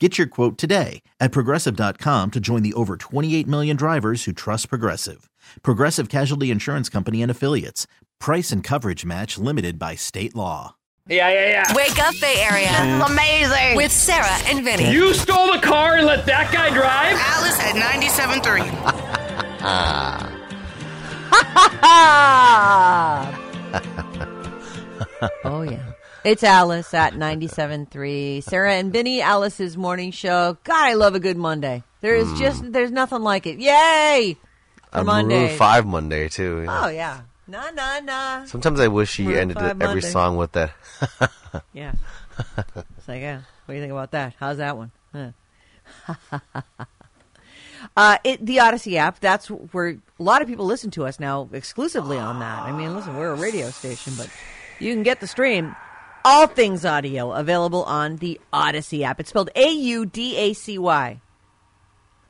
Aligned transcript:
Get 0.00 0.18
your 0.18 0.26
quote 0.26 0.58
today 0.58 1.02
at 1.20 1.30
progressive.com 1.30 2.32
to 2.32 2.40
join 2.40 2.64
the 2.64 2.72
over 2.74 2.96
28 2.96 3.46
million 3.46 3.76
drivers 3.76 4.24
who 4.24 4.32
trust 4.32 4.68
Progressive. 4.68 5.30
Progressive 5.62 6.08
Casualty 6.08 6.50
Insurance 6.50 6.88
Company 6.88 7.22
and 7.22 7.30
Affiliates. 7.30 7.86
Price 8.18 8.50
and 8.50 8.64
coverage 8.64 9.04
match 9.04 9.38
limited 9.38 9.78
by 9.78 9.94
state 9.94 10.34
law. 10.34 10.74
Yeah, 11.06 11.28
yeah, 11.28 11.48
yeah. 11.48 11.72
Wake 11.76 11.96
up, 12.02 12.12
Bay 12.20 12.44
Area. 12.50 12.66
This 12.66 12.80
is 12.80 13.02
amazing. 13.12 13.76
With 13.76 13.92
Sarah 13.92 14.36
and 14.46 14.64
Vinny. 14.64 14.90
You 14.90 15.14
stole 15.14 15.52
the 15.52 15.60
car 15.60 15.94
and 15.96 16.06
let 16.06 16.26
that 16.26 16.50
guy 16.50 16.70
drive? 16.70 17.16
Alice 17.16 17.60
at 17.60 17.76
97.3. 17.76 20.34
oh, 25.44 25.62
yeah. 25.62 25.93
It's 26.24 26.42
Alice 26.42 26.94
at 26.94 27.12
97.3. 27.12 28.42
Sarah 28.42 28.72
and 28.72 28.90
Vinny, 28.90 29.20
Alice's 29.20 29.76
morning 29.76 30.10
show. 30.10 30.56
God, 30.64 30.74
I 30.74 30.94
love 30.94 31.14
a 31.14 31.20
good 31.20 31.36
Monday. 31.36 31.82
There 32.00 32.14
is 32.14 32.32
just, 32.38 32.72
there's 32.72 32.90
nothing 32.90 33.20
like 33.20 33.46
it. 33.46 33.58
Yay! 33.58 34.38
For 34.90 35.00
a 35.00 35.04
Monday. 35.04 35.44
Maroon 35.44 35.58
Five 35.58 35.84
Monday 35.84 36.30
too. 36.30 36.62
know. 36.62 36.80
Oh, 36.84 36.88
yeah. 36.88 37.20
Nah, 37.46 37.70
nah, 37.72 38.00
nah. 38.00 38.46
Sometimes 38.46 38.80
I 38.80 38.88
wish 38.88 39.10
she 39.10 39.24
Maroon 39.24 39.38
ended 39.38 39.58
5 39.58 39.82
every 39.82 40.00
song 40.00 40.38
with 40.38 40.52
that. 40.52 40.72
Yeah. 41.72 41.92
It's 42.56 43.06
like, 43.06 43.20
yeah. 43.20 43.42
What 43.66 43.68
do 43.68 43.74
you 43.74 43.80
think 43.80 43.92
about 43.92 44.10
that? 44.10 44.34
How's 44.40 44.56
that 44.56 44.76
one? 44.76 44.90
Huh. 45.12 45.30
uh, 47.96 48.18
it, 48.24 48.44
the 48.44 48.56
Audacy 48.56 48.96
app, 48.96 49.20
that's 49.20 49.48
where 49.48 49.90
a 49.90 50.22
lot 50.22 50.42
of 50.42 50.48
people 50.48 50.64
listen 50.66 50.90
to 50.92 51.06
us 51.06 51.20
now 51.20 51.48
exclusively 51.52 52.18
on 52.18 52.40
that. 52.40 52.62
I 52.62 52.72
mean, 52.72 52.92
listen, 52.92 53.16
we're 53.16 53.30
a 53.30 53.36
radio 53.36 53.70
station, 53.70 54.14
but 54.16 54.28
you 54.80 54.92
can 54.92 55.04
get 55.04 55.20
the 55.20 55.28
stream. 55.28 55.76
All 56.26 56.46
things 56.46 56.86
audio 56.86 57.32
available 57.32 57.84
on 57.84 58.16
the 58.16 58.40
Audacy 58.50 59.02
app. 59.02 59.20
It's 59.20 59.28
spelled 59.28 59.50
A 59.54 59.70
U 59.70 60.06
D 60.06 60.36
A 60.38 60.54
C 60.54 60.78
Y. 60.78 61.20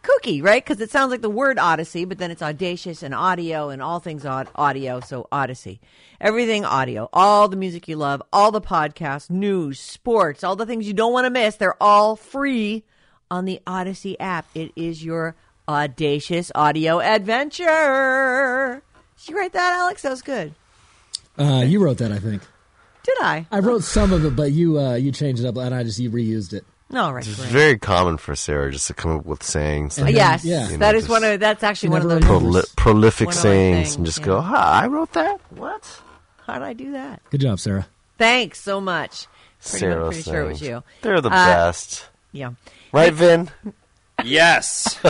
Kooky, 0.02 0.42
right? 0.42 0.62
Because 0.62 0.80
it 0.80 0.90
sounds 0.90 1.12
like 1.12 1.22
the 1.22 1.30
word 1.30 1.58
Odyssey, 1.58 2.04
but 2.04 2.18
then 2.18 2.30
it's 2.30 2.42
audacious 2.42 3.02
and 3.02 3.14
audio 3.14 3.70
and 3.70 3.80
all 3.80 4.00
things 4.00 4.26
audio. 4.26 5.00
So 5.00 5.28
Audacy, 5.30 5.78
everything 6.20 6.64
audio, 6.64 7.08
all 7.12 7.48
the 7.48 7.56
music 7.56 7.86
you 7.86 7.96
love, 7.96 8.20
all 8.32 8.50
the 8.50 8.60
podcasts, 8.60 9.30
news, 9.30 9.78
sports, 9.78 10.42
all 10.42 10.56
the 10.56 10.66
things 10.66 10.86
you 10.86 10.92
don't 10.92 11.12
want 11.12 11.26
to 11.26 11.30
miss. 11.30 11.54
They're 11.56 11.82
all 11.82 12.16
free 12.16 12.82
on 13.30 13.44
the 13.44 13.60
Audacy 13.66 14.16
app. 14.18 14.46
It 14.54 14.72
is 14.76 15.04
your 15.04 15.36
audacious 15.68 16.50
audio 16.54 17.00
adventure. 17.00 18.82
Did 19.18 19.28
you 19.28 19.38
write 19.38 19.52
that, 19.52 19.78
Alex? 19.78 20.02
That 20.02 20.10
was 20.10 20.22
good. 20.22 20.52
Uh, 21.38 21.64
you 21.66 21.82
wrote 21.82 21.98
that, 21.98 22.12
I 22.12 22.18
think. 22.18 22.42
Did 23.04 23.16
I? 23.20 23.46
I 23.50 23.58
wrote 23.60 23.84
some 23.84 24.12
of 24.12 24.24
it, 24.24 24.34
but 24.34 24.50
you 24.52 24.78
uh, 24.80 24.94
you 24.94 25.12
changed 25.12 25.44
it 25.44 25.46
up, 25.48 25.56
and 25.56 25.74
I 25.74 25.82
just 25.84 25.98
you 25.98 26.10
reused 26.10 26.52
it. 26.52 26.64
All 26.94 27.12
right. 27.14 27.26
It's 27.26 27.36
great. 27.38 27.50
very 27.50 27.78
common 27.78 28.18
for 28.18 28.34
Sarah 28.36 28.70
just 28.70 28.86
to 28.88 28.94
come 28.94 29.16
up 29.18 29.26
with 29.26 29.42
sayings. 29.42 29.98
Like, 29.98 30.14
Yes, 30.14 30.44
yeah. 30.44 30.68
You 30.68 30.76
know, 30.78 30.90
is 30.90 31.08
one 31.08 31.24
of. 31.24 31.40
That's 31.40 31.62
actually 31.62 31.88
one 31.90 32.02
of 32.02 32.08
never 32.08 32.20
those. 32.20 32.42
proli- 32.64 32.76
prolific 32.76 33.26
One 33.28 33.34
sayings 33.34 33.76
things, 33.88 33.96
and 33.96 34.06
just 34.06 34.20
yeah. 34.20 34.26
go, 34.26 34.40
huh, 34.40 34.56
I 34.56 34.86
wrote 34.86 35.12
that? 35.12 35.40
What? 35.50 36.00
How 36.46 36.54
did 36.54 36.62
I 36.62 36.72
do 36.72 36.92
that? 36.92 37.20
Good 37.30 37.40
job, 37.40 37.58
Sarah. 37.58 37.86
Thanks 38.18 38.60
so 38.60 38.80
much. 38.80 39.26
Pretty, 39.62 39.78
Sarah 39.78 40.04
much, 40.04 40.14
pretty 40.14 40.30
sure 40.30 40.42
it 40.42 40.48
was 40.48 40.60
you. 40.62 40.82
They're 41.02 41.20
the 41.20 41.28
Uh, 41.30 41.46
best. 41.46 42.08
Yeah. 42.32 42.52
Right, 42.92 43.12
Vin? 43.12 43.50
Yes. 44.24 44.98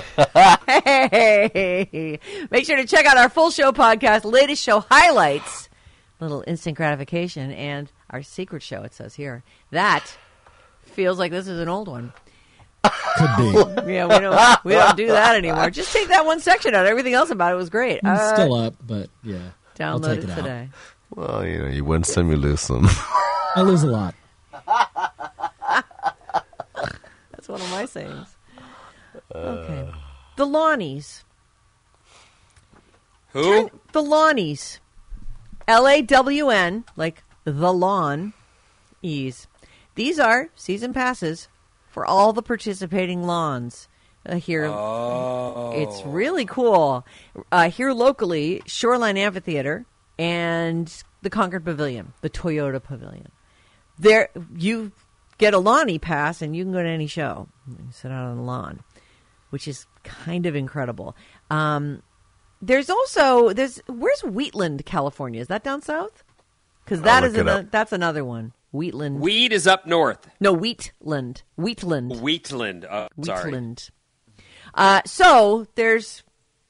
Hey, 0.67 2.19
make 2.51 2.65
sure 2.65 2.77
to 2.77 2.87
check 2.87 3.07
out 3.07 3.17
our 3.17 3.29
full 3.29 3.51
show 3.51 3.73
podcast, 3.73 4.25
latest 4.25 4.63
show 4.63 4.81
highlights, 4.91 5.69
little 6.21 6.45
instant 6.47 6.77
gratification, 6.77 7.51
and 7.53 7.91
our 8.11 8.23
secret 8.23 8.63
show. 8.63 8.83
It 8.83 8.95
says 8.95 9.15
here 9.15 9.43
that 9.71 10.17
feels 10.83 11.19
like 11.19 11.31
this 11.33 11.49
is 11.49 11.59
an 11.61 11.69
old 11.69 11.89
one. 11.89 12.13
Could 13.17 13.37
be. 13.39 13.53
Yeah, 13.95 14.07
we 14.07 14.19
don't 14.19 14.65
we 14.65 14.73
don't 14.73 14.97
do 14.97 15.07
that 15.09 15.37
anymore. 15.37 15.71
Just 15.71 15.93
take 15.93 16.09
that 16.09 16.25
one 16.27 16.41
section 16.41 16.75
out. 16.75 16.87
Everything 16.87 17.15
else 17.15 17.31
about 17.31 17.53
it 17.53 17.57
was 17.57 17.71
great. 17.71 17.97
It's 17.97 18.07
Uh, 18.07 18.35
still 18.35 18.55
up, 18.55 18.75
but 18.87 19.09
yeah. 19.23 19.39
I'll 19.81 19.99
download 20.01 20.15
take 20.17 20.19
it 20.19 20.25
it 20.25 20.31
out. 20.31 20.37
today. 20.37 20.69
Well, 21.11 21.47
you 21.47 21.59
know, 21.59 21.67
you 21.69 21.85
win 21.85 22.05
some, 22.05 22.31
you 22.31 22.37
lose 22.37 22.61
some. 22.61 22.87
I 23.57 23.63
lose 23.63 23.83
a 23.83 23.87
lot. 23.89 24.15
That's 27.33 27.49
one 27.49 27.61
of 27.61 27.71
my 27.71 27.85
sayings. 27.85 28.29
Okay, 29.35 29.91
the 30.37 30.47
Lawnies. 30.47 31.23
Who? 33.33 33.71
The 33.93 34.03
Lawnies. 34.03 34.79
L 35.67 35.87
A 35.89 36.03
W 36.03 36.49
N, 36.51 36.85
like 36.97 37.23
the 37.45 37.73
lawn, 37.73 38.33
ease. 39.03 39.47
These 39.95 40.19
are 40.19 40.51
season 40.55 40.93
passes 40.93 41.49
for 41.91 42.05
all 42.05 42.33
the 42.33 42.43
participating 42.43 43.23
lawns. 43.25 43.89
Uh, 44.27 44.37
here, 44.37 44.65
Oh. 44.65 45.73
it's 45.75 46.03
really 46.05 46.47
cool. 46.47 47.07
Uh, 47.53 47.69
here 47.71 47.93
locally, 47.93 48.63
Shoreline 48.67 49.19
Amphitheater 49.19 49.85
and 50.19 50.91
the 51.23 51.31
Concord 51.31 51.65
Pavilion, 51.65 52.15
the 52.23 52.31
Toyota 52.31 52.83
Pavilion. 52.83 53.29
There, 53.99 54.31
you 54.57 54.93
get 55.39 55.55
a 55.55 55.59
Lawnie 55.61 56.01
pass 56.01 56.41
and 56.43 56.57
you 56.57 56.65
can 56.65 56.73
go 56.73 56.83
to 56.83 56.89
any 56.89 57.07
show. 57.07 57.49
You 57.69 57.77
sit 57.93 58.11
out 58.11 58.25
on 58.27 58.37
the 58.37 58.43
lawn, 58.43 58.81
which 59.51 59.69
is 59.69 59.87
kind 60.03 60.47
of 60.47 60.57
incredible. 60.57 61.15
Um, 61.51 62.03
there's 62.67 62.91
also 62.91 63.53
there's 63.53 63.79
where's 63.87 64.21
Wheatland, 64.23 64.85
California? 64.87 65.41
Is 65.41 65.49
that 65.49 65.63
down 65.65 65.83
south? 65.83 66.23
Because 66.85 67.03
that 67.03 67.23
I'll 67.23 67.31
is 67.31 67.37
look 67.37 67.47
it 67.47 67.49
ano- 67.49 67.61
up. 67.61 67.71
that's 67.71 67.93
another 67.93 68.25
one. 68.25 68.53
Wheatland. 68.73 69.21
Weed 69.21 69.53
is 69.53 69.67
up 69.67 69.87
north. 69.87 70.29
no, 70.41 70.53
Wheatland. 70.53 71.43
Wheatland. 71.57 72.21
Wheatland. 72.21 72.83
Sorry. 73.23 73.45
Wheatland. 73.45 73.91
Uh, 74.75 75.01
so 75.07 75.67
there's 75.77 76.25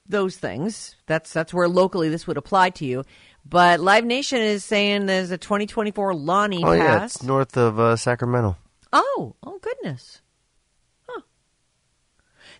those 0.07 0.37
things. 0.37 0.95
That's 1.07 1.33
that's 1.33 1.53
where 1.53 1.67
locally 1.67 2.09
this 2.09 2.27
would 2.27 2.37
apply 2.37 2.69
to 2.71 2.85
you. 2.85 3.03
But 3.47 3.79
Live 3.79 4.05
Nation 4.05 4.39
is 4.39 4.63
saying 4.63 5.05
there's 5.05 5.31
a 5.31 5.37
2024 5.37 6.13
Lawnie 6.13 6.61
oh, 6.63 6.73
yeah, 6.73 6.99
pass. 6.99 7.15
it's 7.15 7.23
north 7.23 7.57
of 7.57 7.79
uh, 7.79 7.95
Sacramento. 7.95 8.57
oh, 8.93 9.35
oh 9.43 9.59
goodness. 9.59 10.21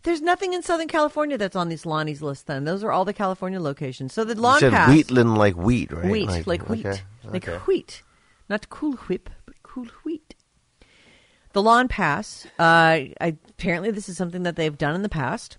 There's 0.06 0.22
nothing 0.22 0.54
in 0.54 0.62
Southern 0.62 0.88
California 0.88 1.36
that's 1.36 1.56
on 1.56 1.68
these 1.68 1.84
Lawnie's 1.84 2.22
list. 2.22 2.46
Then 2.46 2.64
those 2.64 2.84
are 2.84 2.92
all 2.92 3.06
the 3.06 3.14
California 3.14 3.60
locations. 3.60 4.14
So 4.14 4.24
the 4.24 4.36
You 4.36 4.42
lawn 4.42 4.60
said 4.60 4.72
pass, 4.72 4.90
Wheatland 4.90 5.36
like 5.36 5.56
wheat, 5.56 5.92
right? 5.92 6.06
wheat, 6.06 6.48
like, 6.48 6.70
wheat, 6.70 6.86
okay, 6.86 7.02
like 7.24 7.48
okay. 7.50 7.58
wheat, 7.66 8.04
not 8.48 8.70
cool 8.70 8.94
whip, 9.08 9.32
but 9.48 9.56
cool 9.64 9.88
wheat. 10.04 10.36
The 11.54 11.62
lawn 11.64 11.88
pass. 11.88 12.46
Uh, 12.60 13.10
I, 13.20 13.38
apparently, 13.50 13.90
this 13.90 14.08
is 14.08 14.16
something 14.16 14.44
that 14.44 14.56
they've 14.56 14.78
done 14.78 14.94
in 14.94 15.02
the 15.02 15.10
past. 15.10 15.58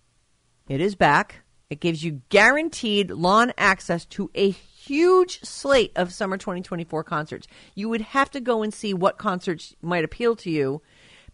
It 0.69 0.81
is 0.81 0.95
back. 0.95 1.43
It 1.69 1.81
gives 1.81 2.05
you 2.05 2.23
guaranteed 2.29 3.11
lawn 3.11 3.53
access 3.59 4.05
to 4.07 4.31
a 4.37 4.51
huge 4.51 5.41
slate 5.41 5.91
of 5.97 6.13
summer 6.13 6.37
2024 6.37 7.03
concerts. 7.03 7.49
You 7.75 7.89
would 7.89 8.03
have 8.03 8.31
to 8.31 8.41
go 8.41 8.63
and 8.63 8.73
see 8.73 8.95
what 8.95 9.19
concerts 9.19 9.75
might 9.83 10.05
appeal 10.05 10.37
to 10.37 10.51
you 10.51 10.83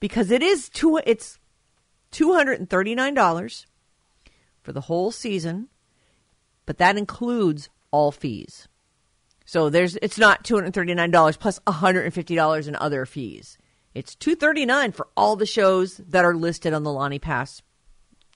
because 0.00 0.30
it 0.30 0.42
is 0.42 0.70
two. 0.70 0.98
It's 1.04 1.38
two 2.12 2.32
hundred 2.34 2.60
and 2.60 2.70
thirty 2.70 2.94
nine 2.94 3.14
dollars 3.14 3.66
for 4.62 4.72
the 4.72 4.82
whole 4.82 5.10
season, 5.10 5.68
but 6.66 6.78
that 6.78 6.96
includes 6.96 7.68
all 7.90 8.12
fees. 8.12 8.68
So 9.44 9.68
there's 9.68 9.96
it's 9.96 10.18
not 10.18 10.44
two 10.44 10.54
hundred 10.54 10.72
thirty 10.74 10.94
nine 10.94 11.10
dollars 11.10 11.36
plus 11.36 11.58
plus 11.58 11.74
one 11.74 11.80
hundred 11.80 12.02
and 12.04 12.14
fifty 12.14 12.34
dollars 12.36 12.68
in 12.68 12.76
other 12.76 13.04
fees. 13.06 13.58
It's 13.94 14.14
two 14.14 14.36
thirty 14.36 14.64
nine 14.64 14.92
for 14.92 15.08
all 15.16 15.34
the 15.36 15.46
shows 15.46 15.96
that 15.96 16.24
are 16.24 16.34
listed 16.36 16.72
on 16.72 16.84
the 16.84 16.90
Lawnie 16.90 17.20
Pass 17.20 17.60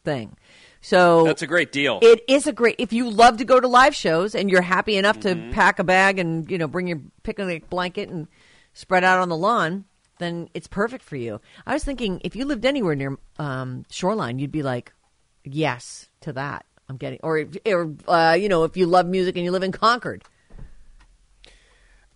thing. 0.05 0.37
So 0.83 1.25
That's 1.25 1.43
a 1.43 1.47
great 1.47 1.73
deal. 1.73 1.99
it 2.03 2.21
is 2.29 2.47
a 2.47 2.53
great 2.53 2.77
if 2.79 2.93
you 2.93 3.09
love 3.11 3.39
to 3.39 3.45
go 3.45 3.59
to 3.59 3.67
live 3.67 3.95
shows 3.95 4.35
and 4.35 4.51
you're 4.51 4.63
happy 4.63 4.97
enough 4.97 5.19
Mm-hmm. 5.19 5.49
to 5.51 5.55
pack 5.55 5.79
a 5.79 5.85
bag 5.85 6.19
and 6.19 6.49
you 6.51 6.59
know 6.59 6.69
bring 6.69 6.87
your 6.87 7.01
picnic 7.23 7.69
blanket 7.71 8.09
and 8.09 8.29
spread 8.75 9.03
out 9.05 9.19
on 9.21 9.29
the 9.29 9.37
lawn, 9.37 9.85
then 10.19 10.49
it's 10.55 10.67
perfect 10.67 11.05
for 11.05 11.17
you. 11.17 11.41
I 11.67 11.75
was 11.75 11.85
thinking 11.85 12.21
if 12.25 12.37
you 12.37 12.45
lived 12.45 12.65
anywhere 12.65 12.95
near 12.95 13.19
um, 13.39 13.85
shoreline, 13.91 14.39
you'd 14.39 14.53
be 14.53 14.63
like, 14.63 14.93
yes 15.45 16.09
to 16.21 16.33
that. 16.35 16.67
I'm 16.89 16.97
getting 16.97 17.19
or 17.23 17.47
or 17.67 17.95
uh, 18.07 18.37
you 18.39 18.49
know 18.49 18.65
if 18.65 18.77
you 18.77 18.87
love 18.87 19.07
music 19.07 19.37
and 19.37 19.45
you 19.45 19.51
live 19.51 19.63
in 19.63 19.73
Concord. 19.73 20.23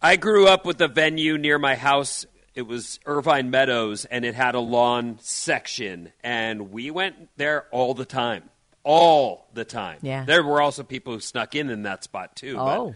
I 0.03 0.17
grew 0.17 0.47
up 0.47 0.65
with 0.65 0.81
a 0.81 0.89
venue 0.89 1.37
near 1.37 1.59
my 1.59 1.75
house. 1.75 2.25
It 2.55 2.63
was 2.63 2.99
Irvine 3.05 3.51
Meadows, 3.51 4.05
and 4.07 4.25
it 4.25 4.35
had 4.35 4.55
a 4.55 4.61
lawn 4.61 5.19
section, 5.21 6.13
and 6.23 6.73
we 6.73 6.91
went 6.91 7.29
there 7.37 7.67
all 7.71 7.95
the 7.95 8.05
time, 8.05 8.49
all 8.83 9.49
the 9.55 9.65
time. 9.65 9.99
Yeah. 10.03 10.25
there 10.25 10.43
were 10.43 10.61
also 10.61 10.83
people 10.83 11.15
who 11.15 11.21
snuck 11.21 11.55
in 11.55 11.69
in 11.69 11.83
that 11.83 12.05
spot 12.05 12.37
too. 12.37 12.57
Oh. 12.59 12.95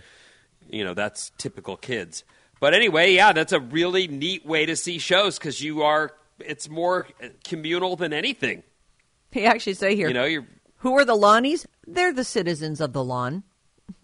but, 0.68 0.74
you 0.74 0.84
know 0.84 0.94
that's 0.94 1.30
typical 1.38 1.76
kids. 1.76 2.24
But 2.64 2.72
anyway, 2.72 3.12
yeah, 3.12 3.34
that's 3.34 3.52
a 3.52 3.60
really 3.60 4.08
neat 4.08 4.46
way 4.46 4.64
to 4.64 4.74
see 4.74 4.96
shows 4.96 5.38
because 5.38 5.60
you 5.60 5.82
are. 5.82 6.12
It's 6.38 6.66
more 6.66 7.06
communal 7.44 7.94
than 7.94 8.14
anything. 8.14 8.62
They 9.32 9.44
actually 9.44 9.74
say 9.74 9.94
here, 9.94 10.08
You 10.08 10.14
know, 10.14 10.24
you're 10.24 10.46
Who 10.76 10.96
are 10.96 11.04
the 11.04 11.14
Lawnies? 11.14 11.66
They're 11.86 12.14
the 12.14 12.24
citizens 12.24 12.80
of 12.80 12.94
the 12.94 13.04
lawn. 13.04 13.42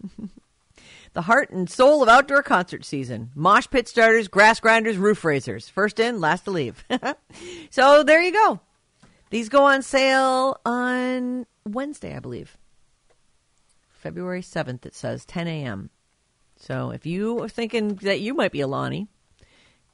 the 1.13 1.23
heart 1.23 1.49
and 1.49 1.67
soul 1.67 2.03
of 2.03 2.09
outdoor 2.09 2.43
concert 2.43 2.85
season. 2.85 3.31
Mosh 3.33 3.65
pit 3.67 3.87
starters, 3.87 4.27
grass 4.27 4.59
grinders, 4.59 4.97
roof 4.97 5.25
raisers. 5.25 5.67
First 5.67 5.99
in, 5.99 6.21
last 6.21 6.43
to 6.43 6.51
leave. 6.51 6.85
so 7.71 8.03
there 8.03 8.21
you 8.21 8.31
go. 8.31 8.59
These 9.31 9.49
go 9.49 9.65
on 9.65 9.81
sale 9.81 10.61
on 10.67 11.47
Wednesday, 11.65 12.15
I 12.15 12.19
believe. 12.19 12.59
February 13.89 14.43
7th, 14.43 14.85
it 14.85 14.93
says, 14.93 15.25
10 15.25 15.47
a.m. 15.47 15.89
So 16.61 16.91
if 16.91 17.05
you 17.05 17.41
are 17.43 17.49
thinking 17.49 17.95
that 17.95 18.19
you 18.19 18.33
might 18.33 18.51
be 18.51 18.61
a 18.61 18.67
Lawnie, 18.67 19.07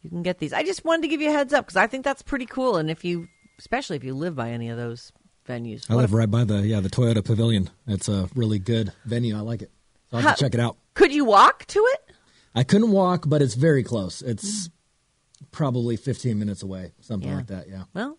you 0.04 0.10
can 0.10 0.22
get 0.22 0.40
these. 0.40 0.52
I 0.52 0.64
just 0.64 0.84
wanted 0.84 1.04
to 1.04 1.08
give 1.08 1.22
you 1.22 1.30
a 1.30 1.34
heads 1.34 1.54
up 1.54 1.66
because 1.66 1.78
I 1.78 1.88
think 1.88 2.04
that's 2.04 2.22
pretty 2.22 2.46
cool. 2.46 2.76
And 2.76 2.90
if 2.90 3.06
you, 3.06 3.30
especially 3.58 3.96
if 3.96 4.04
you 4.04 4.14
live 4.14 4.36
by 4.36 4.52
any 4.52 4.70
of 4.70 4.78
those 4.78 5.12
venues, 5.48 5.90
I 5.90 5.96
live 5.96 6.14
a- 6.14 6.18
right 6.18 6.30
by 6.30 6.44
the 6.44 6.60
yeah 6.68 6.82
the 6.82 6.90
Toyota 6.90 7.24
Pavilion. 7.24 7.70
It's 7.88 8.10
a 8.10 8.30
really 8.36 8.60
good 8.60 8.92
venue. 9.06 9.36
I 9.38 9.42
like 9.42 9.62
it. 9.62 9.72
So 10.12 10.18
I'll 10.18 10.24
How- 10.24 10.34
check 10.34 10.54
it 10.54 10.60
out. 10.60 10.78
Could 10.94 11.14
you 11.14 11.26
walk 11.26 11.66
to 11.68 11.80
it? 11.80 12.12
I 12.54 12.64
couldn't 12.64 12.92
walk, 12.92 13.26
but 13.28 13.42
it's 13.42 13.54
very 13.54 13.84
close. 13.84 14.22
It's 14.22 14.68
mm-hmm. 14.68 15.46
probably 15.52 15.96
15 15.96 16.40
minutes 16.40 16.64
away, 16.64 16.92
something 17.02 17.30
Yeah. 17.30 17.36
like 17.36 17.48
that. 17.48 17.70
Yeah. 17.70 17.84
Well, 17.94 18.18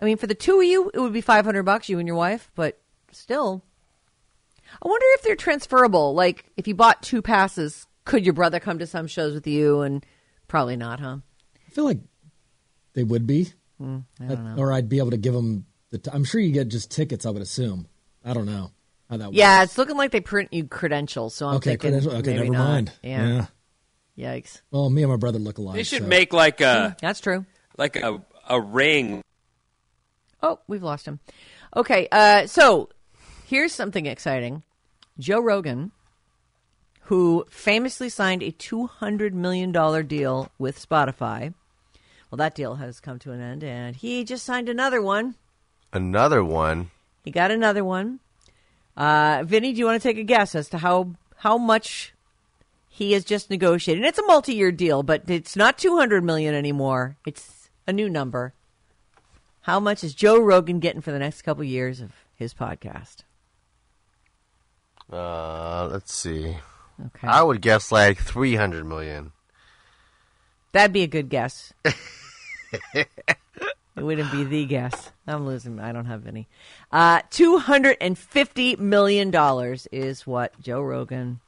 I 0.00 0.04
mean, 0.04 0.16
for 0.16 0.26
the 0.26 0.34
two 0.34 0.58
of 0.58 0.64
you, 0.64 0.90
it 0.94 0.98
would 0.98 1.12
be 1.12 1.20
five 1.20 1.44
hundred 1.44 1.64
bucks, 1.64 1.88
you 1.88 1.98
and 1.98 2.06
your 2.06 2.16
wife. 2.16 2.50
But 2.54 2.80
still, 3.12 3.62
I 4.82 4.88
wonder 4.88 5.06
if 5.14 5.22
they're 5.22 5.36
transferable. 5.36 6.14
Like, 6.14 6.44
if 6.56 6.68
you 6.68 6.74
bought 6.74 7.02
two 7.02 7.22
passes, 7.22 7.86
could 8.04 8.24
your 8.24 8.34
brother 8.34 8.60
come 8.60 8.78
to 8.78 8.86
some 8.86 9.06
shows 9.06 9.34
with 9.34 9.46
you? 9.46 9.80
And 9.80 10.04
probably 10.46 10.76
not, 10.76 11.00
huh? 11.00 11.18
I 11.66 11.70
feel 11.70 11.84
like 11.84 11.98
they 12.94 13.04
would 13.04 13.26
be, 13.26 13.52
Hmm, 13.78 13.98
I 14.20 14.24
don't 14.26 14.44
know. 14.44 14.62
or 14.62 14.72
I'd 14.72 14.88
be 14.88 14.98
able 14.98 15.10
to 15.10 15.16
give 15.16 15.34
them. 15.34 15.66
The 15.90 15.98
t- 15.98 16.10
I'm 16.12 16.24
sure 16.24 16.40
you 16.40 16.52
get 16.52 16.68
just 16.68 16.90
tickets. 16.90 17.24
I 17.26 17.30
would 17.30 17.42
assume. 17.42 17.86
I 18.24 18.34
don't 18.34 18.46
know 18.46 18.72
how 19.08 19.16
that. 19.16 19.32
Yeah, 19.32 19.60
works. 19.60 19.70
it's 19.72 19.78
looking 19.78 19.96
like 19.96 20.10
they 20.10 20.20
print 20.20 20.52
you 20.52 20.64
credentials. 20.66 21.34
So 21.34 21.46
I'm 21.48 21.56
Okay. 21.56 21.70
thinking, 21.70 21.90
credential- 21.92 22.12
Okay. 22.18 22.34
maybe 22.34 22.50
Never 22.50 22.52
not. 22.58 22.68
mind. 22.68 22.92
Yeah. 23.02 23.46
Yikes. 24.18 24.60
Well, 24.70 24.90
me 24.90 25.02
and 25.02 25.10
my 25.12 25.16
brother 25.16 25.38
look 25.38 25.58
alike. 25.58 25.76
They 25.76 25.82
should 25.84 26.02
so- 26.02 26.08
make 26.08 26.32
like 26.32 26.60
a 26.60 26.96
That's 27.00 27.20
true. 27.20 27.46
like 27.78 27.96
a 27.96 28.20
a 28.48 28.60
ring. 28.60 29.22
Oh, 30.42 30.60
we've 30.68 30.82
lost 30.82 31.06
him. 31.06 31.20
Okay, 31.76 32.08
uh, 32.12 32.46
so 32.46 32.88
here's 33.48 33.72
something 33.72 34.04
exciting. 34.04 34.62
Joe 35.18 35.40
Rogan, 35.40 35.90
who 37.02 37.46
famously 37.48 38.10
signed 38.10 38.42
a 38.42 38.52
$200 38.52 39.32
million 39.32 39.72
deal 40.06 40.50
with 40.58 40.86
Spotify. 40.86 41.54
Well, 42.30 42.36
that 42.36 42.54
deal 42.54 42.74
has 42.74 43.00
come 43.00 43.18
to 43.20 43.32
an 43.32 43.40
end, 43.40 43.64
and 43.64 43.96
he 43.96 44.22
just 44.24 44.44
signed 44.44 44.68
another 44.68 45.00
one. 45.00 45.34
Another 45.94 46.44
one. 46.44 46.90
He 47.24 47.30
got 47.30 47.50
another 47.50 47.82
one. 47.82 48.20
Uh, 48.94 49.42
Vinny, 49.46 49.72
do 49.72 49.78
you 49.78 49.86
want 49.86 50.00
to 50.00 50.06
take 50.06 50.18
a 50.18 50.24
guess 50.24 50.54
as 50.54 50.68
to 50.68 50.78
how, 50.78 51.14
how 51.36 51.56
much 51.56 52.12
he 52.86 53.12
has 53.12 53.24
just 53.24 53.48
negotiated? 53.48 54.02
And 54.02 54.08
it's 54.08 54.18
a 54.18 54.26
multi 54.26 54.54
year 54.54 54.70
deal, 54.70 55.02
but 55.02 55.22
it's 55.30 55.56
not 55.56 55.78
200 55.78 56.22
million 56.22 56.54
anymore. 56.54 57.16
It's 57.26 57.70
a 57.86 57.94
new 57.94 58.10
number. 58.10 58.52
How 59.62 59.80
much 59.80 60.04
is 60.04 60.14
Joe 60.14 60.38
Rogan 60.38 60.80
getting 60.80 61.00
for 61.00 61.12
the 61.12 61.18
next 61.18 61.42
couple 61.42 61.64
years 61.64 62.02
of 62.02 62.12
his 62.36 62.52
podcast? 62.52 63.22
Uh, 65.12 65.88
let's 65.90 66.12
see. 66.12 66.56
Okay. 67.06 67.26
I 67.26 67.42
would 67.42 67.60
guess 67.60 67.92
like 67.92 68.18
300 68.18 68.84
million. 68.84 69.32
That'd 70.72 70.92
be 70.92 71.02
a 71.02 71.06
good 71.06 71.28
guess. 71.28 71.72
it 72.94 73.08
wouldn't 73.96 74.30
be 74.30 74.44
the 74.44 74.66
guess. 74.66 75.10
I'm 75.26 75.46
losing. 75.46 75.80
I 75.80 75.92
don't 75.92 76.06
have 76.06 76.26
any. 76.26 76.46
Uh, 76.92 77.20
$250 77.30 78.78
million 78.78 79.76
is 79.92 80.26
what 80.26 80.60
Joe 80.60 80.80
Rogan 80.82 81.40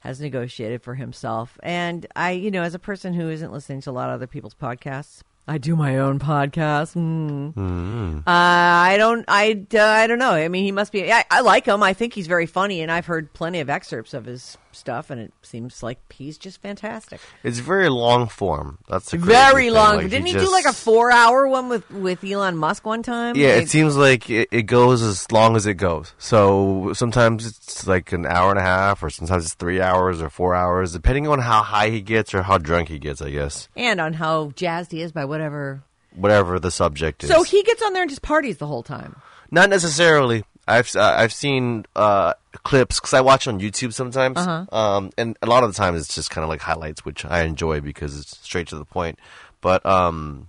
has 0.00 0.20
negotiated 0.20 0.82
for 0.82 0.94
himself. 0.94 1.58
And 1.62 2.06
I, 2.16 2.32
you 2.32 2.50
know, 2.50 2.62
as 2.62 2.74
a 2.74 2.78
person 2.78 3.14
who 3.14 3.28
isn't 3.28 3.52
listening 3.52 3.82
to 3.82 3.90
a 3.90 3.92
lot 3.92 4.08
of 4.08 4.14
other 4.14 4.26
people's 4.26 4.54
podcasts, 4.54 5.22
I 5.48 5.58
do 5.58 5.74
my 5.74 5.98
own 5.98 6.18
podcast. 6.20 6.94
Mm. 6.94 8.18
Uh, 8.18 8.22
I 8.26 8.96
don't. 8.98 9.24
I. 9.26 9.66
Uh, 9.74 9.80
I 9.82 10.06
don't 10.06 10.18
know. 10.20 10.30
I 10.30 10.46
mean, 10.48 10.64
he 10.64 10.70
must 10.72 10.92
be. 10.92 11.12
I, 11.12 11.24
I 11.30 11.40
like 11.40 11.66
him. 11.66 11.82
I 11.82 11.92
think 11.92 12.14
he's 12.14 12.28
very 12.28 12.46
funny, 12.46 12.82
and 12.82 12.90
I've 12.92 13.06
heard 13.06 13.32
plenty 13.32 13.58
of 13.60 13.68
excerpts 13.68 14.14
of 14.14 14.26
his 14.26 14.56
stuff, 14.72 15.10
and 15.10 15.20
it 15.20 15.32
seems 15.42 15.82
like 15.82 15.98
he's 16.12 16.38
just 16.38 16.62
fantastic. 16.62 17.20
It's 17.42 17.58
very 17.58 17.88
long 17.88 18.28
form. 18.28 18.78
That's 18.88 19.10
Very 19.10 19.70
long. 19.70 19.96
Like, 19.96 20.10
Didn't 20.10 20.26
he, 20.26 20.32
just- 20.34 20.46
do 20.46 20.52
like 20.52 20.66
a 20.66 20.72
four-hour 20.72 21.48
one 21.48 21.68
with 21.68 21.90
with 21.90 22.22
Elon 22.22 22.56
Musk 22.56 22.86
one 22.86 23.02
time? 23.02 23.34
Yeah, 23.36 23.54
Like- 23.54 23.64
it 23.64 23.70
seems 23.70 23.96
like 23.96 24.30
it, 24.30 24.48
it 24.52 24.62
goes 24.62 25.02
as 25.02 25.30
long 25.32 25.56
as 25.56 25.66
it 25.66 25.74
goes. 25.74 26.14
So 26.18 26.92
sometimes 26.94 27.46
it's 27.46 27.86
like 27.88 28.12
an 28.12 28.24
hour 28.26 28.50
and 28.50 28.58
a 28.60 28.62
half, 28.62 29.02
or 29.02 29.10
sometimes 29.10 29.46
it's 29.46 29.54
three 29.54 29.80
hours 29.80 30.22
or 30.22 30.30
four 30.30 30.54
hours, 30.54 30.92
depending 30.92 31.26
on 31.26 31.40
how 31.40 31.62
high 31.62 31.90
he 31.90 32.00
gets 32.00 32.32
or 32.34 32.42
how 32.42 32.58
drunk 32.58 32.88
he 32.88 33.00
gets. 33.00 33.20
I 33.20 33.30
guess 33.30 33.68
and 33.76 34.00
on 34.00 34.12
how 34.12 34.52
jazzed 34.54 34.92
he 34.92 35.02
is 35.02 35.10
by 35.10 35.24
whatever. 35.30 35.82
whatever 36.14 36.58
the 36.60 36.70
subject 36.70 37.24
is. 37.24 37.30
So 37.30 37.42
he 37.42 37.62
gets 37.62 37.80
on 37.82 37.94
there 37.94 38.02
and 38.02 38.10
just 38.10 38.20
parties 38.22 38.58
the 38.58 38.66
whole 38.66 38.82
time. 38.82 39.16
Not 39.50 39.70
necessarily. 39.70 40.44
I've 40.68 40.94
uh, 40.94 41.14
I've 41.16 41.32
seen 41.32 41.86
uh, 41.96 42.34
clips 42.62 43.00
because 43.00 43.14
I 43.14 43.22
watch 43.22 43.48
on 43.48 43.58
YouTube 43.58 43.92
sometimes, 43.94 44.36
Uh-huh. 44.36 44.66
um, 44.76 45.10
and 45.16 45.36
a 45.42 45.46
lot 45.46 45.64
of 45.64 45.70
the 45.72 45.76
time 45.76 45.96
it's 45.96 46.14
just 46.14 46.30
kind 46.30 46.42
of 46.44 46.48
like 46.48 46.60
highlights, 46.60 47.04
which 47.04 47.24
I 47.24 47.42
enjoy 47.42 47.80
because 47.80 48.18
it's 48.20 48.38
straight 48.38 48.68
to 48.68 48.76
the 48.76 48.84
point. 48.84 49.18
But 49.62 49.84
um, 49.86 50.46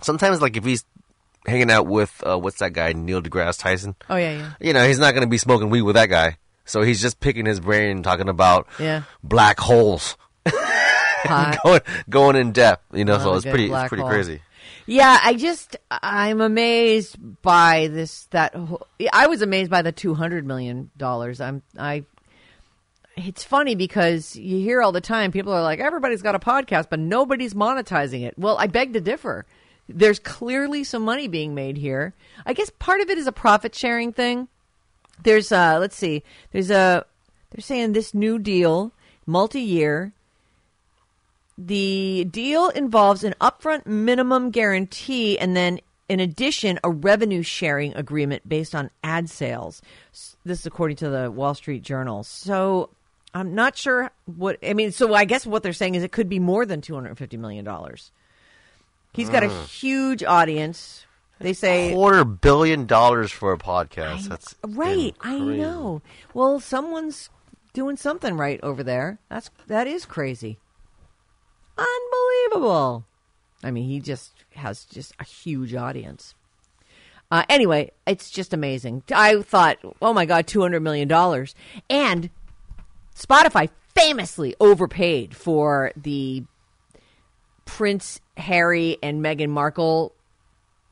sometimes, 0.00 0.40
like 0.42 0.56
if 0.56 0.64
he's 0.64 0.84
hanging 1.46 1.70
out 1.70 1.86
with 1.86 2.10
uh, 2.26 2.38
what's 2.38 2.58
that 2.58 2.72
guy 2.72 2.92
Neil 2.94 3.22
deGrasse 3.22 3.60
Tyson, 3.60 3.94
Oh 4.10 4.16
yeah, 4.16 4.32
yeah. 4.38 4.50
you 4.60 4.72
know 4.72 4.84
he's 4.88 4.98
not 4.98 5.12
going 5.12 5.22
to 5.26 5.30
be 5.30 5.38
smoking 5.38 5.70
weed 5.70 5.82
with 5.82 5.94
that 5.94 6.08
guy, 6.08 6.38
so 6.64 6.82
he's 6.82 7.00
just 7.00 7.20
picking 7.20 7.46
his 7.46 7.60
brain, 7.60 8.02
talking 8.02 8.28
about 8.28 8.66
Yeah. 8.80 9.02
black 9.22 9.60
holes. 9.60 10.16
going 11.64 11.80
going 12.08 12.36
in 12.36 12.52
depth. 12.52 12.84
You 12.96 13.04
know, 13.04 13.14
Oh, 13.16 13.18
so 13.18 13.34
it's 13.34 13.44
pretty 13.44 13.70
it's 13.70 13.88
pretty 13.88 14.02
hole. 14.02 14.10
crazy. 14.10 14.40
Yeah, 14.86 15.18
I 15.22 15.34
just 15.34 15.76
I'm 15.90 16.40
amazed 16.40 17.16
by 17.42 17.88
this. 17.90 18.26
That 18.32 18.54
whole- 18.54 18.86
I 19.12 19.26
was 19.28 19.40
amazed 19.42 19.70
by 19.70 19.82
the 19.82 19.92
two 19.92 20.14
hundred 20.14 20.46
million 20.46 20.90
dollars. 20.96 21.40
I'm 21.40 21.62
I. 21.78 22.04
It's 23.16 23.44
funny 23.44 23.76
because 23.76 24.34
you 24.34 24.58
hear 24.58 24.82
all 24.82 24.90
the 24.90 25.00
time 25.00 25.30
people 25.30 25.52
are 25.52 25.62
like 25.62 25.78
everybody's 25.78 26.20
got 26.22 26.34
a 26.34 26.38
podcast, 26.40 26.86
but 26.90 26.98
nobody's 26.98 27.54
monetizing 27.54 28.22
it. 28.26 28.34
Well, 28.36 28.56
I 28.58 28.66
beg 28.66 28.92
to 28.94 29.00
differ. 29.00 29.46
There's 29.88 30.18
clearly 30.18 30.82
some 30.82 31.02
money 31.04 31.28
being 31.28 31.54
made 31.54 31.76
here. 31.76 32.14
I 32.44 32.54
guess 32.54 32.70
part 32.78 33.00
of 33.00 33.10
it 33.10 33.18
is 33.18 33.26
a 33.28 33.32
profit 33.32 33.74
sharing 33.74 34.12
thing. 34.12 34.48
There's 35.22 35.52
uh 35.52 35.78
let's 35.78 35.94
see. 35.96 36.24
There's 36.50 36.70
a 36.70 37.06
they're 37.50 37.62
saying 37.62 37.92
this 37.92 38.14
new 38.14 38.38
deal, 38.38 38.92
multi 39.26 39.60
year. 39.60 40.12
The 41.56 42.26
deal 42.30 42.68
involves 42.70 43.22
an 43.22 43.34
upfront 43.40 43.86
minimum 43.86 44.50
guarantee 44.50 45.38
and 45.38 45.56
then, 45.56 45.80
in 46.08 46.20
addition, 46.20 46.80
a 46.82 46.90
revenue 46.90 47.42
sharing 47.42 47.94
agreement 47.94 48.48
based 48.48 48.74
on 48.74 48.90
ad 49.04 49.30
sales. 49.30 49.80
This 50.44 50.60
is 50.60 50.66
according 50.66 50.96
to 50.98 51.10
the 51.10 51.30
Wall 51.30 51.54
Street 51.54 51.82
Journal. 51.82 52.24
So 52.24 52.90
I'm 53.34 53.54
not 53.54 53.76
sure 53.76 54.10
what, 54.26 54.58
I 54.62 54.74
mean, 54.74 54.90
so 54.90 55.14
I 55.14 55.24
guess 55.24 55.46
what 55.46 55.62
they're 55.62 55.72
saying 55.72 55.94
is 55.94 56.02
it 56.02 56.12
could 56.12 56.28
be 56.28 56.40
more 56.40 56.66
than 56.66 56.80
$250 56.80 57.38
million. 57.38 57.66
He's 59.12 59.30
got 59.30 59.44
a 59.44 59.48
hmm. 59.48 59.64
huge 59.66 60.24
audience. 60.24 61.06
They 61.38 61.52
say. 61.52 61.92
Quarter 61.92 62.24
billion 62.24 62.86
dollars 62.86 63.30
for 63.30 63.52
a 63.52 63.58
podcast. 63.58 64.28
That's 64.28 64.54
Right, 64.66 65.14
I 65.20 65.38
know. 65.38 66.02
Well, 66.32 66.58
someone's 66.58 67.28
doing 67.72 67.96
something 67.96 68.36
right 68.36 68.60
over 68.62 68.82
there. 68.82 69.18
That's 69.28 69.50
that 69.66 69.86
is 69.86 70.04
crazy. 70.06 70.58
Unbelievable. 71.76 73.04
I 73.62 73.70
mean, 73.70 73.88
he 73.88 74.00
just 74.00 74.32
has 74.54 74.84
just 74.84 75.12
a 75.18 75.24
huge 75.24 75.74
audience. 75.74 76.34
Uh, 77.30 77.44
anyway, 77.48 77.90
it's 78.06 78.30
just 78.30 78.52
amazing. 78.52 79.02
I 79.12 79.42
thought, 79.42 79.78
oh 80.00 80.12
my 80.12 80.26
god, 80.26 80.46
two 80.46 80.60
hundred 80.60 80.80
million 80.80 81.08
dollars, 81.08 81.54
and 81.90 82.30
Spotify 83.16 83.70
famously 83.94 84.54
overpaid 84.60 85.34
for 85.34 85.92
the 85.96 86.44
Prince 87.64 88.20
Harry 88.36 88.98
and 89.02 89.24
Meghan 89.24 89.48
Markle 89.48 90.13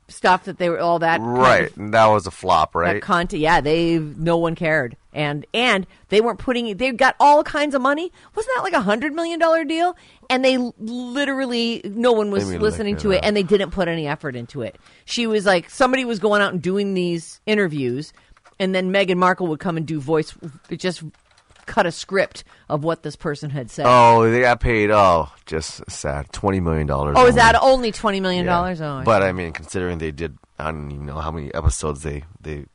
stuff 0.09 0.44
that 0.44 0.59
they 0.59 0.68
were 0.68 0.78
all 0.80 0.99
that 0.99 1.21
kind 1.21 1.30
of- 1.32 1.38
Right. 1.38 1.73
That 1.92 2.06
was 2.06 2.26
a 2.26 2.30
flop, 2.30 2.73
that 2.73 2.78
right? 2.78 3.02
content. 3.02 3.40
Yeah, 3.40 3.61
they 3.61 3.99
no 3.99 4.37
one 4.37 4.54
cared, 4.54 4.97
and 5.14 5.47
and 5.54 5.87
they 6.11 6.21
weren't 6.21 6.38
putting. 6.38 6.76
They 6.76 6.92
got 6.92 7.16
all 7.18 7.42
kinds 7.42 7.75
of 7.75 7.80
money. 7.82 8.12
Wasn't 8.35 8.52
that 8.56 8.62
like 8.62 8.75
a 8.75 8.80
hundred 8.82 9.14
million 9.14 9.38
dollar 9.38 9.64
deal? 9.64 9.97
And 10.28 10.44
they 10.44 10.59
literally 10.78 11.80
no 11.85 12.12
one 12.12 12.30
was 12.30 12.44
Let 12.44 12.50
me 12.52 12.59
look 12.59 12.62
listening 12.73 12.97
to 12.99 13.11
it, 13.12 13.18
up. 13.18 13.25
and 13.25 13.37
they 13.37 13.42
didn't 13.42 13.71
put 13.71 13.88
any 13.88 14.06
effort 14.06 14.37
into 14.37 14.62
it. 14.62 14.76
She 15.04 15.26
was 15.26 15.47
like 15.47 15.71
somebody 15.71 16.04
was 16.04 16.18
going 16.18 16.42
out 16.42 16.52
and 16.52 16.62
doing 16.62 16.94
these 16.94 17.40
interviews, 17.47 18.12
and 18.59 18.75
then 18.75 18.92
Meghan 18.92 19.16
Markle 19.16 19.47
would 19.49 19.61
come 19.61 19.76
and 19.76 19.87
do 19.87 20.00
voice, 20.00 20.35
just 20.71 21.02
cut 21.66 21.87
a 21.87 21.92
script 21.92 22.45
of 22.69 22.85
what 22.85 23.02
this 23.02 23.16
person 23.16 23.50
had 23.50 23.71
said. 23.71 23.87
oh, 23.88 24.31
they 24.31 24.40
got 24.40 24.61
paid. 24.61 24.90
Oh, 24.90 25.28
just 25.47 25.88
sad. 25.90 26.33
Twenty 26.33 26.61
million 26.61 26.87
dollars. 26.87 27.16
Oh, 27.19 27.26
is 27.26 27.35
that 27.37 27.57
only 27.61 27.92
twenty 27.92 28.21
million 28.21 28.47
dollars? 28.47 28.81
Oh, 28.81 28.97
I 28.99 29.04
but 29.04 29.23
I 29.23 29.33
mean, 29.33 29.52
considering 29.52 29.99
they 29.99 30.11
did, 30.11 30.37
I 30.59 30.71
don't 30.71 30.90
even 30.90 31.07
know 31.07 31.19
how 31.19 31.31
many 31.31 31.52
episodes 31.54 32.02
they 32.02 32.25
they 32.40 32.66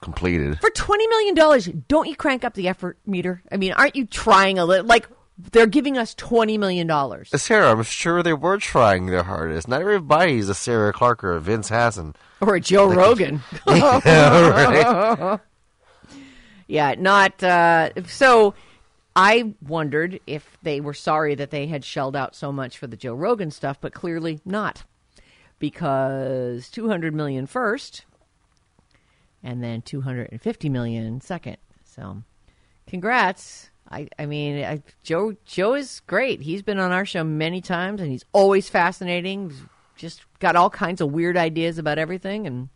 completed. 0.00 0.60
for 0.60 0.70
twenty 0.70 1.06
million 1.08 1.34
dollars, 1.34 1.66
don't 1.88 2.08
you 2.08 2.16
crank 2.16 2.44
up 2.44 2.54
the 2.54 2.68
effort 2.68 2.98
meter? 3.06 3.42
I 3.50 3.56
mean, 3.56 3.72
aren't 3.72 3.96
you 3.96 4.06
trying 4.06 4.58
a 4.58 4.64
little? 4.64 4.86
Like 4.86 5.08
they're 5.52 5.66
giving 5.66 5.98
us 5.98 6.14
twenty 6.14 6.58
million 6.58 6.86
dollars. 6.86 7.30
Uh, 7.32 7.38
Sarah, 7.38 7.70
I'm 7.72 7.82
sure 7.82 8.22
they 8.22 8.32
were 8.34 8.58
trying 8.58 9.06
their 9.06 9.22
hardest. 9.24 9.66
Not 9.68 9.80
everybody's 9.80 10.48
a 10.48 10.54
Sarah 10.54 10.92
Clark 10.92 11.24
or 11.24 11.32
a 11.32 11.40
Vince 11.40 11.68
Hassan. 11.70 12.14
Or 12.40 12.56
a 12.56 12.60
Joe 12.60 12.86
Rogan. 12.92 13.42
right? 13.66 15.40
yeah, 16.66 16.94
not. 16.98 17.42
Uh, 17.42 17.90
so 18.06 18.54
I 19.16 19.54
wondered 19.66 20.20
if 20.26 20.58
they 20.62 20.80
were 20.80 20.94
sorry 20.94 21.34
that 21.36 21.50
they 21.50 21.66
had 21.66 21.84
shelled 21.84 22.16
out 22.16 22.34
so 22.34 22.50
much 22.50 22.78
for 22.78 22.86
the 22.86 22.96
Joe 22.96 23.14
Rogan 23.14 23.50
stuff, 23.50 23.78
but 23.80 23.92
clearly 23.92 24.40
not. 24.44 24.84
Because 25.58 26.68
200 26.68 27.14
million 27.14 27.46
first, 27.46 28.04
and 29.42 29.62
then 29.62 29.82
250 29.82 30.68
million 30.68 31.20
second. 31.20 31.58
So 31.84 32.22
congrats. 32.86 33.70
I, 33.90 34.08
I 34.18 34.26
mean, 34.26 34.64
I, 34.64 34.82
Joe 35.02 35.36
Joe 35.44 35.74
is 35.74 36.00
great. 36.06 36.40
He's 36.40 36.62
been 36.62 36.78
on 36.80 36.90
our 36.90 37.04
show 37.06 37.22
many 37.22 37.60
times, 37.60 38.00
and 38.00 38.10
he's 38.10 38.24
always 38.32 38.68
fascinating. 38.68 39.50
He's 39.50 39.62
just 39.96 40.22
got 40.40 40.56
all 40.56 40.70
kinds 40.70 41.00
of 41.00 41.12
weird 41.12 41.36
ideas 41.36 41.78
about 41.78 41.98
everything, 41.98 42.46
and 42.46 42.68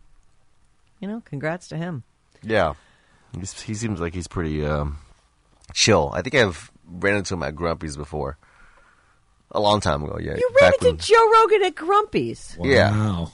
you 1.00 1.08
know, 1.08 1.22
congrats 1.24 1.68
to 1.68 1.76
him. 1.76 2.04
Yeah, 2.42 2.74
He's, 3.36 3.60
he 3.60 3.74
seems 3.74 4.00
like 4.00 4.14
he's 4.14 4.26
pretty 4.28 4.64
um, 4.64 4.98
chill. 5.74 6.10
I 6.14 6.22
think 6.22 6.34
I've 6.34 6.70
ran 6.86 7.16
into 7.16 7.34
him 7.34 7.42
at 7.42 7.54
Grumpy's 7.54 7.96
before, 7.96 8.38
a 9.50 9.60
long 9.60 9.80
time 9.80 10.02
ago. 10.02 10.18
Yeah, 10.20 10.36
You 10.36 10.50
ran 10.60 10.70
back 10.70 10.74
into 10.82 10.86
when- 10.90 10.98
Joe 10.98 11.30
Rogan 11.32 11.62
at 11.64 11.74
Grumpy's. 11.74 12.56
Yeah. 12.62 12.90
Wow. 12.90 13.32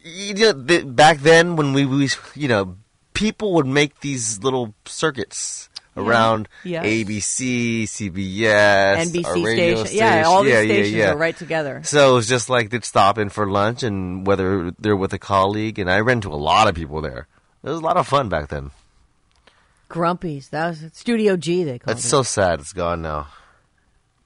you 0.00 0.34
know, 0.34 0.52
the, 0.52 0.82
back 0.84 1.18
then 1.18 1.56
when 1.56 1.72
we, 1.72 1.84
we, 1.86 2.08
you 2.34 2.48
know, 2.48 2.76
people 3.12 3.54
would 3.54 3.66
make 3.66 4.00
these 4.00 4.42
little 4.42 4.74
circuits 4.86 5.68
around 5.96 6.48
Yes. 6.64 6.84
ABC, 6.84 7.84
CBS, 7.84 9.12
NBC 9.12 9.24
our 9.26 9.34
radio 9.44 9.84
station. 9.84 9.98
Yeah, 9.98 10.24
all 10.26 10.42
these 10.42 10.52
yeah, 10.52 10.60
yeah, 10.60 10.72
stations 10.74 10.94
yeah. 10.96 11.10
are 11.12 11.16
right 11.16 11.36
together. 11.36 11.82
So 11.84 12.12
it 12.12 12.14
was 12.14 12.28
just 12.28 12.50
like 12.50 12.70
they'd 12.70 12.84
stop 12.84 13.16
in 13.18 13.28
for 13.28 13.48
lunch, 13.48 13.82
and 13.84 14.26
whether 14.26 14.72
they're 14.72 14.96
with 14.96 15.12
a 15.12 15.18
colleague, 15.18 15.78
and 15.78 15.88
I 15.90 16.00
ran 16.00 16.16
into 16.18 16.32
a 16.32 16.34
lot 16.34 16.66
of 16.68 16.74
people 16.74 17.00
there. 17.00 17.28
It 17.62 17.68
was 17.70 17.78
a 17.78 17.82
lot 17.82 17.96
of 17.96 18.08
fun 18.08 18.28
back 18.28 18.48
then. 18.48 18.72
Grumpy's. 19.88 20.48
That 20.50 20.68
was 20.68 20.84
Studio 20.92 21.36
G, 21.36 21.64
they 21.64 21.78
called 21.78 21.96
That's 21.96 22.04
it. 22.04 22.08
so 22.08 22.22
sad. 22.22 22.60
It's 22.60 22.72
gone 22.72 23.02
now. 23.02 23.28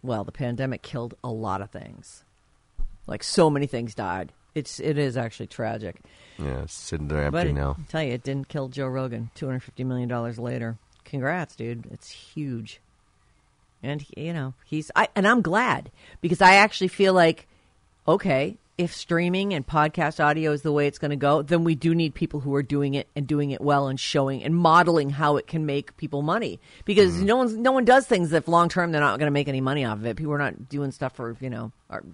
well, 0.02 0.24
the 0.24 0.32
pandemic 0.32 0.82
killed 0.82 1.14
a 1.24 1.28
lot 1.30 1.60
of 1.60 1.70
things. 1.70 2.24
Like 3.06 3.22
so 3.22 3.48
many 3.50 3.66
things 3.66 3.94
died. 3.94 4.32
It's 4.54 4.80
it 4.80 4.98
is 4.98 5.16
actually 5.16 5.46
tragic. 5.48 6.00
Yeah, 6.38 6.62
it's 6.62 6.74
sitting 6.74 7.08
there 7.08 7.30
But 7.30 7.46
empty 7.46 7.50
it- 7.50 7.62
now. 7.62 7.76
I 7.78 7.82
tell 7.90 8.02
you, 8.02 8.12
it 8.12 8.22
didn't 8.22 8.48
kill 8.48 8.68
Joe 8.68 8.86
Rogan. 8.86 9.30
Two 9.34 9.46
hundred 9.46 9.62
fifty 9.64 9.84
million 9.84 10.08
dollars 10.08 10.38
later. 10.38 10.76
Congrats, 11.04 11.54
dude. 11.56 11.86
It's 11.90 12.10
huge. 12.10 12.80
And 13.82 14.04
you 14.16 14.32
know 14.32 14.54
he's 14.66 14.90
I 14.96 15.08
and 15.14 15.26
I'm 15.26 15.40
glad 15.40 15.90
because 16.20 16.40
I 16.42 16.54
actually 16.56 16.88
feel 16.88 17.12
like 17.14 17.46
okay 18.06 18.56
if 18.78 18.94
streaming 18.94 19.52
and 19.54 19.66
podcast 19.66 20.24
audio 20.24 20.52
is 20.52 20.62
the 20.62 20.70
way 20.72 20.86
it's 20.86 20.98
going 20.98 21.10
to 21.10 21.16
go, 21.16 21.42
then 21.42 21.64
we 21.64 21.74
do 21.74 21.94
need 21.94 22.14
people 22.14 22.38
who 22.40 22.54
are 22.54 22.62
doing 22.62 22.94
it 22.94 23.08
and 23.16 23.26
doing 23.26 23.50
it 23.50 23.60
well 23.60 23.88
and 23.88 23.98
showing 23.98 24.42
and 24.44 24.54
modeling 24.54 25.10
how 25.10 25.36
it 25.36 25.46
can 25.48 25.66
make 25.66 25.96
people 25.96 26.22
money 26.22 26.60
because 26.84 27.12
Mm-hmm. 27.16 27.26
no 27.26 27.36
one's 27.36 27.56
no 27.56 27.72
one 27.72 27.84
does 27.84 28.06
things 28.06 28.32
if 28.32 28.46
long 28.48 28.68
term 28.68 28.92
they're 28.92 29.00
not 29.00 29.18
going 29.18 29.26
to 29.26 29.32
make 29.32 29.48
any 29.48 29.60
money 29.60 29.84
off 29.84 29.98
of 29.98 30.06
it. 30.06 30.16
People 30.16 30.32
are 30.32 30.38
not 30.38 30.68
doing 30.68 30.92
stuff 30.92 31.14
for 31.16 31.36
you 31.40 31.50
know 31.50 31.72
our 31.90 32.04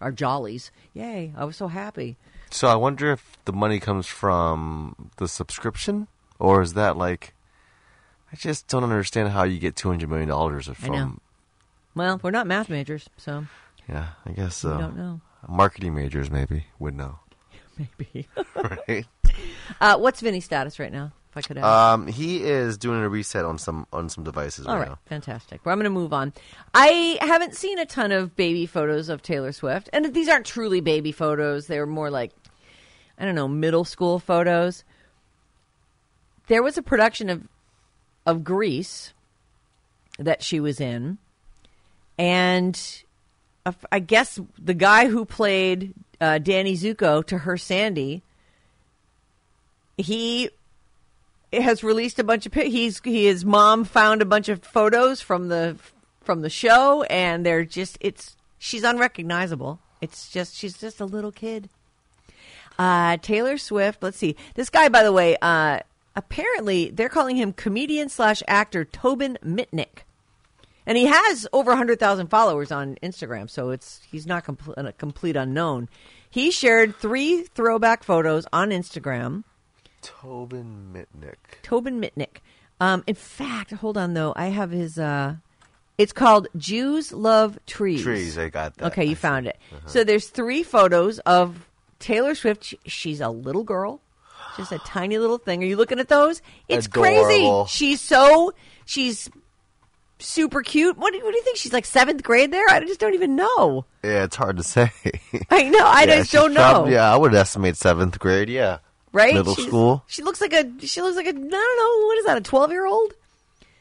our 0.00 0.12
jollies. 0.12 0.70
Yay! 0.94 1.32
I 1.36 1.44
was 1.44 1.56
so 1.56 1.68
happy. 1.68 2.16
So 2.50 2.68
I 2.68 2.76
wonder 2.76 3.10
if 3.12 3.36
the 3.44 3.52
money 3.52 3.80
comes 3.80 4.06
from 4.06 5.10
the 5.16 5.26
subscription, 5.26 6.06
or 6.38 6.62
is 6.62 6.74
that 6.74 6.96
like? 6.96 7.34
I 8.32 8.36
just 8.36 8.66
don't 8.68 8.84
understand 8.84 9.28
how 9.30 9.42
you 9.44 9.58
get 9.58 9.74
two 9.76 9.88
hundred 9.88 10.08
million 10.08 10.28
dollars 10.28 10.68
I 10.68 10.74
from. 10.74 11.20
Well, 11.94 12.20
we're 12.22 12.30
not 12.30 12.46
math 12.46 12.70
majors, 12.70 13.08
so 13.18 13.44
Yeah, 13.88 14.08
I 14.24 14.30
guess 14.32 14.56
so. 14.56 14.72
we 14.76 14.78
don't 14.82 14.96
know. 14.96 15.20
Marketing 15.48 15.94
majors 15.94 16.30
maybe 16.30 16.66
would 16.78 16.94
know, 16.94 17.18
Maybe. 17.78 18.28
right? 18.88 19.06
uh, 19.80 19.96
what's 19.98 20.20
Vinny's 20.20 20.44
status 20.44 20.78
right 20.78 20.92
now? 20.92 21.12
If 21.30 21.36
I 21.38 21.40
could 21.42 21.56
ask. 21.58 21.66
um, 21.66 22.06
he 22.08 22.42
is 22.44 22.76
doing 22.76 23.00
a 23.00 23.08
reset 23.08 23.46
on 23.46 23.56
some 23.56 23.86
on 23.90 24.10
some 24.10 24.22
devices 24.22 24.66
All 24.66 24.74
right, 24.74 24.80
right, 24.80 24.88
now. 24.90 24.98
fantastic. 25.06 25.64
Well, 25.64 25.72
I'm 25.72 25.78
going 25.78 25.84
to 25.84 25.90
move 25.90 26.12
on. 26.12 26.34
I 26.74 27.16
haven't 27.22 27.54
seen 27.56 27.78
a 27.78 27.86
ton 27.86 28.12
of 28.12 28.36
baby 28.36 28.66
photos 28.66 29.08
of 29.08 29.22
Taylor 29.22 29.50
Swift, 29.52 29.88
and 29.94 30.12
these 30.14 30.28
aren't 30.28 30.44
truly 30.44 30.80
baby 30.82 31.10
photos. 31.10 31.68
They're 31.68 31.86
more 31.86 32.10
like, 32.10 32.32
I 33.18 33.24
don't 33.24 33.34
know, 33.34 33.48
middle 33.48 33.84
school 33.84 34.18
photos. 34.18 34.84
There 36.48 36.62
was 36.62 36.76
a 36.76 36.82
production 36.82 37.30
of 37.30 37.48
of 38.26 38.44
Grease 38.44 39.14
that 40.18 40.42
she 40.42 40.60
was 40.60 40.80
in, 40.82 41.16
and 42.18 42.78
I 43.90 44.00
guess 44.00 44.40
the 44.58 44.74
guy 44.74 45.08
who 45.08 45.24
played 45.24 45.94
uh, 46.20 46.38
Danny 46.38 46.76
Zuko 46.76 47.24
to 47.26 47.38
her 47.38 47.56
Sandy, 47.56 48.22
he 49.96 50.50
has 51.52 51.84
released 51.84 52.18
a 52.18 52.24
bunch 52.24 52.46
of 52.46 52.54
he's 52.54 53.00
he, 53.04 53.26
his 53.26 53.44
mom 53.44 53.84
found 53.84 54.22
a 54.22 54.24
bunch 54.24 54.48
of 54.48 54.64
photos 54.64 55.20
from 55.20 55.48
the 55.48 55.76
from 56.20 56.40
the 56.40 56.50
show 56.50 57.02
and 57.04 57.44
they're 57.44 57.64
just 57.64 57.98
it's 58.00 58.36
she's 58.58 58.84
unrecognizable. 58.84 59.78
It's 60.00 60.30
just 60.30 60.56
she's 60.56 60.78
just 60.78 61.00
a 61.00 61.04
little 61.04 61.32
kid. 61.32 61.68
Uh 62.78 63.18
taylor 63.18 63.58
swift 63.58 64.02
let's 64.02 64.16
see. 64.16 64.34
This 64.54 64.70
guy 64.70 64.88
by 64.88 65.02
the 65.02 65.12
way 65.12 65.36
uh 65.42 65.80
apparently 66.16 66.90
they're 66.90 67.08
calling 67.08 67.36
him 67.36 67.52
comedian 67.52 68.08
slash 68.08 68.42
actor 68.48 68.84
tobin 68.84 69.38
mitnick 69.44 70.04
and 70.86 70.96
he 70.98 71.06
has 71.06 71.46
over 71.52 71.70
100,000 71.72 72.28
followers 72.28 72.72
on 72.72 72.96
Instagram, 73.02 73.48
so 73.50 73.70
it's 73.70 74.00
he's 74.10 74.26
not 74.26 74.44
compl- 74.44 74.74
a 74.76 74.92
complete 74.92 75.36
unknown. 75.36 75.88
He 76.30 76.50
shared 76.50 76.96
three 76.96 77.42
throwback 77.44 78.02
photos 78.04 78.46
on 78.52 78.70
Instagram. 78.70 79.44
Tobin 80.00 80.92
Mitnick. 80.92 81.62
Tobin 81.62 82.00
Mitnick. 82.00 82.38
Um, 82.80 83.04
in 83.06 83.14
fact, 83.14 83.70
hold 83.72 83.96
on 83.96 84.14
though, 84.14 84.32
I 84.36 84.46
have 84.46 84.70
his. 84.70 84.98
Uh, 84.98 85.36
it's 85.98 86.12
called 86.12 86.48
Jews 86.56 87.12
Love 87.12 87.58
Trees. 87.66 88.02
Trees, 88.02 88.38
I 88.38 88.48
got 88.48 88.76
that. 88.78 88.86
Okay, 88.92 89.04
you 89.04 89.12
I 89.12 89.14
found 89.14 89.46
see. 89.46 89.50
it. 89.50 89.58
So 89.86 90.02
there's 90.04 90.28
three 90.28 90.62
photos 90.62 91.18
of 91.20 91.68
Taylor 92.00 92.34
Swift. 92.34 92.64
She- 92.64 92.80
She's 92.86 93.20
a 93.20 93.28
little 93.28 93.62
girl, 93.62 94.00
just 94.56 94.72
a 94.72 94.78
tiny 94.78 95.18
little 95.18 95.38
thing. 95.38 95.62
Are 95.62 95.66
you 95.66 95.76
looking 95.76 96.00
at 96.00 96.08
those? 96.08 96.42
It's 96.68 96.88
crazy. 96.88 97.48
She's 97.68 98.00
so 98.00 98.52
she's 98.84 99.30
super 100.22 100.62
cute. 100.62 100.96
What 100.96 101.12
do, 101.12 101.18
what 101.24 101.30
do 101.32 101.36
you 101.36 101.42
think? 101.42 101.56
She's 101.56 101.72
like 101.72 101.84
seventh 101.84 102.22
grade 102.22 102.52
there. 102.52 102.68
I 102.68 102.80
just 102.80 103.00
don't 103.00 103.14
even 103.14 103.36
know. 103.36 103.84
Yeah, 104.02 104.24
it's 104.24 104.36
hard 104.36 104.56
to 104.56 104.62
say. 104.62 104.90
I 105.50 105.64
know. 105.68 105.84
I 105.86 106.04
Yeah, 106.04 106.16
just 106.16 106.32
don't 106.32 106.54
know. 106.54 106.86
yeah, 106.86 107.12
I 107.12 107.16
would 107.16 107.34
estimate 107.34 107.76
seventh 107.76 108.18
grade. 108.18 108.48
Yeah, 108.48 108.78
right? 109.12 109.34
Middle 109.34 109.54
She's- 109.54 109.68
school. 109.68 110.04
She 110.06 110.22
looks 110.22 110.40
like 110.40 110.52
a. 110.52 110.70
She 110.86 111.00
looks 111.02 111.16
like 111.16 111.26
a. 111.26 111.30
I 111.30 111.32
don't 111.32 111.50
know. 111.50 112.06
What 112.06 112.18
is 112.18 112.24
that? 112.26 112.38
A 112.38 112.40
twelve 112.40 112.70
year 112.70 112.86
old? 112.86 113.12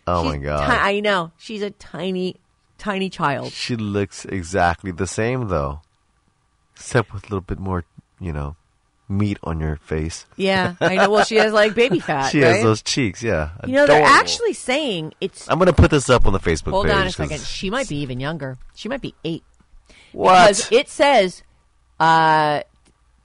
Oh 0.08 0.24
She's 0.24 0.32
my 0.32 0.38
god, 0.40 0.66
ti- 0.66 0.72
I 0.98 1.00
know. 1.00 1.32
She's 1.38 1.62
a 1.62 1.70
tiny, 1.72 2.38
tiny 2.78 3.10
child. 3.10 3.52
she 3.52 3.76
looks 3.76 4.26
exactly 4.26 4.92
the 4.92 5.06
same 5.08 5.48
though, 5.48 5.82
except 6.76 7.14
with 7.14 7.24
a 7.24 7.28
little 7.28 7.42
bit 7.42 7.60
more, 7.60 7.86
you 8.20 8.34
know, 8.34 8.56
meat 9.12 9.38
on 9.44 9.60
your 9.60 9.76
face. 9.76 10.26
Yeah, 10.38 10.76
I 10.82 10.96
know. 10.96 11.10
Well, 11.12 11.26
she 11.26 11.36
has 11.36 11.54
like 11.54 11.76
baby 11.76 12.00
fat. 12.10 12.30
she 12.30 12.42
right? 12.42 12.54
has 12.56 12.64
those 12.64 12.82
cheeks. 12.82 13.22
Yeah, 13.22 13.50
You 13.68 13.74
know, 13.74 13.86
they're 13.86 13.98
Adorable. 14.02 14.16
actually 14.20 14.54
saying 14.54 15.14
it's. 15.22 15.50
I'm 15.50 15.60
gonna 15.60 15.74
put 15.74 15.92
this 15.92 16.10
up 16.10 16.26
on 16.26 16.34
the 16.34 16.40
Facebook 16.40 16.72
Hold 16.72 16.86
page. 16.88 16.96
on 16.96 17.08
a 17.08 17.12
second. 17.12 17.42
She 17.42 17.70
might 17.70 17.88
be 17.90 17.98
even 17.98 18.20
younger. 18.20 18.58
She 18.76 18.90
might 18.90 19.02
be 19.02 19.14
eight. 19.24 19.44
What? 20.14 20.48
Because 20.48 20.72
it 20.72 20.90
says 20.90 21.44
Uh, 22.00 22.62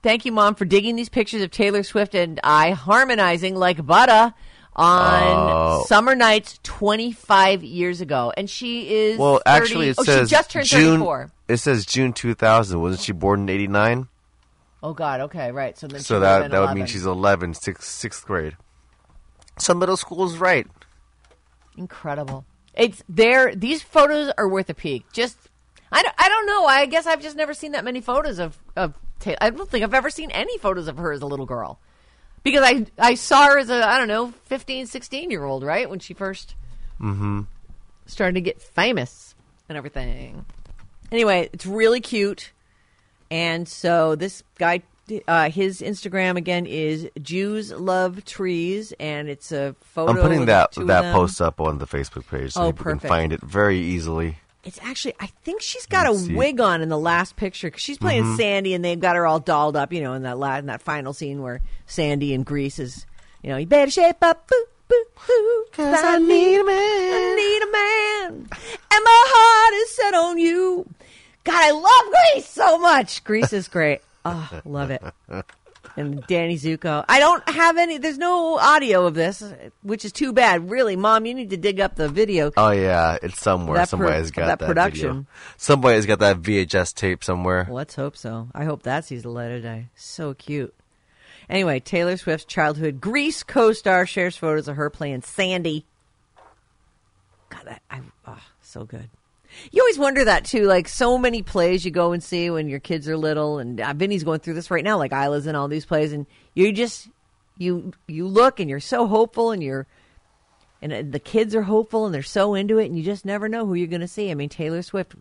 thank 0.02 0.24
you, 0.26 0.32
Mom, 0.32 0.54
for 0.54 0.64
digging 0.66 0.96
these 0.96 1.08
pictures 1.08 1.40
of 1.42 1.50
Taylor 1.50 1.82
Swift 1.82 2.14
and 2.14 2.38
I 2.44 2.72
harmonizing 2.72 3.54
like 3.56 3.84
butter 3.86 4.34
on 4.74 5.22
Oh. 5.24 5.84
summer 5.88 6.14
nights 6.14 6.60
25 6.62 7.64
years 7.64 8.00
ago. 8.02 8.32
And 8.36 8.48
she 8.50 8.94
is. 8.94 9.18
Well, 9.18 9.40
30 9.46 9.50
actually, 9.50 9.88
it 9.88 9.96
oh, 9.98 10.04
says 10.04 10.28
she 10.28 10.34
just 10.34 10.50
turned 10.50 10.66
June. 10.66 10.98
34. 10.98 11.30
It 11.48 11.56
says 11.56 11.86
June 11.86 12.12
2000. 12.12 12.80
Wasn't 12.80 13.02
she 13.02 13.12
born 13.12 13.40
in 13.42 13.48
89? 13.48 14.08
Oh, 14.83 14.92
God. 14.92 15.21
Okay, 15.23 15.50
right. 15.52 15.76
So 15.76 15.87
then 15.87 16.00
So 16.00 16.21
that 16.21 16.50
that 16.50 16.61
would 16.61 16.75
mean 16.75 16.87
she's 16.87 17.06
11, 17.06 17.54
sixth, 17.54 17.85
sixth 17.85 18.25
grade. 18.26 18.56
So 19.59 19.75
middle 19.75 19.97
school 19.97 20.26
is 20.26 20.38
right. 20.38 20.66
Incredible. 21.76 22.45
It's 22.75 23.02
there. 23.09 23.54
These 23.54 23.83
photos 23.83 24.33
are 24.37 24.49
worth 24.49 24.68
a 24.68 24.75
peek. 24.75 25.11
Just, 25.12 25.38
I 25.90 26.02
don't, 26.02 26.14
I 26.18 26.28
don't 26.28 26.47
know. 26.47 26.66
I 26.66 26.87
guess 26.87 27.06
I've 27.06 27.23
just 27.23 27.37
never 27.37 27.54
seen 27.54 27.73
that 27.73 27.85
many 27.85 28.00
photos 28.00 28.38
of 28.38 28.59
of. 28.76 28.95
Taylor. 29.18 29.38
I 29.40 29.49
don't 29.49 29.66
think 29.66 29.83
I've 29.83 29.95
ever 29.95 30.11
seen 30.11 30.30
any 30.30 30.59
photos 30.59 30.88
of 30.88 30.99
her 30.99 31.11
as 31.11 31.23
a 31.23 31.26
little 31.26 31.47
girl, 31.47 31.80
because 32.42 32.62
I 32.62 32.85
I 32.99 33.14
saw 33.14 33.47
her 33.47 33.59
as 33.59 33.71
a 33.71 33.83
I 33.83 33.97
don't 33.97 34.09
know 34.09 34.35
15, 34.45 34.87
16 34.87 35.30
year 35.30 35.42
old 35.42 35.64
right 35.64 35.88
when 35.88 36.00
she 36.00 36.14
1st 36.14 36.54
mm-hmm. 37.00 37.40
started 38.04 38.35
to 38.35 38.42
get 38.42 38.61
famous 38.61 39.35
and 39.71 39.78
everything. 39.78 40.45
Anyway, 41.11 41.49
it's 41.50 41.64
really 41.64 42.00
cute, 42.02 42.52
and 43.30 43.68
so 43.68 44.14
this 44.16 44.42
guy. 44.59 44.83
Uh, 45.28 45.49
his 45.50 45.83
Instagram 45.83 46.37
again 46.37 46.66
is 46.66 47.09
Jews 47.23 47.71
love 47.71 48.25
trees, 48.25 48.92
and 48.99 49.28
it's 49.28 49.52
a 49.52 49.76
photo. 49.80 50.11
I'm 50.11 50.18
putting 50.18 50.47
that 50.47 50.73
that 50.73 51.14
post 51.14 51.40
up 51.40 51.61
on 51.61 51.78
the 51.78 51.87
Facebook 51.87 52.26
page 52.28 52.54
so 52.54 52.64
Oh, 52.64 52.73
people 52.73 52.87
can 52.87 52.99
find 52.99 53.33
it 53.33 53.40
very 53.40 53.78
easily. 53.78 54.38
It's 54.64 54.80
actually, 54.83 55.14
I 55.21 55.26
think 55.45 55.62
she's 55.62 55.87
got 55.87 56.11
Let's 56.12 56.26
a 56.26 56.35
wig 56.35 56.59
on 56.61 56.83
in 56.83 56.88
the 56.88 56.99
last 56.99 57.37
picture 57.37 57.68
because 57.68 57.83
she's 57.83 57.99
playing 57.99 58.25
Mm-hmm. 58.25 58.35
Sandy, 58.37 58.75
and 58.75 58.85
they've 58.85 58.99
got 58.99 59.14
her 59.14 59.25
all 59.25 59.38
dolled 59.38 59.76
up, 59.76 59.92
you 59.92 60.00
know, 60.02 60.14
in 60.14 60.23
that 60.25 60.38
la- 60.38 60.56
in 60.56 60.66
that 60.66 60.83
final 60.83 61.12
scene 61.12 61.40
where 61.40 61.61
Sandy 61.87 62.35
and 62.35 62.45
Grease 62.45 62.80
is, 62.80 63.06
you 63.45 63.50
know, 63.50 63.59
you 63.59 63.66
better 63.66 63.92
shape 63.92 64.16
up, 64.23 64.49
boo, 64.49 64.64
boo, 64.88 65.04
boo, 65.25 65.64
cause 65.71 66.00
I 66.02 66.18
need 66.18 66.59
a 66.59 66.64
man, 66.64 66.75
I 67.14 67.35
need 67.37 67.62
a 67.62 68.33
man, 68.33 68.49
and 68.50 69.04
my 69.04 69.25
heart 69.28 69.75
is 69.85 69.90
set 69.95 70.14
on 70.14 70.38
you. 70.38 70.85
God, 71.46 71.54
I 71.54 71.70
love 71.70 72.34
Grease 72.34 72.48
so 72.48 72.76
much. 72.76 73.22
Grease 73.22 73.52
is 73.52 73.68
great. 73.68 74.00
Oh, 74.24 74.60
love 74.64 74.90
it. 74.90 75.00
And 75.96 76.26
Danny 76.26 76.56
Zuko. 76.56 77.04
I 77.08 77.20
don't 77.20 77.48
have 77.48 77.78
any. 77.78 77.98
There's 77.98 78.18
no 78.18 78.58
audio 78.58 79.06
of 79.06 79.14
this, 79.14 79.44
which 79.82 80.04
is 80.04 80.10
too 80.10 80.32
bad. 80.32 80.68
Really, 80.68 80.96
Mom, 80.96 81.24
you 81.24 81.34
need 81.34 81.50
to 81.50 81.56
dig 81.56 81.78
up 81.78 81.94
the 81.94 82.08
video. 82.08 82.50
Oh 82.56 82.72
yeah, 82.72 83.18
it's 83.22 83.40
somewhere. 83.40 83.76
That 83.76 83.88
pro- 83.88 84.00
Somebody's 84.00 84.32
got 84.32 84.46
that 84.46 84.58
that, 84.58 84.66
production. 84.66 85.08
Video. 85.08 85.26
Somebody's 85.56 86.04
got 86.04 86.18
that 86.18 86.42
VHS 86.42 86.92
tape 86.92 87.22
somewhere. 87.22 87.68
Let's 87.70 87.94
hope 87.94 88.16
so. 88.16 88.48
I 88.52 88.64
hope 88.64 88.82
that 88.82 89.04
sees 89.04 89.22
the 89.22 89.30
light 89.30 89.52
of 89.52 89.62
day. 89.62 89.86
So 89.94 90.34
cute. 90.34 90.74
Anyway, 91.48 91.78
Taylor 91.78 92.16
Swift's 92.16 92.44
childhood 92.44 93.00
Grease 93.00 93.44
co-star 93.44 94.04
shares 94.04 94.36
photos 94.36 94.66
of 94.66 94.74
her 94.74 94.90
playing 94.90 95.22
Sandy. 95.22 95.84
God, 97.50 97.62
that 97.66 97.82
I 97.88 98.00
oh, 98.26 98.42
so 98.60 98.84
good. 98.84 99.08
You 99.72 99.82
always 99.82 99.98
wonder 99.98 100.25
that 100.25 100.44
too. 100.44 100.64
Like 100.64 100.88
so 100.88 101.18
many 101.18 101.42
plays 101.42 101.84
you 101.84 101.90
go 101.90 102.12
and 102.12 102.22
see 102.22 102.50
when 102.50 102.68
your 102.68 102.80
kids 102.80 103.08
are 103.08 103.16
little, 103.16 103.58
and 103.58 103.80
uh, 103.80 103.92
Vinny's 103.94 104.25
going 104.25 104.40
through 104.40 104.54
this 104.54 104.70
right 104.70 104.84
now. 104.84 104.98
Like 104.98 105.12
Isla's 105.12 105.46
in 105.46 105.54
all 105.54 105.68
these 105.68 105.86
plays, 105.86 106.12
and 106.12 106.26
you 106.54 106.72
just 106.72 107.08
you 107.58 107.92
you 108.06 108.26
look 108.26 108.60
and 108.60 108.68
you're 108.68 108.80
so 108.80 109.06
hopeful, 109.06 109.50
and 109.50 109.62
you're 109.62 109.86
and 110.82 110.92
uh, 110.92 111.02
the 111.08 111.18
kids 111.18 111.54
are 111.54 111.62
hopeful, 111.62 112.06
and 112.06 112.14
they're 112.14 112.22
so 112.22 112.54
into 112.54 112.78
it, 112.78 112.86
and 112.86 112.96
you 112.96 113.02
just 113.02 113.25
never 113.25 113.48
know 113.48 113.66
who 113.66 113.75
you're 113.75 113.86
going 113.86 114.00
to 114.00 114.08
see. 114.08 114.30
I 114.30 114.34
mean, 114.34 114.48
Taylor 114.48 114.82
Swift. 114.82 115.14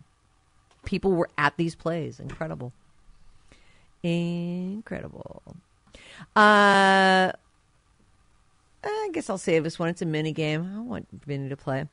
People 0.84 1.12
were 1.12 1.28
at 1.36 1.56
these 1.56 1.74
plays. 1.74 2.20
Incredible. 2.20 2.72
Incredible. 4.04 5.42
Uh, 6.36 7.32
I 8.84 9.08
guess 9.12 9.28
I'll 9.28 9.38
save 9.38 9.64
this 9.64 9.78
one. 9.78 9.88
It's 9.88 10.02
a 10.02 10.06
mini 10.06 10.32
game. 10.32 10.72
I 10.76 10.80
want 10.80 11.08
Vinny 11.26 11.48
to 11.48 11.56
play. 11.56 11.88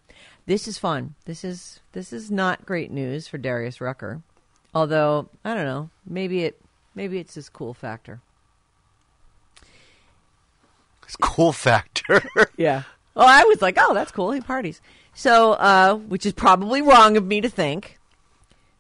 This 0.45 0.67
is 0.67 0.77
fun. 0.77 1.15
This 1.25 1.43
is 1.43 1.79
this 1.93 2.12
is 2.12 2.29
not 2.29 2.65
great 2.65 2.91
news 2.91 3.27
for 3.27 3.38
Darius 3.38 3.79
Rucker. 3.79 4.21
Although 4.73 5.29
I 5.45 5.53
don't 5.53 5.65
know, 5.65 5.89
maybe 6.06 6.43
it 6.43 6.60
maybe 6.95 7.19
it's 7.19 7.36
his 7.36 7.49
cool 7.49 7.73
factor. 7.73 8.21
It's 11.03 11.15
cool 11.15 11.53
factor. 11.53 12.23
Yeah. 12.58 12.84
Oh, 13.15 13.25
I 13.27 13.43
was 13.43 13.62
like, 13.62 13.77
oh, 13.79 13.93
that's 13.93 14.12
cool. 14.12 14.32
He 14.32 14.41
parties. 14.41 14.82
So, 15.13 15.53
uh, 15.53 15.95
which 15.95 16.25
is 16.25 16.34
probably 16.34 16.82
wrong 16.82 17.15
of 17.17 17.25
me 17.25 17.41
to 17.41 17.49
think. 17.49 17.99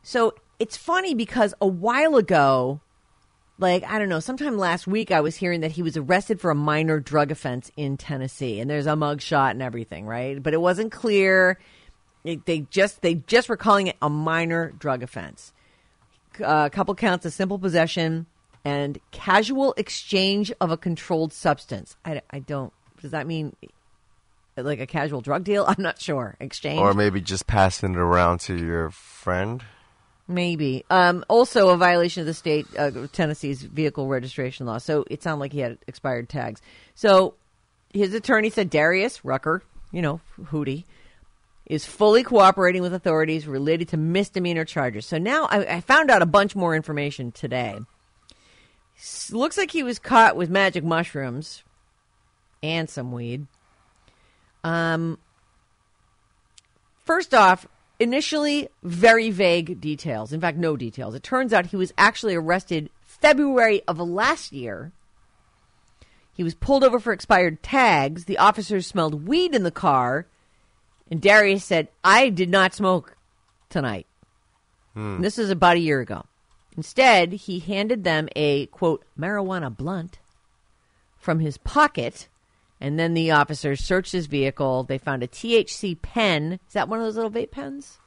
So 0.01 0.33
it's 0.57 0.75
funny 0.75 1.13
because 1.13 1.53
a 1.61 1.67
while 1.67 2.15
ago, 2.15 2.79
like, 3.59 3.83
I 3.83 3.99
don't 3.99 4.09
know, 4.09 4.19
sometime 4.19 4.57
last 4.57 4.87
week, 4.87 5.11
I 5.11 5.21
was 5.21 5.35
hearing 5.35 5.61
that 5.61 5.71
he 5.71 5.83
was 5.83 5.95
arrested 5.95 6.41
for 6.41 6.49
a 6.51 6.55
minor 6.55 6.99
drug 6.99 7.31
offense 7.31 7.71
in 7.77 7.97
Tennessee. 7.97 8.59
And 8.59 8.69
there's 8.69 8.87
a 8.87 8.95
mug 8.95 9.21
shot 9.21 9.51
and 9.51 9.61
everything, 9.61 10.05
right? 10.05 10.41
But 10.41 10.53
it 10.53 10.61
wasn't 10.61 10.91
clear. 10.91 11.59
It, 12.23 12.45
they 12.45 12.61
just 12.71 13.01
they 13.01 13.15
just 13.15 13.49
were 13.49 13.57
calling 13.57 13.87
it 13.87 13.97
a 14.01 14.09
minor 14.09 14.71
drug 14.71 15.03
offense. 15.03 15.53
Uh, 16.39 16.63
a 16.65 16.69
couple 16.69 16.95
counts 16.95 17.25
of 17.25 17.33
simple 17.33 17.59
possession 17.59 18.25
and 18.65 18.97
casual 19.11 19.73
exchange 19.77 20.51
of 20.59 20.71
a 20.71 20.77
controlled 20.77 21.33
substance. 21.33 21.95
I, 22.03 22.21
I 22.31 22.39
don't. 22.39 22.73
Does 23.01 23.11
that 23.11 23.27
mean 23.27 23.55
like 24.57 24.79
a 24.79 24.87
casual 24.87 25.21
drug 25.21 25.43
deal? 25.43 25.65
I'm 25.67 25.81
not 25.81 26.01
sure. 26.01 26.37
Exchange, 26.39 26.79
or 26.79 26.93
maybe 26.93 27.21
just 27.21 27.45
passing 27.45 27.93
it 27.93 27.97
around 27.97 28.39
to 28.41 28.57
your 28.57 28.89
friend. 28.89 29.63
Maybe. 30.27 30.85
Um, 30.89 31.25
also, 31.27 31.69
a 31.69 31.77
violation 31.77 32.21
of 32.21 32.27
the 32.27 32.33
state 32.33 32.67
uh, 32.77 32.91
Tennessee's 33.11 33.61
vehicle 33.61 34.07
registration 34.07 34.65
law. 34.65 34.77
So 34.77 35.05
it 35.09 35.23
sounded 35.23 35.39
like 35.39 35.53
he 35.53 35.59
had 35.59 35.77
expired 35.87 36.29
tags. 36.29 36.61
So 36.95 37.35
his 37.93 38.13
attorney 38.13 38.49
said 38.49 38.69
Darius 38.69 39.23
Rucker, 39.23 39.63
you 39.91 40.01
know, 40.01 40.21
Hootie, 40.45 40.85
is 41.65 41.85
fully 41.85 42.23
cooperating 42.23 42.81
with 42.81 42.93
authorities 42.93 43.47
related 43.47 43.87
to 43.89 43.97
misdemeanor 43.97 44.65
charges. 44.65 45.05
So 45.05 45.17
now 45.17 45.45
I, 45.45 45.75
I 45.75 45.81
found 45.81 46.11
out 46.11 46.21
a 46.21 46.25
bunch 46.25 46.55
more 46.55 46.75
information 46.75 47.31
today. 47.31 47.79
S- 48.97 49.31
looks 49.31 49.57
like 49.57 49.71
he 49.71 49.83
was 49.83 49.99
caught 49.99 50.35
with 50.35 50.49
magic 50.49 50.83
mushrooms 50.83 51.63
and 52.61 52.89
some 52.89 53.11
weed. 53.11 53.47
Um, 54.63 55.19
first 57.05 57.33
off, 57.33 57.67
initially 58.03 58.69
very 58.83 59.31
vague 59.31 59.81
details. 59.81 60.31
In 60.31 60.39
fact, 60.39 60.57
no 60.57 60.77
details. 60.77 61.15
It 61.15 61.23
turns 61.23 61.53
out 61.53 61.67
he 61.67 61.75
was 61.75 61.93
actually 61.97 62.35
arrested 62.35 62.89
February 63.01 63.81
of 63.87 63.99
last 63.99 64.51
year. 64.51 64.91
He 66.31 66.43
was 66.43 66.55
pulled 66.55 66.83
over 66.83 66.99
for 66.99 67.13
expired 67.13 67.63
tags. 67.63 68.25
The 68.25 68.37
officers 68.37 68.85
smelled 68.85 69.27
weed 69.27 69.55
in 69.55 69.63
the 69.63 69.71
car, 69.71 70.27
and 71.09 71.21
Darius 71.21 71.63
said, 71.63 71.89
"I 72.03 72.29
did 72.29 72.49
not 72.49 72.73
smoke 72.73 73.17
tonight." 73.69 74.07
And 74.95 75.23
This 75.23 75.39
is 75.39 75.49
about 75.49 75.77
a 75.77 75.79
year 75.79 76.01
ago. 76.01 76.25
Instead, 76.75 77.33
he 77.33 77.59
handed 77.59 78.03
them 78.03 78.29
a 78.35 78.65
quote 78.67 79.05
marijuana 79.17 79.75
blunt 79.75 80.19
from 81.17 81.39
his 81.39 81.57
pocket, 81.57 82.27
and 82.83 82.99
then 82.99 83.13
the 83.13 83.31
officers 83.31 83.79
searched 83.79 84.11
his 84.11 84.27
vehicle. 84.27 84.83
They 84.83 84.97
found 84.97 85.23
a 85.23 85.27
THC 85.27 85.99
pen. 85.99 86.59
Is 86.67 86.73
that 86.73 86.89
one 86.89 86.99
of 86.99 87.05
those 87.05 87.15
little 87.15 87.31
vape 87.31 87.49
pens? 87.49 87.97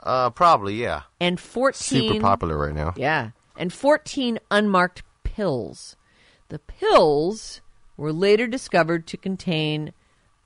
Uh, 0.00 0.30
probably 0.30 0.74
yeah. 0.74 1.02
And 1.20 1.40
fourteen 1.40 2.08
Super 2.08 2.20
popular 2.20 2.56
right 2.56 2.74
now. 2.74 2.94
yeah, 2.96 3.30
and 3.56 3.72
14 3.72 4.38
unmarked 4.50 5.02
pills. 5.24 5.96
The 6.48 6.60
pills 6.60 7.60
were 7.96 8.12
later 8.12 8.46
discovered 8.46 9.08
to 9.08 9.16
contain 9.16 9.92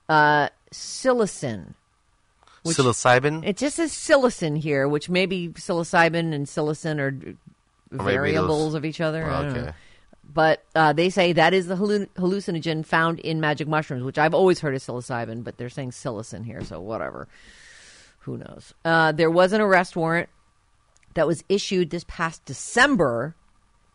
uh, 0.08 0.48
psilocin. 0.72 1.74
Which- 2.62 2.76
Psilocybin. 2.78 3.46
It 3.46 3.58
just 3.58 3.76
says 3.76 3.92
psilocin 3.92 4.56
here, 4.56 4.88
which 4.88 5.10
maybe 5.10 5.48
psilocybin 5.48 6.32
and 6.32 6.46
psilocin 6.46 6.98
are 6.98 7.36
variables 7.90 8.74
of 8.74 8.84
each 8.84 9.00
other. 9.00 9.26
Know. 9.26 9.32
okay. 9.32 9.72
But 10.32 10.64
uh, 10.74 10.92
they 10.92 11.10
say 11.10 11.32
that 11.32 11.52
is 11.52 11.66
the 11.66 11.74
hallucinogen 11.74 12.86
found 12.86 13.18
in 13.20 13.40
magic 13.40 13.68
mushrooms, 13.68 14.02
which 14.04 14.18
I've 14.18 14.34
always 14.34 14.60
heard 14.60 14.74
of 14.74 14.80
psilocybin, 14.80 15.44
but 15.44 15.56
they're 15.58 15.68
saying 15.68 15.90
psilocin 15.90 16.44
here, 16.44 16.62
so 16.64 16.80
whatever. 16.80 17.28
Who 18.20 18.38
knows? 18.38 18.72
Uh, 18.84 19.12
there 19.12 19.30
was 19.30 19.52
an 19.52 19.60
arrest 19.60 19.96
warrant 19.96 20.28
that 21.14 21.26
was 21.26 21.44
issued 21.48 21.90
this 21.90 22.04
past 22.08 22.44
December, 22.44 23.34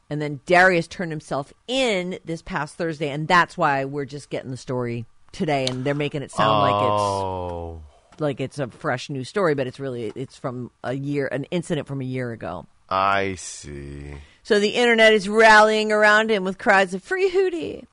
and 0.09 0.21
then 0.21 0.41
Darius 0.45 0.87
turned 0.87 1.11
himself 1.11 1.53
in 1.67 2.19
this 2.25 2.41
past 2.41 2.75
Thursday, 2.75 3.09
and 3.09 3.27
that's 3.27 3.57
why 3.57 3.85
we're 3.85 4.05
just 4.05 4.29
getting 4.29 4.51
the 4.51 4.57
story 4.57 5.05
today, 5.31 5.65
and 5.65 5.85
they're 5.85 5.95
making 5.95 6.21
it 6.23 6.31
sound 6.31 6.59
like 6.61 6.83
it's 6.83 7.01
Oh, 7.01 7.81
like 8.19 8.39
it's 8.41 8.59
a 8.59 8.67
fresh 8.67 9.09
new 9.09 9.23
story, 9.23 9.55
but 9.55 9.65
it's 9.65 9.79
really 9.79 10.11
it's 10.15 10.37
from 10.37 10.71
a 10.83 10.93
year, 10.93 11.27
an 11.31 11.45
incident 11.45 11.87
from 11.87 12.01
a 12.01 12.05
year 12.05 12.31
ago. 12.31 12.67
I 12.89 13.35
see. 13.35 14.15
So 14.47 14.61
the 14.61 14.69
internet 14.69 15.11
is 15.11 15.27
rallying 15.27 15.91
around 15.91 16.31
him 16.31 16.45
with 16.45 16.57
cries 16.57 16.93
of 16.93 17.03
"Free 17.03 17.29
Hootie." 17.29 17.83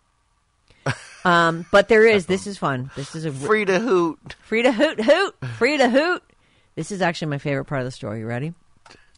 um, 1.25 1.67
but 1.73 1.89
there 1.89 2.07
is 2.07 2.27
this 2.27 2.47
is 2.47 2.57
fun. 2.57 2.93
This 2.95 3.17
is 3.17 3.25
a 3.25 3.33
Free 3.33 3.65
to 3.65 3.81
hoot. 3.81 4.37
free 4.41 4.63
to 4.63 4.71
hoot 4.71 5.01
hoot 5.01 5.35
free 5.59 5.79
to 5.79 5.89
hoot. 5.89 6.23
This 6.77 6.93
is 6.93 7.03
actually 7.03 7.27
my 7.31 7.39
favorite 7.39 7.65
part 7.65 7.81
of 7.81 7.87
the 7.87 7.91
story. 7.91 8.21
You 8.21 8.27
ready? 8.27 8.55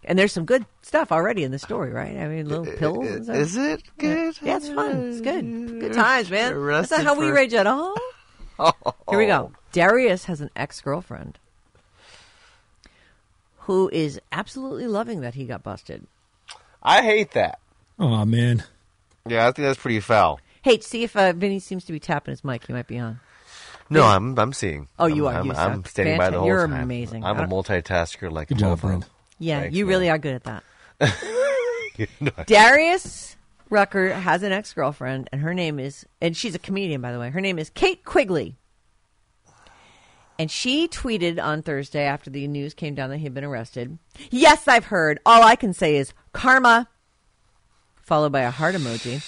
And 0.03 0.19
there's 0.19 0.33
some 0.33 0.47
good 0.47 0.65
stuff 0.81 1.13
already 1.13 1.45
in 1.45 1.51
the 1.51 1.59
story, 1.59 1.91
right? 1.91 2.17
I 2.17 2.27
mean, 2.27 2.49
little 2.49 2.65
pills. 2.65 3.07
And 3.07 3.25
stuff. 3.25 3.37
Is 3.37 3.57
it 3.59 3.83
good? 3.99 4.39
Yeah, 4.41 4.57
it's 4.57 4.69
fun. 4.71 5.11
It's 5.11 5.21
good. 5.21 5.45
Good 5.79 5.93
times, 5.93 6.31
man. 6.31 6.67
That's 6.69 6.91
not 6.91 7.05
how 7.05 7.21
we 7.21 7.27
for- 7.27 7.35
rage 7.35 7.53
at 7.53 7.67
all. 7.67 7.97
Here 9.11 9.19
we 9.19 9.27
go. 9.27 9.53
Darius 9.73 10.25
has 10.25 10.41
an 10.41 10.49
ex 10.57 10.81
girlfriend 10.81 11.39
who 13.59 13.91
is 13.93 14.19
absolutely 14.33 14.87
loving 14.87 15.21
that 15.21 15.35
he 15.35 15.45
got 15.45 15.63
busted. 15.63 16.07
I 16.83 17.03
hate 17.03 17.33
that. 17.33 17.59
Oh 17.99 18.25
man, 18.25 18.63
Yeah, 19.27 19.43
I 19.49 19.53
think 19.53 19.67
that's 19.67 19.79
pretty 19.81 20.01
foul. 20.01 20.39
Hey, 20.63 20.81
see 20.81 21.03
if 21.05 21.17
uh, 21.17 21.33
Vinny 21.33 21.59
seems 21.61 21.85
to 21.87 21.93
be 21.93 22.01
tapping 22.01 22.33
his 22.33 22.43
mic. 22.45 22.67
He 22.67 22.73
might 22.73 22.87
be 22.89 22.99
on. 22.99 23.21
No, 23.89 24.05
I'm 24.05 24.39
I'm 24.39 24.53
seeing. 24.53 24.89
Oh, 24.99 25.07
you 25.07 25.29
I'm, 25.29 25.37
are. 25.37 25.39
I'm, 25.41 25.47
You 25.47 25.53
I'm 25.53 25.77
suck. 25.85 25.89
standing 25.89 26.19
by 26.19 26.27
the 26.31 26.33
Fantastic. 26.33 26.39
whole 26.41 26.47
You're 26.49 26.67
time. 26.69 26.83
amazing. 26.83 27.25
I'm 27.25 27.39
a 27.39 27.47
multitasker 27.47 28.31
like 28.31 28.49
good 28.49 28.59
a 28.59 28.61
job, 28.61 28.79
mofo. 28.79 28.81
friend. 28.81 29.07
Yeah, 29.39 29.61
Thanks, 29.61 29.77
you 29.77 29.85
man. 29.85 29.91
really 29.91 30.11
are 30.11 30.19
good 30.19 30.35
at 30.35 30.45
that. 30.45 30.65
Darius 32.47 33.37
Rucker 33.71 34.13
has 34.13 34.43
an 34.43 34.53
ex 34.53 34.73
girlfriend, 34.73 35.29
and 35.33 35.41
her 35.41 35.55
name 35.55 35.79
is, 35.79 36.07
and 36.21 36.37
she's 36.37 36.55
a 36.55 36.59
comedian, 36.59 37.01
by 37.01 37.13
the 37.13 37.19
way. 37.19 37.31
Her 37.31 37.41
name 37.41 37.59
is 37.59 37.71
Kate 37.71 38.05
Quigley. 38.05 38.57
And 40.39 40.51
she 40.51 40.87
tweeted 40.89 41.43
on 41.43 41.63
Thursday 41.63 42.05
after 42.05 42.31
the 42.31 42.47
news 42.47 42.75
came 42.75 42.95
down 42.95 43.11
that 43.11 43.19
he 43.19 43.25
had 43.25 43.35
been 43.35 43.45
arrested. 43.45 43.99
Yes, 44.31 44.69
I've 44.69 44.85
heard. 44.87 45.19
All 45.25 45.43
I 45.43 45.57
can 45.57 45.73
say 45.73 45.97
is 45.97 46.13
karma, 46.33 46.89
followed 48.03 48.33
by 48.33 48.43
a 48.43 48.51
heart 48.51 48.75
emoji. 48.75 49.23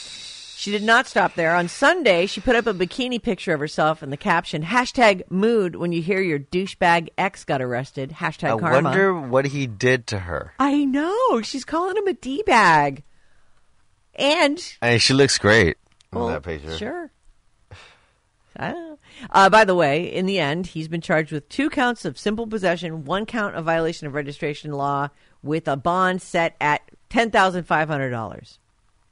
She 0.59 0.73
did 0.73 0.83
not 0.83 1.07
stop 1.07 1.35
there. 1.35 1.55
On 1.55 1.69
Sunday, 1.69 2.27
she 2.27 2.41
put 2.41 2.57
up 2.57 2.67
a 2.67 2.75
bikini 2.75 3.23
picture 3.23 3.55
of 3.55 3.61
herself 3.61 4.03
and 4.03 4.13
the 4.13 4.17
caption 4.17 4.65
hashtag 4.65 5.23
mood 5.31 5.77
when 5.77 5.93
you 5.93 6.03
hear 6.03 6.21
your 6.21 6.41
douchebag 6.41 7.11
ex 7.17 7.45
got 7.45 7.63
arrested. 7.63 8.11
Hashtag 8.11 8.57
I 8.57 8.59
karma. 8.59 8.89
I 8.89 8.93
wonder 8.93 9.15
what 9.15 9.47
he 9.47 9.69
did 9.69 10.09
to 10.09 10.19
her. 10.19 10.53
I 10.59 10.85
know. 10.85 11.43
She's 11.43 11.65
calling 11.65 11.97
him 11.97 12.09
a 12.09 12.13
D 12.13 12.43
bag. 12.45 13.05
And 14.17 14.61
I 14.83 14.91
mean, 14.91 14.99
she 14.99 15.15
looks 15.15 15.39
great 15.39 15.77
in 16.13 16.19
well, 16.19 16.27
that 16.27 16.43
picture. 16.43 16.77
Sure. 16.77 17.11
I 18.57 18.73
don't 18.73 18.83
know. 18.83 18.88
Uh, 19.31 19.51
by 19.51 19.65
the 19.65 19.75
way, 19.75 20.13
in 20.13 20.27
the 20.27 20.39
end, 20.39 20.69
he's 20.69 20.89
been 20.89 21.01
charged 21.01 21.33
with 21.33 21.49
two 21.49 21.71
counts 21.71 22.05
of 22.05 22.19
simple 22.19 22.47
possession, 22.47 23.05
one 23.05 23.27
count 23.27 23.55
of 23.55 23.65
violation 23.65 24.07
of 24.07 24.15
registration 24.15 24.73
law, 24.73 25.09
with 25.43 25.69
a 25.69 25.77
bond 25.77 26.23
set 26.23 26.57
at 26.61 26.83
ten 27.09 27.31
thousand 27.31 27.65
five 27.65 27.89
hundred 27.89 28.11
dollars. 28.11 28.59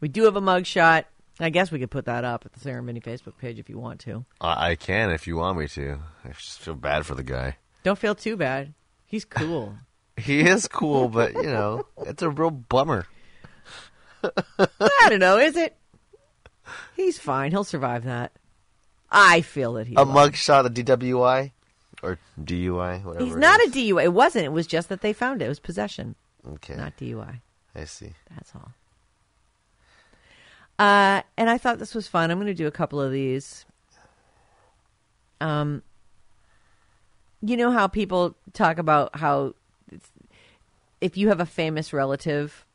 We 0.01 0.09
do 0.09 0.25
have 0.25 0.37
a 0.37 0.41
mugshot. 0.41 1.05
I 1.39 1.51
guess 1.51 1.71
we 1.71 1.79
could 1.79 1.91
put 1.91 2.07
that 2.07 2.25
up 2.25 2.47
at 2.47 2.53
the 2.53 2.61
Sarah 2.61 2.83
Vinny 2.83 3.01
Facebook 3.01 3.37
page 3.39 3.59
if 3.59 3.69
you 3.69 3.79
want 3.79 4.01
to. 4.01 4.25
I, 4.41 4.71
I 4.71 4.75
can 4.77 5.11
if 5.11 5.27
you 5.27 5.37
want 5.37 5.59
me 5.59 5.69
to. 5.69 5.99
I 6.25 6.29
just 6.29 6.61
feel 6.61 6.75
bad 6.75 7.05
for 7.05 7.15
the 7.15 7.23
guy. 7.23 7.57
Don't 7.83 7.99
feel 7.99 8.15
too 8.15 8.37
bad. 8.37 8.75
He's 9.07 9.25
cool. 9.25 9.75
He 10.19 10.41
is 10.41 10.67
cool, 10.67 11.11
but 11.11 11.35
you 11.35 11.43
know, 11.43 11.85
it's 12.07 12.23
a 12.23 12.31
real 12.31 12.51
bummer. 12.51 13.07
I 14.25 15.09
don't 15.11 15.19
know. 15.19 15.37
Is 15.37 15.57
it? 15.57 15.77
He's 16.97 17.19
fine. 17.19 17.51
He'll 17.51 17.65
survive 17.65 18.05
that. 18.05 18.33
I 19.19 19.41
feel 19.41 19.73
that 19.75 19.87
he. 19.87 19.95
A 19.95 20.05
mugshot, 20.05 20.67
a 20.67 20.71
DWI 20.71 21.51
or 22.03 22.19
DUI, 22.41 23.03
whatever. 23.03 23.25
He's 23.25 23.35
not 23.35 23.59
a. 23.61 23.71
DUI. 23.71 24.05
It 24.05 24.13
wasn't. 24.13 24.45
It 24.45 24.53
was 24.53 24.67
just 24.67 24.91
that 24.91 25.01
they 25.01 25.13
found 25.15 25.41
it. 25.41 25.47
It 25.47 25.49
was 25.49 25.59
possession, 25.59 26.15
Okay, 26.47 26.75
not 26.77 26.97
DUI. 26.99 27.41
I 27.75 27.85
see. 27.85 28.13
That's 28.35 28.53
all. 28.55 28.73
Uh, 30.79 31.23
and 31.39 31.49
I 31.49 31.57
thought 31.57 31.79
this 31.79 31.95
was 31.95 32.07
fun. 32.07 32.31
I'm 32.31 32.37
going 32.37 32.47
to 32.49 32.55
do 32.55 32.67
a 32.67 32.71
couple 32.71 33.01
of 33.01 33.11
these. 33.11 33.65
Um, 35.41 35.83
you 37.41 37.57
know 37.57 37.71
how 37.71 37.87
people 37.87 38.37
talk 38.53 38.77
about 38.77 39.17
how 39.17 39.55
it's- 39.91 40.11
if 41.01 41.17
you 41.17 41.29
have 41.29 41.41
a 41.41 41.47
famous 41.47 41.93
relative, 41.95 42.66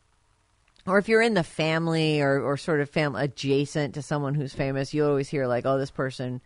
or 0.86 0.98
if 0.98 1.08
you're 1.08 1.22
in 1.22 1.34
the 1.34 1.44
family 1.44 2.22
or, 2.22 2.42
or 2.42 2.58
sort 2.58 2.82
of 2.82 2.90
family 2.90 3.24
adjacent 3.24 3.96
to 3.96 4.02
someone 4.02 4.36
who's 4.36 4.54
famous, 4.54 4.94
you 4.94 5.06
always 5.06 5.30
hear 5.30 5.48
like, 5.48 5.66
"Oh, 5.66 5.78
this 5.78 5.92
person." 5.92 6.42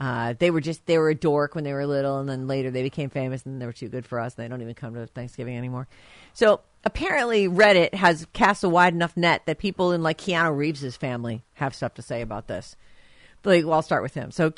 Uh, 0.00 0.34
they 0.38 0.52
were 0.52 0.60
just 0.60 0.86
they 0.86 0.96
were 0.96 1.10
a 1.10 1.14
dork 1.14 1.54
when 1.56 1.64
they 1.64 1.72
were 1.72 1.86
little, 1.86 2.18
and 2.18 2.28
then 2.28 2.46
later 2.46 2.70
they 2.70 2.82
became 2.82 3.10
famous, 3.10 3.44
and 3.44 3.60
they 3.60 3.66
were 3.66 3.72
too 3.72 3.88
good 3.88 4.06
for 4.06 4.20
us. 4.20 4.34
And 4.34 4.44
they 4.44 4.48
don't 4.48 4.62
even 4.62 4.74
come 4.74 4.94
to 4.94 5.06
Thanksgiving 5.06 5.56
anymore. 5.56 5.88
So 6.34 6.60
apparently, 6.84 7.48
Reddit 7.48 7.94
has 7.94 8.26
cast 8.32 8.62
a 8.62 8.68
wide 8.68 8.94
enough 8.94 9.16
net 9.16 9.42
that 9.46 9.58
people 9.58 9.92
in 9.92 10.02
like 10.02 10.18
Keanu 10.18 10.56
Reeves' 10.56 10.96
family 10.96 11.44
have 11.54 11.74
stuff 11.74 11.94
to 11.94 12.02
say 12.02 12.22
about 12.22 12.46
this. 12.46 12.76
Like, 13.44 13.64
well, 13.64 13.74
I'll 13.74 13.82
start 13.82 14.02
with 14.02 14.14
him. 14.14 14.30
So, 14.30 14.52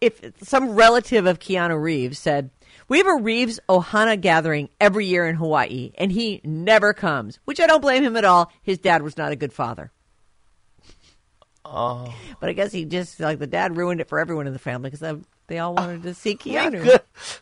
if 0.00 0.22
some 0.42 0.70
relative 0.74 1.26
of 1.26 1.38
Keanu 1.38 1.80
Reeves 1.80 2.18
said, 2.18 2.50
"We 2.88 2.98
have 2.98 3.06
a 3.06 3.14
Reeves 3.16 3.60
Ohana 3.68 4.20
gathering 4.20 4.68
every 4.80 5.06
year 5.06 5.26
in 5.26 5.36
Hawaii, 5.36 5.92
and 5.96 6.10
he 6.12 6.40
never 6.44 6.92
comes," 6.92 7.38
which 7.44 7.60
I 7.60 7.66
don't 7.66 7.80
blame 7.80 8.02
him 8.02 8.16
at 8.16 8.24
all. 8.24 8.50
His 8.62 8.78
dad 8.78 9.02
was 9.02 9.16
not 9.16 9.32
a 9.32 9.36
good 9.36 9.52
father. 9.52 9.92
Oh, 11.66 12.14
But 12.40 12.50
I 12.50 12.52
guess 12.52 12.72
he 12.72 12.84
just 12.84 13.18
like 13.20 13.38
the 13.38 13.46
dad 13.46 13.76
ruined 13.76 14.00
it 14.02 14.08
for 14.08 14.18
everyone 14.18 14.46
in 14.46 14.52
the 14.52 14.58
family 14.58 14.90
because 14.90 15.16
they 15.46 15.58
all 15.58 15.74
wanted 15.74 16.02
to 16.02 16.12
see 16.12 16.30
we 16.44 16.52
Keanu. 16.52 16.82
could, 16.82 17.00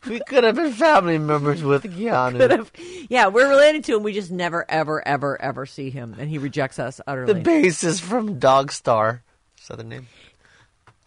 we 0.09 0.21
could 0.21 0.45
have 0.45 0.55
been 0.55 0.73
family 0.73 1.19
members 1.19 1.63
with 1.65 1.83
Keanu. 1.85 2.49
Have- 2.49 2.71
yeah, 3.09 3.27
we're 3.27 3.49
related 3.49 3.83
to 3.85 3.97
him. 3.97 4.05
We 4.05 4.13
just 4.13 4.31
never, 4.31 4.65
ever, 4.71 5.07
ever, 5.07 5.41
ever 5.43 5.67
see 5.67 5.91
him, 5.91 6.15
and 6.19 6.31
he 6.31 6.39
rejects 6.39 6.79
us 6.79 7.01
utterly. 7.05 7.33
The 7.33 7.41
basis 7.41 7.99
from 7.99 8.39
Dogstar. 8.39 9.21
Is 9.61 9.67
that 9.69 9.79
the 9.79 9.85
name? 9.85 10.07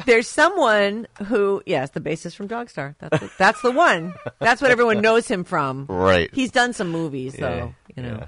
There's 0.06 0.28
someone 0.28 1.08
who, 1.26 1.64
yes, 1.66 1.92
the 1.92 2.02
bassist 2.02 2.36
from 2.36 2.48
Dogstar. 2.50 2.96
That's 3.00 3.20
the, 3.20 3.32
that's 3.38 3.62
the 3.62 3.72
one. 3.72 4.14
That's 4.40 4.62
what 4.62 4.70
everyone 4.72 5.00
knows 5.02 5.28
him 5.28 5.44
from. 5.46 5.86
Right. 5.88 6.30
He's 6.34 6.52
done 6.52 6.74
some 6.74 6.90
movies, 6.90 7.36
Yeah, 7.40 7.50
though. 7.50 7.76
You 7.96 8.04
know, 8.04 8.18
yeah. 8.20 8.28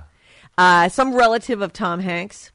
uh, 0.85 0.89
some 0.89 1.13
relative 1.13 1.61
of 1.61 1.73
Tom 1.73 1.99
Hanks. 1.99 2.51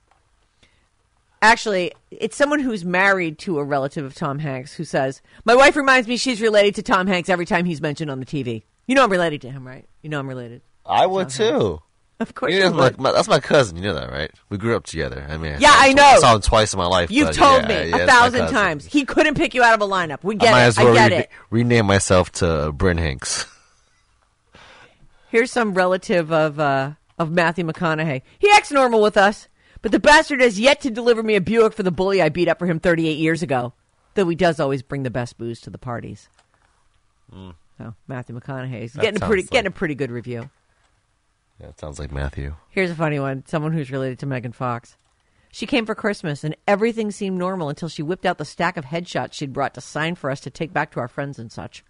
Actually, 1.42 1.92
it's 2.10 2.36
someone 2.36 2.60
who's 2.60 2.84
married 2.84 3.38
to 3.40 3.58
a 3.58 3.64
relative 3.64 4.04
of 4.04 4.14
Tom 4.14 4.38
Hanks 4.38 4.72
who 4.74 4.84
says, 4.84 5.20
"My 5.44 5.56
wife 5.56 5.74
reminds 5.76 6.06
me 6.06 6.16
she's 6.16 6.40
related 6.40 6.76
to 6.76 6.82
Tom 6.82 7.08
Hanks 7.08 7.28
every 7.28 7.46
time 7.46 7.64
he's 7.64 7.80
mentioned 7.80 8.10
on 8.12 8.20
the 8.20 8.26
TV." 8.26 8.62
You 8.86 8.94
know 8.94 9.02
I'm 9.04 9.10
related 9.10 9.40
to 9.42 9.50
him, 9.50 9.66
right? 9.66 9.84
You 10.02 10.08
know 10.08 10.20
I'm 10.20 10.28
related. 10.28 10.62
I 10.86 11.04
would 11.06 11.30
too. 11.30 11.80
Of 12.22 12.34
course, 12.34 12.52
You 12.54 12.60
know, 12.60 12.72
would. 12.72 12.98
my, 12.98 13.12
that's 13.12 13.28
my 13.28 13.40
cousin. 13.40 13.76
You 13.76 13.82
know 13.82 13.94
that, 13.94 14.10
right? 14.10 14.30
We 14.48 14.56
grew 14.58 14.76
up 14.76 14.84
together. 14.84 15.26
I 15.28 15.36
mean, 15.36 15.56
Yeah, 15.58 15.72
I 15.74 15.92
tw- 15.92 15.96
know. 15.96 16.16
saw 16.20 16.34
him 16.36 16.40
twice 16.40 16.72
in 16.72 16.78
my 16.78 16.86
life. 16.86 17.10
You've 17.10 17.32
told 17.32 17.62
yeah, 17.62 17.84
me 17.84 17.90
yeah, 17.90 17.96
a 17.96 18.06
thousand 18.06 18.48
times. 18.48 18.86
He 18.86 19.04
couldn't 19.04 19.34
pick 19.36 19.54
you 19.54 19.62
out 19.62 19.74
of 19.74 19.80
a 19.80 19.90
lineup. 19.92 20.22
We 20.22 20.34
I 20.36 20.38
get 20.38 20.50
might 20.52 20.64
it. 20.64 20.66
as 20.68 20.78
well 20.78 20.88
I 20.92 20.94
get 20.94 21.10
re- 21.10 21.16
it. 21.18 21.30
rename 21.50 21.86
myself 21.86 22.30
to 22.32 22.72
Bryn 22.72 22.98
Hanks. 22.98 23.46
Here's 25.30 25.50
some 25.50 25.74
relative 25.74 26.30
of 26.32 26.60
uh, 26.60 26.92
of 27.18 27.30
Matthew 27.30 27.64
McConaughey. 27.64 28.22
He 28.38 28.50
acts 28.50 28.70
normal 28.70 29.00
with 29.00 29.16
us, 29.16 29.48
but 29.80 29.90
the 29.92 29.98
bastard 30.00 30.40
has 30.40 30.60
yet 30.60 30.80
to 30.82 30.90
deliver 30.90 31.22
me 31.22 31.34
a 31.36 31.40
Buick 31.40 31.72
for 31.72 31.82
the 31.82 31.90
bully 31.90 32.20
I 32.20 32.28
beat 32.28 32.48
up 32.48 32.58
for 32.58 32.66
him 32.66 32.78
38 32.80 33.18
years 33.18 33.42
ago. 33.42 33.72
Though 34.14 34.28
he 34.28 34.36
does 34.36 34.60
always 34.60 34.82
bring 34.82 35.04
the 35.04 35.10
best 35.10 35.38
booze 35.38 35.60
to 35.62 35.70
the 35.70 35.78
parties. 35.78 36.28
So 37.78 37.94
Matthew 38.06 38.38
McConaughey's 38.38 38.92
That 38.92 39.00
getting 39.02 39.22
a 39.22 39.26
pretty 39.26 39.42
like- 39.44 39.50
getting 39.50 39.68
a 39.68 39.70
pretty 39.70 39.94
good 39.94 40.10
review. 40.10 40.50
Yeah, 41.60 41.68
it 41.68 41.78
sounds 41.78 41.98
like 41.98 42.12
Matthew. 42.12 42.54
Here's 42.70 42.90
a 42.90 42.94
funny 42.94 43.20
one. 43.20 43.44
Someone 43.46 43.72
who's 43.72 43.90
related 43.90 44.18
to 44.20 44.26
Megan 44.26 44.52
Fox. 44.52 44.96
She 45.52 45.66
came 45.66 45.84
for 45.84 45.94
Christmas 45.94 46.44
and 46.44 46.56
everything 46.66 47.10
seemed 47.10 47.38
normal 47.38 47.68
until 47.68 47.88
she 47.88 48.02
whipped 48.02 48.24
out 48.24 48.38
the 48.38 48.44
stack 48.44 48.76
of 48.76 48.86
headshots 48.86 49.34
she'd 49.34 49.52
brought 49.52 49.74
to 49.74 49.80
sign 49.80 50.14
for 50.14 50.30
us 50.30 50.40
to 50.40 50.50
take 50.50 50.72
back 50.72 50.90
to 50.92 51.00
our 51.00 51.08
friends 51.08 51.38
and 51.38 51.52
such. 51.52 51.84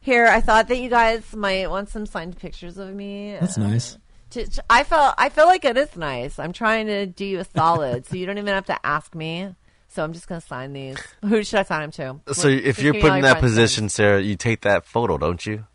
Here, 0.00 0.26
I 0.26 0.40
thought 0.40 0.68
that 0.68 0.78
you 0.78 0.90
guys 0.90 1.34
might 1.34 1.70
want 1.70 1.88
some 1.88 2.06
signed 2.06 2.36
pictures 2.36 2.76
of 2.76 2.92
me. 2.92 3.36
that's 3.40 3.56
uh, 3.56 3.68
nice. 3.68 3.98
To, 4.30 4.46
to- 4.46 4.64
I 4.68 4.82
felt 4.82 5.14
I 5.16 5.28
feel 5.28 5.46
like 5.46 5.64
it 5.64 5.76
is 5.76 5.96
nice. 5.96 6.38
I'm 6.38 6.52
trying 6.52 6.88
to 6.88 7.06
do 7.06 7.24
you 7.24 7.38
a 7.38 7.44
solid, 7.44 8.04
so 8.04 8.16
you 8.16 8.26
don't 8.26 8.36
even 8.36 8.52
have 8.52 8.66
to 8.66 8.84
ask 8.84 9.14
me. 9.14 9.54
So 9.88 10.02
I'm 10.02 10.12
just 10.12 10.26
gonna 10.26 10.40
sign 10.40 10.72
these. 10.72 10.98
Who 11.22 11.44
should 11.44 11.60
I 11.60 11.62
sign 11.62 11.82
them 11.82 12.20
to? 12.26 12.34
So 12.34 12.48
if 12.48 12.82
you're 12.82 12.94
put 12.94 13.12
in 13.12 13.22
that 13.22 13.38
position, 13.38 13.84
names. 13.84 13.94
Sarah, 13.94 14.20
you 14.20 14.36
take 14.36 14.62
that 14.62 14.84
photo, 14.84 15.18
don't 15.18 15.44
you? 15.46 15.66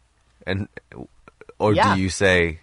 And 0.45 0.67
or 1.59 1.73
Yeah. 1.73 1.93
do 1.95 2.01
you 2.01 2.09
say, 2.09 2.61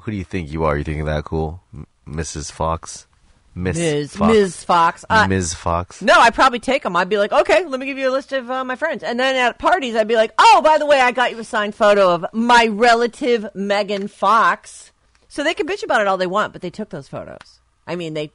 "Who 0.00 0.10
do 0.10 0.16
you 0.16 0.24
think 0.24 0.50
you 0.52 0.64
are? 0.64 0.76
You 0.76 0.84
think 0.84 1.04
that 1.04 1.24
cool, 1.24 1.62
M- 1.74 1.86
Mrs. 2.06 2.52
Fox, 2.52 3.06
Miss 3.54 3.76
Ms. 3.78 4.14
Fox, 4.16 4.32
Ms. 4.32 4.64
Fox. 4.64 5.04
Uh, 5.08 5.26
Ms. 5.26 5.54
Fox"? 5.54 6.02
No, 6.02 6.12
I'd 6.14 6.34
probably 6.34 6.60
take 6.60 6.82
them. 6.82 6.94
I'd 6.94 7.08
be 7.08 7.18
like, 7.18 7.32
okay, 7.32 7.64
let 7.64 7.80
me 7.80 7.86
give 7.86 7.96
you 7.98 8.08
a 8.10 8.12
list 8.12 8.32
of 8.32 8.50
uh, 8.50 8.62
my 8.64 8.76
friends. 8.76 9.02
And 9.02 9.18
then 9.18 9.34
at 9.34 9.58
parties, 9.58 9.96
I'd 9.96 10.06
be 10.06 10.14
like, 10.16 10.32
oh, 10.38 10.60
by 10.62 10.76
the 10.78 10.86
way, 10.86 11.00
I 11.00 11.10
got 11.12 11.30
you 11.32 11.38
a 11.38 11.44
signed 11.44 11.74
photo 11.74 12.10
of 12.12 12.26
my 12.32 12.66
relative 12.66 13.46
Megan 13.54 14.08
Fox. 14.08 14.92
So 15.28 15.42
they 15.42 15.54
can 15.54 15.66
bitch 15.66 15.82
about 15.82 16.00
it 16.02 16.06
all 16.06 16.16
they 16.18 16.26
want, 16.26 16.52
but 16.52 16.62
they 16.62 16.70
took 16.70 16.90
those 16.90 17.08
photos. 17.08 17.60
I 17.86 17.96
mean, 17.96 18.14
they. 18.14 18.30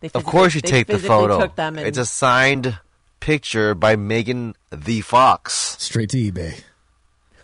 they 0.00 0.10
Of 0.14 0.24
course, 0.24 0.54
you 0.54 0.60
they 0.60 0.68
take 0.70 0.86
the 0.88 0.98
photo. 0.98 1.38
Took 1.40 1.56
them 1.56 1.78
and 1.78 1.86
It's 1.86 1.98
a 1.98 2.04
signed 2.06 2.78
picture 3.20 3.74
by 3.74 3.96
Megan 3.96 4.54
the 4.70 5.00
Fox. 5.00 5.76
Straight 5.78 6.10
to 6.10 6.16
eBay. 6.18 6.60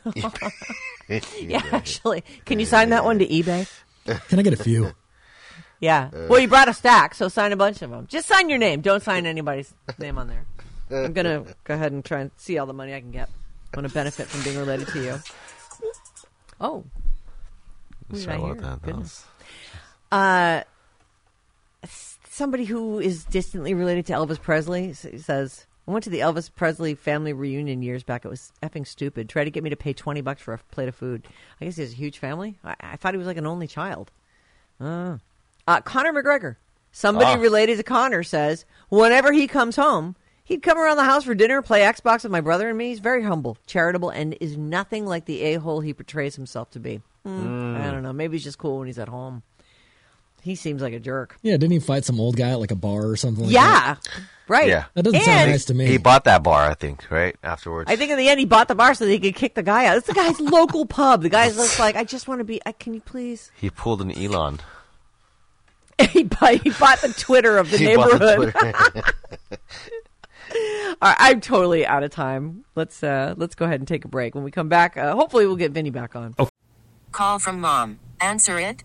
yeah, 1.40 1.62
actually, 1.72 2.24
can 2.44 2.58
you 2.60 2.66
sign 2.66 2.90
that 2.90 3.04
one 3.04 3.18
to 3.18 3.26
eBay? 3.26 3.68
Can 4.28 4.38
I 4.38 4.42
get 4.42 4.52
a 4.52 4.56
few? 4.56 4.92
Yeah. 5.80 6.10
Well, 6.28 6.38
you 6.40 6.48
brought 6.48 6.68
a 6.68 6.74
stack, 6.74 7.14
so 7.14 7.28
sign 7.28 7.52
a 7.52 7.56
bunch 7.56 7.82
of 7.82 7.90
them. 7.90 8.06
Just 8.08 8.26
sign 8.28 8.48
your 8.48 8.58
name. 8.58 8.80
Don't 8.80 9.02
sign 9.02 9.26
anybody's 9.26 9.72
name 9.98 10.18
on 10.18 10.28
there. 10.28 10.44
I'm 11.04 11.12
gonna 11.12 11.44
go 11.64 11.74
ahead 11.74 11.92
and 11.92 12.04
try 12.04 12.20
and 12.20 12.30
see 12.36 12.58
all 12.58 12.66
the 12.66 12.72
money 12.72 12.94
I 12.94 13.00
can 13.00 13.10
get. 13.12 13.28
I 13.72 13.76
want 13.78 13.88
to 13.88 13.94
benefit 13.94 14.26
from 14.26 14.42
being 14.42 14.58
related 14.58 14.88
to 14.88 15.02
you. 15.02 15.18
Oh, 16.60 16.84
Sorry 18.14 18.34
I 18.34 18.36
about 18.36 18.46
hear? 18.46 18.54
that. 18.54 18.62
That 18.62 18.82
Goodness. 18.82 19.24
Uh, 20.10 20.62
somebody 22.28 22.64
who 22.64 22.98
is 22.98 23.24
distantly 23.24 23.72
related 23.74 24.06
to 24.06 24.12
Elvis 24.12 24.40
Presley 24.40 24.92
says, 24.92 25.66
I 25.86 25.90
went 25.90 26.04
to 26.04 26.10
the 26.10 26.20
Elvis 26.20 26.48
Presley 26.54 26.94
family 26.94 27.32
reunion 27.32 27.82
years 27.82 28.02
back. 28.04 28.24
It 28.24 28.28
was 28.28 28.52
effing 28.62 28.86
stupid. 28.86 29.28
Tried 29.28 29.44
to 29.44 29.50
get 29.50 29.64
me 29.64 29.70
to 29.70 29.76
pay 29.76 29.92
20 29.92 30.20
bucks 30.20 30.40
for 30.42 30.54
a 30.54 30.58
plate 30.70 30.88
of 30.88 30.94
food. 30.94 31.26
I 31.60 31.64
guess 31.64 31.76
he 31.76 31.82
has 31.82 31.92
a 31.92 31.96
huge 31.96 32.18
family. 32.18 32.58
I, 32.64 32.76
I 32.80 32.96
thought 32.96 33.14
he 33.14 33.18
was 33.18 33.26
like 33.26 33.36
an 33.36 33.46
only 33.46 33.66
child. 33.66 34.10
Uh, 34.80 35.18
uh, 35.66 35.80
Conor 35.80 36.12
McGregor. 36.12 36.56
Somebody 36.92 37.38
Ah. 37.38 37.42
related 37.42 37.78
to 37.78 37.82
Conor, 37.82 38.22
says, 38.22 38.64
whenever 38.90 39.32
he 39.32 39.46
comes 39.48 39.76
home, 39.76 40.14
he'd 40.44 40.62
come 40.62 40.78
around 40.78 40.98
the 40.98 41.04
house 41.04 41.24
for 41.24 41.34
dinner, 41.34 41.62
play 41.62 41.80
Xbox 41.80 42.22
with 42.22 42.30
my 42.32 42.40
brother 42.42 42.68
and 42.68 42.76
me. 42.78 42.88
He's 42.88 42.98
very 43.00 43.22
humble, 43.24 43.56
charitable, 43.66 44.10
and 44.10 44.36
is 44.40 44.56
nothing 44.58 45.06
like 45.06 45.24
the 45.24 45.40
a 45.42 45.54
hole 45.54 45.80
he 45.80 45.94
portrays 45.94 46.36
himself 46.36 46.70
to 46.72 46.78
be. 46.80 47.00
Hmm, 47.24 47.76
I 47.80 47.90
don't 47.90 48.02
know. 48.02 48.12
Maybe 48.12 48.36
he's 48.36 48.44
just 48.44 48.58
cool 48.58 48.78
when 48.78 48.88
he's 48.88 48.98
at 48.98 49.08
home. 49.08 49.42
He 50.42 50.56
seems 50.56 50.82
like 50.82 50.92
a 50.92 50.98
jerk. 50.98 51.36
Yeah, 51.42 51.52
didn't 51.52 51.70
he 51.70 51.78
fight 51.78 52.04
some 52.04 52.18
old 52.18 52.36
guy 52.36 52.50
at 52.50 52.58
like 52.58 52.72
a 52.72 52.76
bar 52.76 53.06
or 53.06 53.16
something 53.16 53.44
like 53.44 53.54
that? 53.54 53.98
yeah, 54.04 54.20
right. 54.48 54.66
Yeah. 54.68 54.84
That 54.94 55.04
doesn't 55.04 55.16
And 55.16 55.24
sound 55.24 55.50
nice 55.50 55.64
to 55.66 55.74
me. 55.74 55.86
He 55.86 55.98
bought 55.98 56.24
that 56.24 56.42
bar, 56.42 56.68
I 56.68 56.74
think, 56.74 57.08
right 57.10 57.36
afterwards. 57.44 57.88
I 57.88 57.94
think 57.94 58.10
in 58.10 58.18
the 58.18 58.28
end 58.28 58.40
he 58.40 58.46
bought 58.46 58.66
the 58.66 58.74
bar 58.74 58.92
so 58.94 59.04
that 59.04 59.10
he 59.12 59.20
could 59.20 59.36
kick 59.36 59.54
the 59.54 59.62
guy 59.62 59.86
out. 59.86 59.98
It's 59.98 60.08
the 60.08 60.14
guy's 60.14 60.40
local 60.40 60.84
pub. 60.84 61.22
The 61.22 61.28
guy's 61.28 61.54
just 61.54 61.78
like, 61.78 61.94
I 61.94 62.02
just 62.02 62.26
want 62.26 62.40
to 62.40 62.44
be. 62.44 62.60
I, 62.66 62.72
can 62.72 62.92
you 62.92 63.00
please? 63.00 63.52
he 63.54 63.70
pulled 63.70 64.02
an 64.02 64.10
Elon. 64.10 64.58
he, 66.10 66.24
bought, 66.24 66.54
he 66.54 66.70
bought 66.70 67.00
the 67.00 67.14
Twitter 67.16 67.56
of 67.56 67.70
the 67.70 67.78
He 67.78 67.94
bought 67.94 68.18
the 68.18 68.18
neighborhood. 68.18 69.04
All 71.00 71.08
right, 71.08 71.16
I'm 71.18 71.40
totally 71.40 71.86
out 71.86 72.02
of 72.02 72.10
time. 72.10 72.64
Let's 72.74 73.02
uh, 73.02 73.34
let's 73.36 73.54
go 73.54 73.64
ahead 73.64 73.80
and 73.80 73.86
take 73.88 74.04
a 74.04 74.08
break. 74.08 74.34
When 74.34 74.44
we 74.44 74.50
come 74.50 74.68
back, 74.68 74.96
uh, 74.96 75.14
hopefully 75.14 75.46
we'll 75.46 75.56
get 75.56 75.70
Vinny 75.72 75.90
back 75.90 76.16
on. 76.16 76.34
Call 77.12 77.38
from 77.38 77.60
mom. 77.60 78.00
Answer 78.20 78.58
it. 78.58 78.84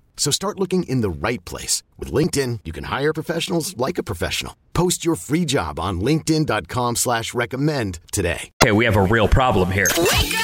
So 0.15 0.31
start 0.31 0.59
looking 0.59 0.83
in 0.83 1.01
the 1.01 1.09
right 1.09 1.43
place. 1.43 1.83
With 1.97 2.11
LinkedIn, 2.13 2.59
you 2.63 2.71
can 2.71 2.85
hire 2.85 3.11
professionals 3.11 3.75
like 3.75 3.97
a 3.97 4.03
professional. 4.03 4.55
Post 4.73 5.03
your 5.03 5.15
free 5.15 5.45
job 5.45 5.79
on 5.79 5.99
linkedin.com 5.99 6.95
slash 6.95 7.33
recommend 7.33 7.99
today. 8.11 8.51
Okay, 8.63 8.71
we 8.71 8.85
have 8.85 8.95
a 8.95 9.01
real 9.01 9.27
problem 9.27 9.71
here. 9.71 9.87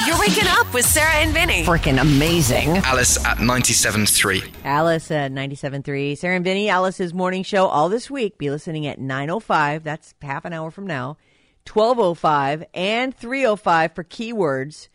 You're 0.06 0.20
waking 0.20 0.48
up 0.48 0.72
with 0.74 0.86
Sarah 0.86 1.18
and 1.18 1.34
Vinny. 1.34 1.64
Freaking 1.64 2.02
amazing. 2.02 2.70
Alice 2.78 3.24
at 3.26 3.38
97.3. 3.38 4.54
Alice 4.66 5.12
at 5.12 5.32
97.3. 5.32 6.18
Sarah 6.18 6.36
and 6.36 6.46
Vinny, 6.46 6.70
Alice's 6.70 7.14
morning 7.14 7.44
show 7.44 7.68
all 7.68 7.88
this 7.88 8.10
week. 8.10 8.38
Be 8.38 8.50
listening 8.50 8.86
at 8.88 9.00
9.05. 9.00 9.84
That's 9.84 10.14
half 10.22 10.46
an 10.46 10.54
hour 10.54 10.72
from 10.72 10.88
now. 10.88 11.18
12.05 11.66 12.66
and 12.74 13.16
3.05 13.18 13.96
for 13.96 14.04
keywords 14.04 14.88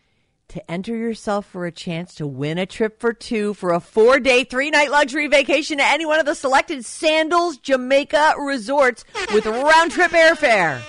to 0.53 0.71
enter 0.71 0.95
yourself 0.95 1.47
for 1.47 1.65
a 1.65 1.73
chance 1.73 2.15
to 2.17 2.27
win 2.27 2.59
a 2.59 2.67
trip 2.67 3.01
for 3.01 3.15
two 3.15 3.55
for 3.55 3.73
a 3.73 3.81
four 3.81 4.21
day, 4.21 4.45
three 4.45 4.69
night 4.69 4.91
luxury 4.91 5.27
vacation 5.27 5.79
to 5.79 5.85
any 5.85 6.05
one 6.05 6.21
of 6.21 6.27
the 6.27 6.35
selected 6.35 6.85
Sandals 6.85 7.57
Jamaica 7.57 8.35
resorts 8.39 9.05
with 9.33 9.47
round 9.47 9.93
trip 9.93 10.11
airfare. 10.11 10.83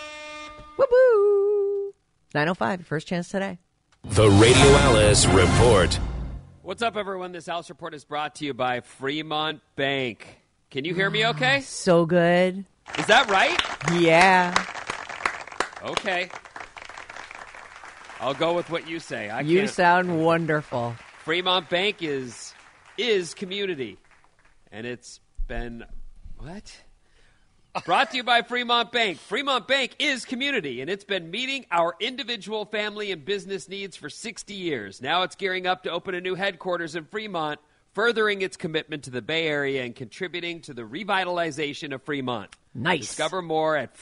Woo 0.77 0.85
woo! 0.91 1.93
9.05, 2.35 2.83
first 2.83 3.07
chance 3.07 3.29
today. 3.29 3.57
The 4.03 4.29
Radio 4.29 4.65
Alice 4.65 5.25
Report. 5.27 5.97
What's 6.61 6.81
up, 6.81 6.97
everyone? 6.97 7.31
This 7.31 7.47
Alice 7.47 7.69
Report 7.69 7.93
is 7.93 8.03
brought 8.03 8.35
to 8.35 8.45
you 8.45 8.53
by 8.53 8.81
Fremont 8.81 9.61
Bank. 9.77 10.39
Can 10.71 10.83
you 10.83 10.93
hear 10.93 11.09
me 11.09 11.25
okay? 11.27 11.61
So 11.61 12.05
good. 12.05 12.65
Is 12.97 13.05
that 13.05 13.29
right? 13.29 13.57
Yeah. 13.97 14.53
Okay. 15.83 16.29
I'll 18.19 18.33
go 18.33 18.53
with 18.53 18.69
what 18.69 18.87
you 18.87 18.99
say. 18.99 19.29
I 19.29 19.41
You 19.41 19.59
can't. 19.59 19.69
sound 19.69 20.23
wonderful. 20.23 20.95
Fremont 21.23 21.69
Bank 21.69 21.97
is 22.01 22.53
is 22.97 23.33
community, 23.33 23.97
and 24.71 24.85
it's 24.85 25.19
been 25.47 25.83
what 26.37 26.75
brought 27.85 28.11
to 28.11 28.17
you 28.17 28.23
by 28.23 28.41
Fremont 28.43 28.91
Bank. 28.91 29.17
Fremont 29.17 29.67
Bank 29.67 29.95
is 29.99 30.25
community, 30.25 30.81
and 30.81 30.89
it's 30.89 31.03
been 31.03 31.31
meeting 31.31 31.65
our 31.71 31.95
individual, 31.99 32.65
family, 32.65 33.11
and 33.11 33.25
business 33.25 33.67
needs 33.67 33.95
for 33.97 34.09
60 34.09 34.53
years. 34.53 35.01
Now 35.01 35.23
it's 35.23 35.35
gearing 35.35 35.65
up 35.65 35.83
to 35.83 35.91
open 35.91 36.13
a 36.13 36.21
new 36.21 36.35
headquarters 36.35 36.95
in 36.95 37.05
Fremont, 37.05 37.59
furthering 37.93 38.41
its 38.43 38.57
commitment 38.57 39.03
to 39.05 39.09
the 39.09 39.21
Bay 39.23 39.47
Area 39.47 39.83
and 39.83 39.95
contributing 39.95 40.61
to 40.61 40.73
the 40.73 40.83
revitalization 40.83 41.93
of 41.93 42.03
Fremont. 42.03 42.55
Nice. 42.75 43.07
Discover 43.07 43.41
more 43.41 43.75
at 43.75 43.97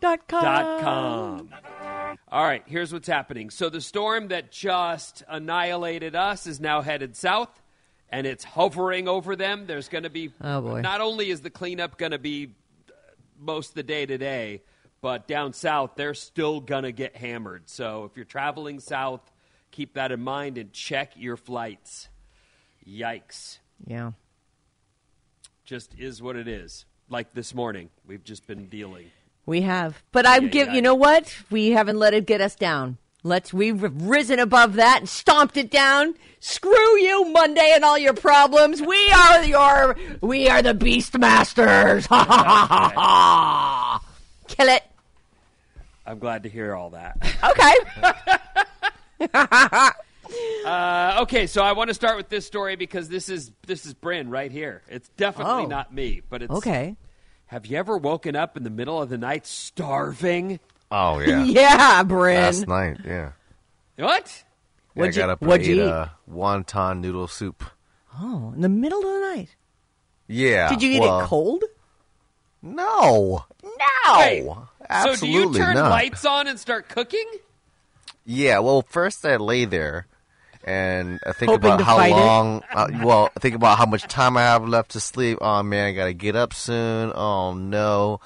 Dot 0.00 0.26
All 2.30 2.44
right, 2.44 2.62
here's 2.66 2.92
what's 2.92 3.08
happening. 3.08 3.50
So 3.50 3.68
the 3.68 3.80
storm 3.80 4.28
that 4.28 4.50
just 4.52 5.22
annihilated 5.28 6.14
us 6.14 6.46
is 6.46 6.60
now 6.60 6.80
headed 6.82 7.16
south, 7.16 7.50
and 8.08 8.26
it's 8.26 8.44
hovering 8.44 9.08
over 9.08 9.36
them. 9.36 9.66
There's 9.66 9.88
going 9.88 10.04
to 10.04 10.10
be 10.10 10.32
Oh, 10.40 10.60
boy. 10.60 10.80
not 10.80 11.00
only 11.00 11.30
is 11.30 11.40
the 11.40 11.50
cleanup 11.50 11.98
going 11.98 12.12
to 12.12 12.18
be 12.18 12.54
uh, 12.88 12.92
most 13.38 13.70
of 13.70 13.74
the 13.74 13.82
day 13.82 14.06
today, 14.06 14.62
but 15.00 15.26
down 15.26 15.52
south 15.52 15.92
they're 15.96 16.14
still 16.14 16.60
going 16.60 16.82
to 16.84 16.92
get 16.92 17.16
hammered. 17.16 17.68
So 17.68 18.04
if 18.04 18.16
you're 18.16 18.24
traveling 18.24 18.80
south, 18.80 19.30
keep 19.70 19.94
that 19.94 20.12
in 20.12 20.20
mind 20.20 20.58
and 20.58 20.72
check 20.72 21.12
your 21.16 21.36
flights. 21.36 22.08
Yikes! 22.86 23.58
Yeah. 23.86 24.12
Just 25.64 25.94
is 25.98 26.20
what 26.20 26.36
it 26.36 26.48
is. 26.48 26.84
Like 27.08 27.32
this 27.32 27.54
morning, 27.54 27.90
we've 28.06 28.22
just 28.24 28.46
been 28.46 28.66
dealing. 28.66 29.10
We 29.46 29.62
have. 29.62 30.02
But 30.12 30.26
I'm 30.26 30.44
Yeah, 30.44 30.48
give 30.50 30.68
yeah. 30.68 30.74
you 30.74 30.82
know 30.82 30.94
what? 30.94 31.36
We 31.50 31.70
haven't 31.70 31.98
let 31.98 32.14
it 32.14 32.26
get 32.26 32.40
us 32.40 32.54
down. 32.54 32.98
Let's 33.22 33.52
we've 33.52 33.82
risen 33.82 34.38
above 34.38 34.74
that 34.74 35.00
and 35.00 35.08
stomped 35.08 35.56
it 35.56 35.70
down. 35.70 36.14
Screw 36.40 36.96
you, 36.98 37.26
Monday, 37.32 37.72
and 37.74 37.84
all 37.84 37.98
your 37.98 38.14
problems. 38.14 38.80
We 38.80 39.10
are 39.12 39.44
your 39.44 39.96
we 40.22 40.48
are 40.48 40.62
the 40.62 40.72
Beast 40.74 41.18
Masters. 41.18 42.06
Ha 42.10 42.24
ha 42.24 42.44
ha 42.44 42.66
ha 42.68 42.92
ha. 42.94 44.04
Kill 44.48 44.68
it. 44.68 44.82
I'm 46.06 46.18
glad 46.18 46.44
to 46.44 46.48
hear 46.48 46.74
all 46.74 46.90
that. 46.90 47.18
Okay. 47.50 47.74
Uh, 50.64 51.18
okay, 51.22 51.48
so 51.48 51.60
I 51.62 51.72
want 51.72 51.88
to 51.88 51.94
start 51.94 52.16
with 52.16 52.28
this 52.28 52.46
story 52.46 52.76
because 52.76 53.08
this 53.08 53.28
is 53.28 53.50
this 53.66 53.84
is 53.84 53.94
Bryn 53.94 54.30
right 54.30 54.52
here. 54.52 54.82
It's 54.88 55.08
definitely 55.16 55.64
Oh. 55.64 55.66
not 55.66 55.92
me, 55.92 56.22
but 56.30 56.40
it's 56.42 56.52
okay. 56.52 56.94
Have 57.50 57.66
you 57.66 57.76
ever 57.78 57.98
woken 57.98 58.36
up 58.36 58.56
in 58.56 58.62
the 58.62 58.70
middle 58.70 59.02
of 59.02 59.08
the 59.08 59.18
night 59.18 59.44
starving? 59.46 60.60
Oh 60.90 61.18
yeah. 61.20 61.42
Yeah, 61.42 62.02
Bryn. 62.04 62.36
Last 62.42 62.68
night, 62.68 62.98
yeah. 63.04 63.32
What? 63.96 64.44
Yeah, 64.94 65.00
What'd 65.02 65.14
I 65.14 65.16
you- 65.16 65.22
got 65.22 65.30
up 65.30 65.40
what'd 65.42 65.66
and 65.66 65.76
you 65.76 65.82
ate 65.82 65.86
eat? 65.86 65.92
uh, 65.92 66.06
wonton 66.30 67.00
noodle 67.00 67.26
soup. 67.26 67.64
Oh, 68.20 68.52
in 68.54 68.60
the 68.60 68.68
middle 68.68 68.98
of 69.00 69.04
the 69.04 69.20
night. 69.34 69.56
Yeah. 70.28 70.68
Did 70.68 70.82
you 70.82 70.92
eat 70.92 71.00
well, 71.00 71.20
it 71.20 71.24
cold? 71.26 71.64
No, 72.62 73.44
no, 73.64 74.18
Wait, 74.18 74.46
absolutely 74.88 75.16
so 75.16 75.26
do 75.26 75.32
you 75.32 75.54
turn 75.64 75.74
not. 75.76 75.90
lights 75.90 76.24
on 76.26 76.46
and 76.46 76.58
start 76.60 76.88
cooking? 76.88 77.24
Yeah, 78.26 78.58
well, 78.58 78.82
first 78.82 79.24
I 79.24 79.36
lay 79.36 79.64
there 79.64 80.06
and 80.64 81.20
I 81.26 81.32
think 81.32 81.50
Hoping 81.50 81.72
about 81.72 81.80
how 81.82 82.08
long. 82.08 82.62
Uh, 82.72 82.88
well, 83.02 83.30
I 83.36 83.40
think 83.40 83.54
about 83.54 83.78
how 83.78 83.86
much 83.86 84.02
time 84.04 84.36
I 84.36 84.42
have 84.42 84.68
left 84.68 84.92
to 84.92 85.00
sleep. 85.00 85.38
Oh 85.40 85.62
man, 85.62 85.88
I 85.88 85.92
gotta 85.92 86.12
get 86.12 86.36
up 86.36 86.52
soon. 86.52 87.12
Oh 87.14 87.54
no, 87.54 88.20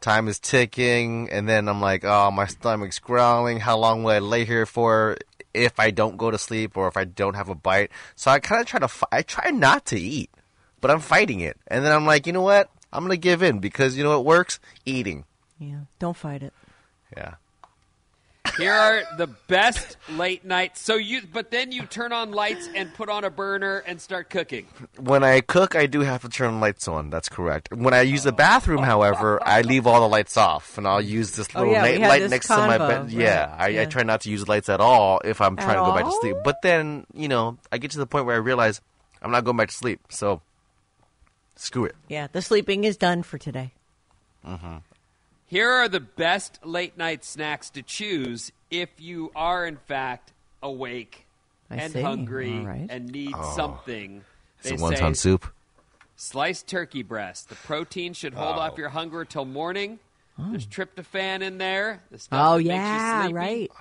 time 0.00 0.28
is 0.28 0.38
ticking. 0.38 1.28
And 1.30 1.48
then 1.48 1.68
I'm 1.68 1.80
like, 1.80 2.04
oh, 2.04 2.30
my 2.30 2.46
stomach's 2.46 2.98
growling. 2.98 3.60
How 3.60 3.76
long 3.76 4.02
will 4.02 4.12
I 4.12 4.18
lay 4.20 4.44
here 4.44 4.66
for? 4.66 5.18
If 5.52 5.80
I 5.80 5.90
don't 5.90 6.18
go 6.18 6.30
to 6.30 6.36
sleep 6.36 6.76
or 6.76 6.86
if 6.86 6.98
I 6.98 7.04
don't 7.04 7.34
have 7.34 7.48
a 7.48 7.54
bite, 7.54 7.90
so 8.14 8.30
I 8.30 8.40
kind 8.40 8.60
of 8.60 8.66
try 8.66 8.80
to. 8.80 8.88
Fi- 8.88 9.08
I 9.10 9.22
try 9.22 9.50
not 9.50 9.86
to 9.86 9.98
eat, 9.98 10.30
but 10.80 10.90
I'm 10.90 11.00
fighting 11.00 11.40
it. 11.40 11.56
And 11.68 11.84
then 11.84 11.92
I'm 11.92 12.04
like, 12.04 12.26
you 12.26 12.32
know 12.34 12.42
what? 12.42 12.70
I'm 12.92 13.02
gonna 13.04 13.16
give 13.16 13.42
in 13.42 13.58
because 13.58 13.96
you 13.96 14.04
know 14.04 14.10
what 14.10 14.24
works? 14.24 14.60
Eating. 14.84 15.24
Yeah, 15.58 15.80
don't 15.98 16.16
fight 16.16 16.42
it. 16.42 16.52
Yeah. 17.16 17.34
Here 18.56 18.72
are 18.72 19.02
the 19.18 19.26
best 19.26 19.96
late 20.10 20.44
nights. 20.44 20.80
So 20.80 20.96
you, 20.96 21.20
but 21.32 21.50
then 21.50 21.72
you 21.72 21.82
turn 21.84 22.12
on 22.12 22.32
lights 22.32 22.68
and 22.74 22.92
put 22.94 23.08
on 23.08 23.24
a 23.24 23.30
burner 23.30 23.78
and 23.86 24.00
start 24.00 24.30
cooking. 24.30 24.66
When 24.98 25.22
I 25.24 25.40
cook, 25.40 25.76
I 25.76 25.86
do 25.86 26.00
have 26.00 26.22
to 26.22 26.28
turn 26.28 26.54
the 26.54 26.60
lights 26.60 26.88
on. 26.88 27.10
That's 27.10 27.28
correct. 27.28 27.74
When 27.74 27.92
I 27.94 28.00
use 28.02 28.22
the 28.24 28.32
bathroom, 28.32 28.82
however, 28.82 29.38
I 29.46 29.60
leave 29.62 29.86
all 29.86 30.00
the 30.00 30.08
lights 30.08 30.36
off, 30.36 30.78
and 30.78 30.86
I'll 30.88 31.00
use 31.02 31.32
this 31.32 31.48
Oh, 31.54 31.60
little 31.60 31.74
yeah, 31.74 31.82
we 31.82 31.88
night 31.92 32.00
had 32.00 32.08
light 32.08 32.18
this 32.22 32.30
next 32.30 32.46
to 32.48 32.56
my 32.56 32.78
convo, 32.78 32.88
bed. 32.88 33.00
right, 33.02 33.10
Yeah, 33.10 33.54
I, 33.58 33.64
I 33.64 33.68
yeah. 33.68 33.84
try 33.84 34.02
not 34.02 34.22
to 34.22 34.30
use 34.30 34.48
lights 34.48 34.68
at 34.68 34.80
all 34.80 35.20
if 35.24 35.40
I'm 35.40 35.56
trying 35.56 35.70
At 35.76 35.80
to 35.80 35.86
go 35.86 35.92
back 35.92 36.04
to 36.04 36.06
all? 36.10 36.20
sleep. 36.20 36.36
But 36.44 36.62
then, 36.62 37.06
you 37.12 37.28
know, 37.28 37.58
I 37.70 37.78
get 37.78 37.90
to 37.92 37.98
the 37.98 38.06
point 38.06 38.26
where 38.26 38.36
I 38.36 38.38
realize 38.38 38.80
I'm 39.22 39.30
not 39.30 39.44
going 39.44 39.56
back 39.56 39.68
to 39.68 39.74
sleep. 39.74 40.00
So, 40.10 40.40
screw 41.56 41.84
it. 41.84 41.94
Yeah, 42.08 42.28
the 42.30 42.40
sleeping 42.42 42.84
is 42.84 42.96
done 42.96 43.22
for 43.22 43.38
today. 43.38 43.72
Mm-hmm. 44.46 44.76
Here 45.46 45.70
are 45.70 45.88
the 45.88 46.00
best 46.00 46.58
late 46.64 46.96
night 46.98 47.24
snacks 47.24 47.70
to 47.70 47.82
choose 47.82 48.50
if 48.70 48.88
you 48.98 49.30
are 49.36 49.64
in 49.66 49.76
fact 49.76 50.32
awake 50.62 51.26
I 51.70 51.76
and 51.76 51.92
see. 51.92 52.00
hungry 52.02 52.58
All 52.58 52.66
right. 52.66 52.86
and 52.90 53.10
need 53.10 53.32
Oh. 53.36 53.54
something. 53.56 54.24
It's 54.60 54.70
They 54.70 54.74
a 54.76 54.78
wonton 54.78 55.14
say 55.16 55.30
soup. 55.30 55.46
Sliced 56.16 56.66
turkey 56.66 57.02
breast. 57.02 57.48
The 57.48 57.54
protein 57.56 58.12
should 58.14 58.34
hold 58.34 58.56
Oh. 58.56 58.60
off 58.60 58.78
your 58.78 58.88
hunger 58.88 59.24
till 59.24 59.44
morning. 59.44 59.98
Oh. 60.38 60.50
There's 60.50 60.66
tryptophan 60.66 61.42
in 61.42 61.58
there. 61.58 62.02
The 62.10 62.18
stuff 62.18 62.40
Oh 62.40 62.52
that 62.58 62.64
makes 62.64 62.66
you 62.68 62.72
yeah, 62.74 63.20
sleepy. 63.22 63.34
right. 63.34 63.72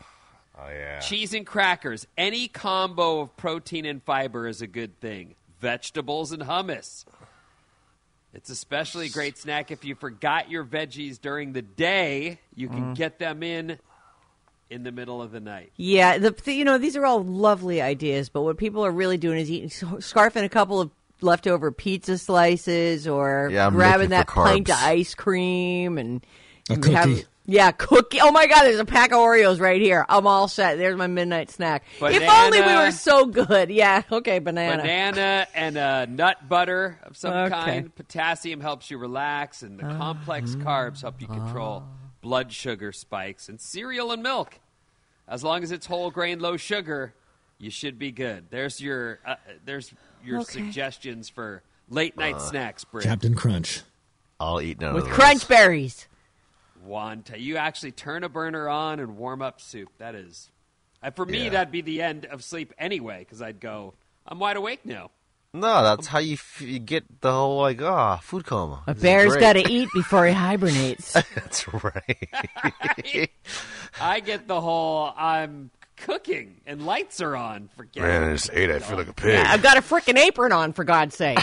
Oh 0.57 0.69
yeah. 0.69 0.99
Cheese 0.99 1.33
and 1.33 1.45
crackers. 1.47 2.05
Any 2.17 2.47
combo 2.47 3.21
of 3.21 3.35
protein 3.37 3.85
and 3.85 4.03
fiber 4.03 4.47
is 4.47 4.61
a 4.61 4.67
good 4.67 4.99
thing. 5.01 5.35
Vegetables 5.59 6.31
and 6.31 6.43
hummus. 6.43 7.05
It's 8.35 8.49
especially 8.49 9.07
a 9.07 9.09
great 9.09 9.37
snack 9.37 9.71
if 9.71 9.85
you 9.85 9.95
forgot 9.95 10.51
your 10.51 10.63
veggies 10.65 11.19
during 11.19 11.53
the 11.53 11.61
day. 11.61 12.39
You 12.53 12.67
can 12.67 12.93
Mm. 12.93 12.95
get 12.95 13.17
them 13.17 13.41
in 13.43 13.79
in 14.69 14.83
the 14.83 14.91
middle 14.91 15.21
of 15.21 15.31
the 15.31 15.39
night. 15.39 15.71
Yeah, 15.77 16.17
the, 16.17 16.31
the- 16.31 16.53
you 16.53 16.65
know 16.65 16.77
these 16.77 16.95
are 16.97 17.05
all 17.05 17.23
lovely 17.23 17.81
ideas, 17.81 18.29
but 18.29 18.41
what 18.41 18.57
people 18.57 18.85
are 18.85 18.91
really 18.91 19.17
doing 19.17 19.39
is 19.39 19.49
eating 19.49 19.69
scarfing 19.69 20.43
a 20.43 20.49
couple 20.49 20.81
of 20.81 20.91
leftover 21.21 21.71
pizza 21.71 22.17
slices 22.17 23.07
or 23.07 23.49
Yeah, 23.51 23.69
grabbing 23.69 24.09
that 24.09 24.27
pint 24.27 24.69
of 24.69 24.75
ice 24.79 25.15
cream 25.15 25.97
and, 25.97 26.25
A 26.69 26.73
and 26.73 26.83
cookie. 26.83 27.25
Yeah, 27.47 27.71
cookie. 27.71 28.19
Oh 28.21 28.31
my 28.31 28.47
God, 28.47 28.63
there's 28.63 28.79
a 28.79 28.85
pack 28.85 29.11
of 29.11 29.19
Oreos 29.19 29.59
right 29.59 29.79
here. 29.79 30.05
I'm 30.09 30.25
all 30.25 30.47
set. 30.47 30.77
There's 30.77 30.95
my 30.95 31.07
midnight 31.07 31.51
snack. 31.51 31.83
If 32.01 32.23
only 32.27 32.61
we 32.61 32.75
were 32.75 32.91
so 32.91 33.25
good. 33.25 33.69
Yeah, 33.75 34.03
okay, 34.11 34.39
banana. 34.39 34.81
Banana 34.83 35.47
and 35.53 35.77
a 35.77 36.07
nut 36.07 36.47
butter 36.47 36.99
of 37.03 37.17
some 37.17 37.33
Okay. 37.33 37.49
kind. 37.49 37.95
Potassium 37.95 38.61
helps 38.61 38.89
you 38.89 38.97
relax, 38.97 39.63
and 39.63 39.77
the 39.77 39.83
complex 39.83 40.55
uh-huh. 40.55 40.63
carbs 40.63 41.01
help 41.01 41.19
you 41.21 41.27
control 41.27 41.77
uh-huh. 41.77 41.85
blood 42.21 42.51
sugar 42.53 42.91
spikes. 42.91 43.49
And 43.49 43.59
cereal 43.59 44.11
and 44.11 44.23
milk, 44.23 44.59
as 45.27 45.43
long 45.43 45.61
as 45.61 45.71
it's 45.71 45.85
whole 45.87 46.09
grain, 46.09 46.39
low 46.39 46.55
sugar, 46.57 47.13
you 47.57 47.69
should 47.69 47.99
be 47.99 48.11
good. 48.11 48.45
There's 48.49 48.79
your 48.79 49.19
uh, 49.25 49.35
there's 49.65 49.93
your 50.23 50.41
Okay. 50.41 50.53
suggestions 50.53 51.27
for 51.27 51.63
late 51.89 52.17
night 52.17 52.35
uh, 52.35 52.39
snacks, 52.39 52.83
Britt. 52.85 53.03
Captain 53.03 53.35
Crunch. 53.35 53.81
I'll 54.39 54.61
eat 54.61 54.79
none 54.79 54.93
With 54.93 55.03
of 55.03 55.09
those. 55.09 55.17
crunch 55.17 55.47
berries. 55.47 56.07
One, 56.85 57.23
t- 57.23 57.37
you 57.39 57.57
actually 57.57 57.91
turn 57.91 58.23
a 58.23 58.29
burner 58.29 58.69
on 58.69 58.99
and 58.99 59.17
warm 59.17 59.41
up 59.41 59.59
soup. 59.61 59.89
That 59.97 60.15
is, 60.15 60.49
uh, 61.03 61.11
for 61.11 61.25
me, 61.25 61.45
Yeah. 61.45 61.49
that'd 61.51 61.71
be 61.71 61.81
the 61.81 62.01
end 62.01 62.25
of 62.25 62.43
sleep 62.43 62.73
anyway, 62.77 63.19
because 63.19 63.41
I'd 63.41 63.59
go, 63.59 63.93
I'm 64.27 64.39
wide 64.39 64.57
awake 64.57 64.85
now. 64.85 65.11
No, 65.53 65.83
that's 65.83 66.07
how 66.07 66.19
you, 66.19 66.33
f- 66.33 66.61
you 66.61 66.79
get 66.79 67.21
the 67.21 67.31
whole 67.31 67.61
like 67.61 67.81
ah 67.81 68.17
food 68.17 68.45
coma. 68.45 68.83
A 68.87 68.93
This 68.93 68.97
is 68.97 69.03
bear's 69.03 69.31
great. 69.31 69.39
got 69.41 69.53
to 69.53 69.71
eat 69.71 69.87
before 69.93 70.25
he 70.27 70.33
hibernates. 70.33 71.13
That's 71.35 71.73
right. 71.73 72.29
I 74.01 74.19
get 74.19 74.49
the 74.49 74.59
whole 74.59 75.13
I'm 75.15 75.71
cooking 75.95 76.59
and 76.67 76.85
lights 76.85 77.21
are 77.21 77.37
on. 77.37 77.69
Forget 77.77 78.03
Man, 78.03 78.23
I 78.29 78.33
just 78.33 78.49
ate. 78.51 78.69
I 78.69 78.79
feel 78.79 78.97
like 78.97 79.07
a 79.07 79.13
pig. 79.13 79.31
Yeah, 79.35 79.45
I've 79.47 79.63
got 79.63 79.77
a 79.77 79.81
freaking 79.81 80.17
apron 80.17 80.51
on, 80.51 80.73
for 80.73 80.83
God's 80.83 81.15
sake. 81.15 81.39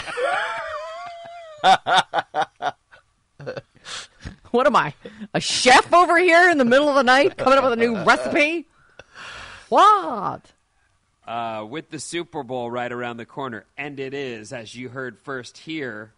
What 4.53 4.67
am 4.67 4.75
I? 4.75 4.93
A 5.33 5.39
chef 5.39 5.91
over 5.91 6.15
here 6.19 6.47
in 6.47 6.59
the 6.59 6.63
middle 6.65 6.87
of 6.87 6.93
the 6.93 7.01
night 7.01 7.37
coming 7.37 7.57
up 7.57 7.63
with 7.63 7.73
a 7.73 7.75
new 7.75 8.03
recipe? 8.03 8.67
What? 9.69 10.41
Uh, 11.27 11.65
with 11.67 11.89
the 11.89 11.97
Super 11.97 12.43
Bowl 12.43 12.69
right 12.69 12.91
around 12.91 13.17
the 13.17 13.25
corner, 13.25 13.65
and 13.79 13.99
it 13.99 14.13
is, 14.13 14.53
as 14.53 14.75
you 14.75 14.89
heard 14.89 15.17
first 15.17 15.57
here 15.57 16.13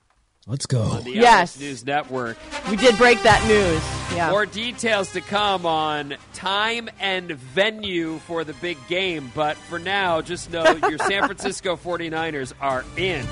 Let's 0.47 0.65
go. 0.65 0.81
on 0.81 1.05
the 1.05 1.11
Yes. 1.11 1.55
Alice 1.55 1.59
News 1.61 1.85
Network. 1.85 2.37
We 2.69 2.75
did 2.75 2.97
break 2.97 3.23
that 3.23 3.41
news. 3.47 4.17
Yeah. 4.17 4.31
More 4.31 4.45
details 4.45 5.13
to 5.13 5.21
come 5.21 5.65
on 5.65 6.15
time 6.33 6.89
and 6.99 7.31
venue 7.31 8.17
for 8.19 8.43
the 8.43 8.53
big 8.55 8.77
game, 8.89 9.31
but 9.33 9.55
for 9.55 9.79
now, 9.79 10.19
just 10.21 10.51
know 10.51 10.65
your 10.89 10.97
San 10.97 11.23
Francisco 11.25 11.77
49ers 11.77 12.51
are 12.59 12.83
in. 12.97 13.25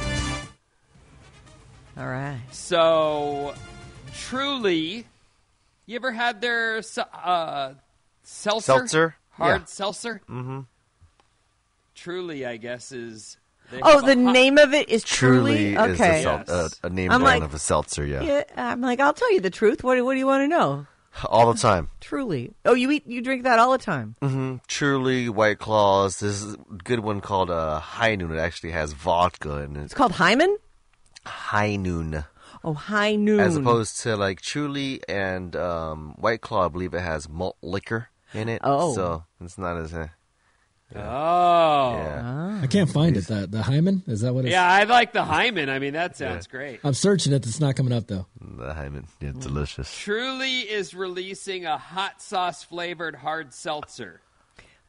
All 1.98 2.08
right. 2.08 2.40
So, 2.52 3.54
truly, 4.14 5.06
you 5.86 5.96
ever 5.96 6.12
had 6.12 6.42
their 6.42 6.82
uh, 7.14 7.74
seltzer? 8.24 8.62
Seltzer? 8.74 9.16
Hard 9.32 9.62
Yeah. 9.62 9.66
seltzer? 9.66 10.22
Mm-hmm. 10.30 10.60
Truly, 11.96 12.46
I 12.46 12.58
guess, 12.58 12.92
is. 12.92 13.38
they 13.72 13.80
Oh, 13.82 14.02
the 14.02 14.16
hot- 14.22 14.34
name 14.34 14.58
of 14.58 14.74
it 14.74 14.90
is 14.90 15.04
Truly, 15.04 15.74
truly, 15.74 15.92
is 15.94 16.00
a, 16.00 16.04
okay. 16.04 16.24
sel- 16.24 16.44
uh, 16.48 16.70
a 16.84 16.90
name 16.90 17.12
I'm 17.12 17.22
brand 17.22 17.42
like- 17.42 17.50
of 17.50 17.54
a 17.56 17.60
seltzer. 17.60 18.06
Yeah. 18.06 18.22
Yeah, 18.22 18.44
I'm 18.58 18.82
like, 18.82 19.00
I'll 19.00 19.14
tell 19.14 19.32
you 19.34 19.42
the 19.42 19.50
truth. 19.50 19.84
What, 19.84 20.04
what 20.04 20.14
do 20.14 20.20
you 20.20 20.28
want 20.28 20.44
to 20.44 20.48
know? 20.48 20.86
all 21.26 21.54
the 21.54 21.60
time. 21.60 21.90
Truly. 22.02 22.54
Oh, 22.66 22.74
you 22.74 22.90
eat, 22.92 23.06
you 23.06 23.22
drink 23.22 23.44
that 23.44 23.60
all 23.60 23.72
the 23.72 23.78
time. 23.78 24.16
hmm 24.22 24.56
Truly, 24.68 25.30
White 25.30 25.60
Claws. 25.60 26.20
This 26.20 26.42
is 26.42 26.56
a 26.56 26.58
good 26.84 27.00
one 27.02 27.22
called 27.22 27.52
uh, 27.52 27.80
High 27.80 28.16
Noon. 28.16 28.32
It 28.32 28.40
actually 28.40 28.72
has 28.72 28.94
vodka 28.94 29.58
in 29.60 29.76
it. 29.76 29.84
It's 29.84 29.94
called 29.94 30.14
Hyman. 30.14 30.58
High 31.26 31.76
Noon, 31.76 32.26
Oh, 32.64 32.74
High 32.74 33.16
Noon. 33.16 33.40
as 33.40 33.56
opposed 33.58 34.02
to 34.02 34.16
like 34.16 34.40
Truly 34.42 35.02
and 35.10 35.56
um, 35.56 36.16
White 36.18 36.42
Claw. 36.42 36.66
I 36.66 36.68
believe 36.70 36.94
it 36.94 37.02
has 37.02 37.28
malt 37.28 37.58
liquor 37.62 38.08
in 38.34 38.48
it. 38.50 38.62
Oh. 38.64 38.94
so 38.96 39.24
it's 39.42 39.58
not 39.58 39.78
as. 39.78 39.94
Uh, 39.94 40.08
Oh. 40.96 41.00
yeah. 41.98 42.60
I 42.62 42.68
can't 42.68 42.90
find 42.90 43.18
it. 43.18 43.26
That 43.28 43.50
the 43.52 43.64
hymen 43.64 44.04
is 44.06 44.22
that 44.22 44.34
what 44.34 44.46
it's? 44.46 44.52
Yeah, 44.52 44.70
I 44.70 44.84
like 44.84 45.12
the 45.12 45.24
hymen. 45.24 45.68
I 45.68 45.80
mean, 45.80 45.94
that 45.94 46.16
sounds 46.18 46.46
great. 46.46 46.82
I'm 46.84 46.94
searching 46.94 47.34
it. 47.34 47.46
It's 47.48 47.60
not 47.60 47.76
coming 47.76 47.94
up 47.94 48.06
though. 48.08 48.28
The 48.40 48.74
hymen, 48.76 49.08
yeah, 49.20 49.32
delicious. 49.40 49.92
Truly 49.98 50.60
is 50.60 50.94
releasing 50.94 51.66
a 51.66 51.80
hot 51.80 52.22
sauce 52.22 52.64
flavored 52.64 53.16
hard 53.16 53.54
seltzer. 53.56 54.22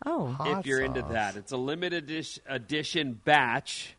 Oh, 0.05 0.37
if 0.59 0.67
you're 0.67 0.83
into 0.83 1.01
that, 1.13 1.37
it's 1.37 1.53
a 1.53 1.57
limited 1.57 2.05
edition, 2.05 2.43
edition 2.47 3.19
batch, 3.25 3.95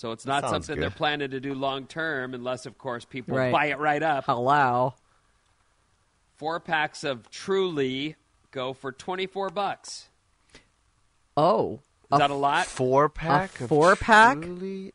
so 0.00 0.12
it's 0.12 0.24
not 0.24 0.42
Sounds 0.44 0.52
something 0.52 0.76
good. 0.76 0.82
they're 0.82 0.90
planning 0.90 1.30
to 1.30 1.40
do 1.40 1.52
long 1.52 1.86
term, 1.86 2.32
unless, 2.32 2.64
of 2.64 2.78
course, 2.78 3.04
people 3.04 3.36
Right. 3.36 3.52
buy 3.52 3.66
it 3.66 3.78
right 3.78 4.02
up. 4.02 4.24
Hello. 4.24 4.94
Four 6.36 6.58
packs 6.58 7.04
of 7.04 7.30
Truly 7.30 8.16
go 8.50 8.72
for 8.72 8.92
twenty 8.92 9.26
four 9.26 9.50
bucks. 9.50 10.08
Oh. 11.36 11.80
Is 12.12 12.18
that 12.18 12.30
a 12.30 12.34
lot? 12.34 12.64
Four 12.66 13.10
pack. 13.10 13.60
of 13.60 13.68
four 13.68 13.94
pack? 13.94 14.38
Truly? 14.40 14.94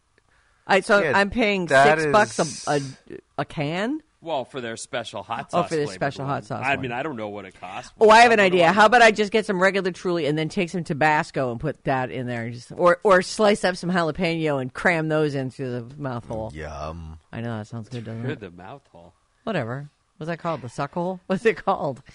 I, 0.66 0.80
so 0.80 1.00
Yeah, 1.04 1.12
I'm 1.16 1.30
paying 1.30 1.68
that 1.68 2.00
six 2.00 2.12
bucks 2.12 2.40
is- 2.40 2.68
a, 2.68 2.72
a 3.14 3.18
a 3.42 3.46
can. 3.46 4.02
Well, 4.26 4.44
for 4.44 4.60
their 4.60 4.76
special 4.76 5.22
hot 5.24 5.52
sauce. 5.52 5.60
Oh, 5.60 5.62
sauce. 5.62 5.70
for 5.70 5.76
their 5.76 5.88
special 5.88 6.26
one. 6.26 6.34
hot 6.34 6.46
sauce 6.46 6.64
I 6.66 6.72
one. 6.76 6.82
mean, 6.82 6.92
I 6.92 7.04
don't 7.04 7.16
know 7.16 7.30
what 7.30 7.46
it 7.46 7.60
costs. 7.60 7.92
Oh, 8.00 8.10
I 8.10 8.22
have 8.22 8.32
an 8.32 8.40
idea. 8.40 8.72
How 8.74 8.88
about 8.88 9.02
I 9.04 9.12
just 9.12 9.32
get 9.32 9.46
some 9.46 9.62
regular 9.62 9.92
Truly 9.92 10.26
and 10.26 10.38
then 10.38 10.50
take 10.50 10.70
some 10.72 10.84
Tabasco 10.84 11.52
and 11.52 11.60
put 11.60 11.84
that 11.84 12.10
in 12.10 12.26
there, 12.28 12.50
just, 12.50 12.72
or 12.76 13.00
or 13.04 13.22
slice 13.22 13.64
up 13.64 13.76
some 13.76 13.92
jalapeno 13.92 14.60
and 14.60 14.74
cram 14.74 15.08
those 15.10 15.36
into 15.36 15.70
the 15.82 15.96
mouth 16.02 16.26
hole. 16.26 16.52
Yum. 16.54 17.20
I 17.32 17.42
know 17.42 17.58
that 17.58 17.68
sounds 17.68 17.88
good, 17.90 18.04
doesn't 18.06 18.24
Good, 18.24 18.32
it? 18.32 18.40
the 18.40 18.52
mouth 18.52 18.82
hole. 18.92 19.14
Whatever. 19.44 19.90
What's 20.18 20.28
that 20.30 20.40
called? 20.40 20.62
The 20.64 20.70
suck 20.70 20.94
hole? 20.94 21.20
What's 21.28 21.46
it 21.46 21.58
called? 21.64 22.02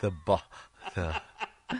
The 0.00 0.12
bo- 0.24 0.40
the 0.94 1.20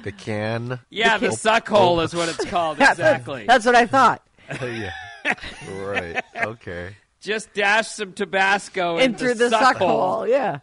the 0.03 0.11
can. 0.13 0.81
Yeah, 0.91 1.19
the, 1.19 1.31
suck 1.31 1.69
hole 1.69 2.01
is 2.01 2.15
what 2.15 2.29
it's 2.29 2.45
called. 2.51 2.81
Exactly. 2.81 3.45
That's 3.47 3.65
what 3.65 3.77
I 3.77 3.87
thought. 3.87 4.27
yeah. 4.61 4.91
Right. 5.71 6.21
Okay. 6.37 6.97
Just 7.21 7.53
dash 7.53 7.89
some 7.89 8.13
Tabasco 8.13 8.97
in 8.99 9.07
into 9.13 9.19
through 9.19 9.35
the 9.35 9.51
suck 9.51 9.61
suck 9.61 9.77
hole. 9.79 10.15
hole. 10.17 10.27
Yeah. 10.29 10.61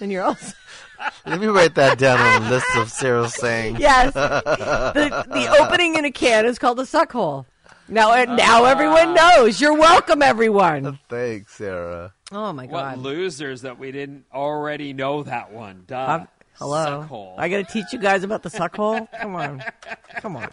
And 0.00 0.10
you're 0.10 0.22
also 0.24 0.54
Let 1.26 1.40
me 1.40 1.46
write 1.46 1.74
that 1.74 1.98
down 1.98 2.18
on 2.20 2.44
the 2.44 2.50
list 2.50 2.66
of 2.76 2.90
Sarah's 2.90 3.34
saying. 3.34 3.76
yes. 3.78 4.14
The, 4.14 5.26
the 5.28 5.48
opening 5.62 5.96
in 5.96 6.04
a 6.04 6.10
can 6.10 6.46
is 6.46 6.58
called 6.58 6.80
a 6.80 6.86
suck 6.86 7.12
hole. 7.12 7.46
Now, 7.88 8.12
uh, 8.12 8.24
now 8.24 8.64
everyone 8.64 9.12
knows. 9.12 9.60
You're 9.60 9.74
welcome, 9.78 10.22
everyone. 10.22 10.98
Thanks, 11.10 11.54
Sarah. 11.56 12.14
Oh 12.32 12.52
my 12.52 12.64
God! 12.66 12.96
What 12.96 12.98
losers 13.00 13.62
that 13.62 13.78
we 13.78 13.92
didn't 13.92 14.24
already 14.32 14.94
know 14.94 15.22
that 15.24 15.52
one. 15.52 15.84
Duh. 15.86 15.96
I'm- 15.98 16.28
hello. 16.54 16.84
Suck 17.00 17.08
hole. 17.08 17.34
I 17.36 17.48
got 17.50 17.58
to 17.58 17.64
teach 17.72 17.92
you 17.92 17.98
guys 17.98 18.24
about 18.24 18.42
the 18.42 18.48
suck 18.50 18.74
hole. 18.76 19.06
Come 19.20 19.34
on, 19.36 19.62
come 20.16 20.36
on. 20.36 20.48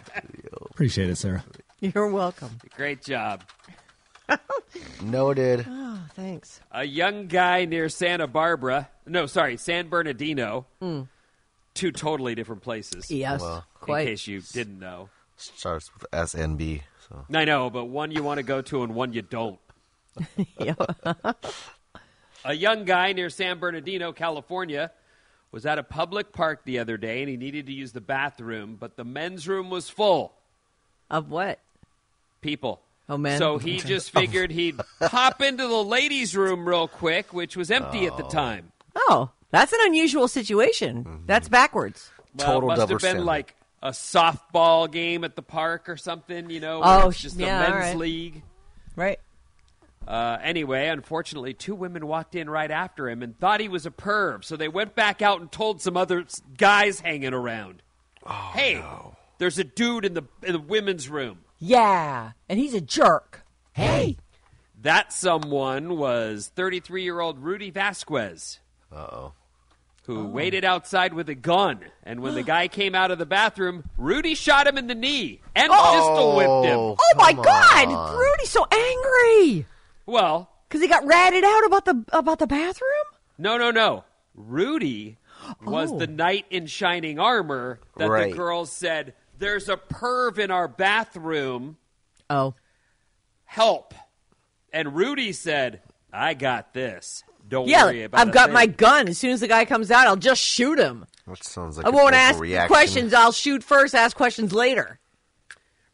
Appreciate 0.72 1.10
it, 1.10 1.16
Sarah. 1.16 1.44
You're 1.80 2.10
welcome. 2.10 2.50
Great 2.76 3.02
job. 3.02 3.44
Noted. 5.04 5.66
Oh, 5.68 6.00
thanks. 6.16 6.62
A 6.72 6.84
young 6.84 7.28
guy 7.28 7.66
near 7.66 7.90
Santa 7.90 8.28
Barbara. 8.28 8.90
No, 9.06 9.26
sorry, 9.26 9.58
San 9.58 9.90
Bernardino. 9.90 10.66
Hmm. 10.80 11.02
Two 11.74 11.92
totally 11.92 12.36
different 12.36 12.62
places. 12.62 13.10
Yes, 13.10 13.42
Well, 13.42 13.66
quite. 13.80 14.02
In 14.02 14.08
case 14.08 14.28
you 14.28 14.42
didn't 14.42 14.80
know. 14.80 15.10
Starts 15.38 15.90
with 15.94 16.06
SNB. 16.12 16.82
So 17.10 17.26
I 17.34 17.46
know, 17.46 17.70
but 17.70 17.86
one 17.86 18.12
you 18.12 18.22
want 18.24 18.38
to 18.38 18.44
go 18.44 18.62
to 18.62 18.84
and 18.84 18.94
one 18.94 19.14
you 19.14 19.22
don't. 19.22 19.60
Yeah. 20.60 20.76
A 22.46 22.54
young 22.54 22.86
guy 22.86 23.14
near 23.14 23.30
San 23.30 23.60
Bernardino, 23.60 24.12
California, 24.14 24.92
was 25.52 25.66
at 25.66 25.78
a 25.78 25.84
public 25.84 26.32
park 26.34 26.62
the 26.66 26.80
other 26.80 26.98
day 26.98 27.22
and 27.22 27.30
he 27.30 27.38
needed 27.38 27.68
to 27.68 27.72
use 27.74 27.92
the 27.92 28.02
bathroom, 28.02 28.78
but 28.80 28.98
the 28.98 29.04
men's 29.04 29.48
room 29.48 29.70
was 29.70 29.90
full. 29.90 30.34
of 31.10 31.30
what? 31.30 31.60
People. 32.42 32.82
Oh, 33.12 33.18
men. 33.18 33.38
So 33.40 33.58
he 33.58 33.78
just 33.78 34.12
figured 34.14 34.52
he'd 34.52 34.80
hop 35.02 35.42
into 35.42 35.68
the 35.68 35.84
ladies' 35.84 36.34
room 36.34 36.66
real 36.68 36.88
quick, 36.88 37.34
which 37.34 37.58
was 37.58 37.70
empty 37.70 38.06
at 38.06 38.16
the 38.16 38.24
time. 38.24 38.72
Oh, 38.96 39.32
that's 39.52 39.74
an 39.74 39.80
unusual 39.84 40.30
situation. 40.30 41.24
That's 41.26 41.50
backwards. 41.50 42.10
Well, 42.38 42.48
Total 42.48 42.64
it 42.64 42.68
must 42.68 42.80
have 42.80 42.90
been 42.90 43.00
standard. 43.00 43.24
like 43.26 43.56
a 43.84 43.90
softball 43.90 44.90
game 44.90 45.26
at 45.26 45.36
the 45.36 45.42
park 45.42 45.90
or 45.90 45.98
something, 45.98 46.50
you 46.50 46.62
know. 46.62 46.80
Oh, 46.82 47.10
it's 47.10 47.22
just 47.22 47.36
yeah, 47.36 47.66
a 47.66 47.70
men's 47.70 47.84
right. 47.84 47.98
league. 47.98 48.44
Right. 48.96 49.20
Uh, 50.08 50.38
anyway, 50.42 50.88
unfortunately, 50.88 51.54
two 51.54 51.76
women 51.76 52.08
walked 52.08 52.36
in 52.36 52.50
right 52.50 52.72
after 52.72 53.10
him 53.10 53.22
and 53.22 53.38
thought 53.38 53.60
he 53.60 53.68
was 53.68 53.86
a 53.86 53.92
perv, 53.92 54.46
so 54.46 54.56
they 54.56 54.70
went 54.70 54.96
back 54.96 55.22
out 55.22 55.42
and 55.42 55.52
told 55.52 55.82
some 55.82 55.98
other 55.98 56.26
guys 56.58 57.02
hanging 57.02 57.34
around, 57.34 57.84
Oh, 58.26 58.52
"Hey, 58.54 58.82
there's 59.38 59.60
a 59.60 59.64
dude 59.66 60.06
in 60.06 60.14
the 60.14 60.24
in 60.44 60.54
the 60.54 60.60
women's 60.60 61.10
room." 61.10 61.40
Yeah, 61.64 62.32
and 62.50 62.60
he's 62.60 62.74
a 62.74 62.82
jerk. 62.82 63.44
Hey. 63.74 64.18
That 64.82 65.14
someone 65.14 65.96
was 65.96 66.52
33 66.56 67.04
year 67.04 67.20
old 67.20 67.38
Rudy 67.38 67.70
Vasquez. 67.70 68.60
Uh 68.92 68.96
oh. 68.96 69.34
who 70.06 70.26
waited 70.28 70.66
outside 70.66 71.14
with 71.14 71.30
a 71.30 71.36
gun. 71.36 71.82
And 72.04 72.22
when 72.22 72.34
the 72.34 72.42
guy 72.56 72.68
came 72.68 72.96
out 72.96 73.12
of 73.12 73.20
the 73.20 73.28
bathroom, 73.28 73.84
Rudy 73.96 74.34
shot 74.34 74.66
him 74.66 74.78
in 74.80 74.88
the 74.88 74.96
knee 74.96 75.40
and 75.56 75.72
pistol 75.72 76.36
whipped 76.36 76.66
him. 76.66 76.80
Oh 76.80 76.98
my 77.16 77.32
God, 77.34 78.18
Rudy's 78.18 78.50
so 78.50 78.66
angry 78.72 79.68
Well, 80.08 80.50
because 80.68 80.82
he 80.82 80.88
got 80.88 81.06
ratted 81.06 81.44
out 81.44 81.64
about 81.66 81.86
the 81.86 82.04
about 82.12 82.40
the 82.40 82.48
bathroom. 82.48 83.06
no, 83.38 83.58
no, 83.60 83.70
no. 83.70 84.04
Rudy 84.34 85.18
was 85.64 85.92
Oh. 85.92 86.00
the 86.00 86.08
knight 86.08 86.46
in 86.50 86.66
shining 86.66 87.20
armor 87.20 87.80
that 87.98 88.10
Right. 88.10 88.32
the 88.32 88.36
girls 88.38 88.72
said, 88.72 89.14
There's 89.42 89.70
a 89.70 89.76
perv 89.76 90.38
in 90.38 90.52
our 90.52 90.68
bathroom. 90.68 91.78
Oh, 92.30 92.54
Help. 93.44 93.94
And 94.72 94.96
Rudy 94.96 95.34
said, 95.34 95.82
I 96.14 96.36
got 96.36 96.74
this. 96.74 97.24
Don't 97.50 97.68
yeah, 97.68 97.86
worry 97.86 98.04
about 98.04 98.20
it. 98.20 98.28
I've 98.28 98.34
got 98.34 98.46
thing." 98.46 98.54
my 98.54 98.66
gun. 98.68 99.08
As 99.10 99.18
soon 99.18 99.32
as 99.32 99.42
the 99.42 99.48
guy 99.48 99.66
comes 99.66 99.92
out, 99.92 100.08
I'll 100.08 100.16
just 100.16 100.42
shoot 100.42 100.80
him. 100.80 101.06
Which 101.26 101.44
sounds 101.44 101.76
like 101.76 101.86
I 101.86 101.90
won't 101.90 102.16
ask 102.16 102.40
overreaction. 102.40 102.68
questions. 102.68 103.14
I'll 103.14 103.34
shoot 103.34 103.64
first, 103.64 103.94
ask 103.94 104.16
questions 104.16 104.54
later. 104.54 105.00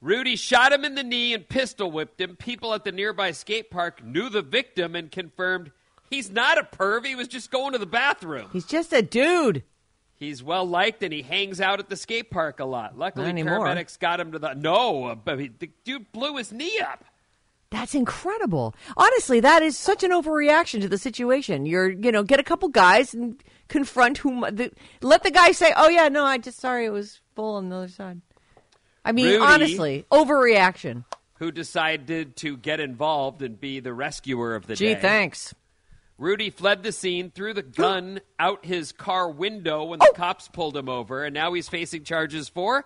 Rudy 0.01 0.35
shot 0.35 0.73
him 0.73 0.85
in 0.85 0.93
the 0.93 1.03
knee 1.03 1.33
and 1.33 1.47
pistol 1.47 1.89
whipped 1.89 2.21
him. 2.21 2.35
People 2.35 2.73
at 2.73 2.83
the 2.83 2.91
nearby 2.91 3.31
skate 3.31 3.71
park 3.71 4.03
knew 4.03 4.29
the 4.29 4.43
victim 4.43 4.95
and 4.95 5.11
confirmed 5.11 5.71
he's 6.09 6.29
not 6.29 6.59
a 6.59 6.63
perv. 6.63 7.05
He 7.05 7.15
was 7.15 7.27
just 7.27 7.49
going 7.49 7.71
to 7.71 7.79
the 7.79 7.87
bathroom. 7.87 8.49
He's 8.53 8.65
just 8.65 8.93
a 8.93 9.01
dude. 9.01 9.63
He's 10.17 10.41
well 10.41 10.65
liked 10.65 11.03
and 11.03 11.13
he 11.13 11.21
hangs 11.21 11.61
out 11.61 11.79
at 11.79 11.89
the 11.89 11.95
skate 11.95 12.31
park 12.31 12.59
a 12.59 12.65
lot. 12.65 12.97
Luckily, 12.97 13.31
paramedics 13.31 13.99
got 13.99 14.19
him 14.19 14.31
to 14.31 14.39
the. 14.39 14.55
No, 14.55 15.15
but 15.23 15.39
he, 15.39 15.49
the 15.49 15.69
dude 15.83 16.11
blew 16.11 16.37
his 16.37 16.51
knee 16.51 16.79
up. 16.79 17.05
That's 17.69 17.93
incredible. 17.93 18.73
Honestly, 18.95 19.39
that 19.41 19.61
is 19.61 19.77
such 19.77 20.03
an 20.03 20.11
overreaction 20.11 20.81
to 20.81 20.89
the 20.89 20.97
situation. 20.97 21.65
You're, 21.65 21.89
you 21.89 22.11
know, 22.11 22.23
get 22.23 22.39
a 22.39 22.43
couple 22.43 22.69
guys 22.69 23.13
and 23.13 23.41
confront 23.67 24.17
whom. 24.17 24.41
The, 24.41 24.71
let 25.01 25.21
the 25.21 25.31
guy 25.31 25.51
say, 25.51 25.71
"Oh 25.75 25.89
yeah, 25.89 26.07
no, 26.07 26.23
I 26.23 26.39
just 26.39 26.59
sorry 26.59 26.85
it 26.85 26.91
was 26.91 27.21
full 27.35 27.55
on 27.55 27.69
the 27.69 27.75
other 27.75 27.87
side." 27.87 28.21
I 29.05 29.11
mean, 29.11 29.25
Rudy- 29.27 29.37
honestly, 29.37 30.05
overreaction. 30.11 31.05
Who 31.35 31.51
decided 31.51 32.35
to 32.37 32.57
get 32.57 32.79
involved 32.79 33.43
and 33.43 33.59
be 33.59 33.79
the 33.79 33.93
rescuer 33.93 34.55
of 34.55 34.65
the 34.65 34.75
Gee, 34.75 34.95
day? 34.95 34.99
thanks. 35.01 35.53
Rudy 36.17 36.49
fled 36.49 36.83
the 36.83 36.91
scene, 36.91 37.29
threw 37.29 37.53
the 37.53 37.61
gun 37.61 38.21
out 38.39 38.65
his 38.65 38.91
car 38.91 39.29
window 39.29 39.83
when 39.83 39.99
the 39.99 40.09
oh. 40.09 40.13
cops 40.13 40.47
pulled 40.47 40.75
him 40.75 40.89
over, 40.89 41.23
and 41.23 41.33
now 41.33 41.53
he's 41.53 41.69
facing 41.69 42.03
charges 42.03 42.49
for 42.49 42.85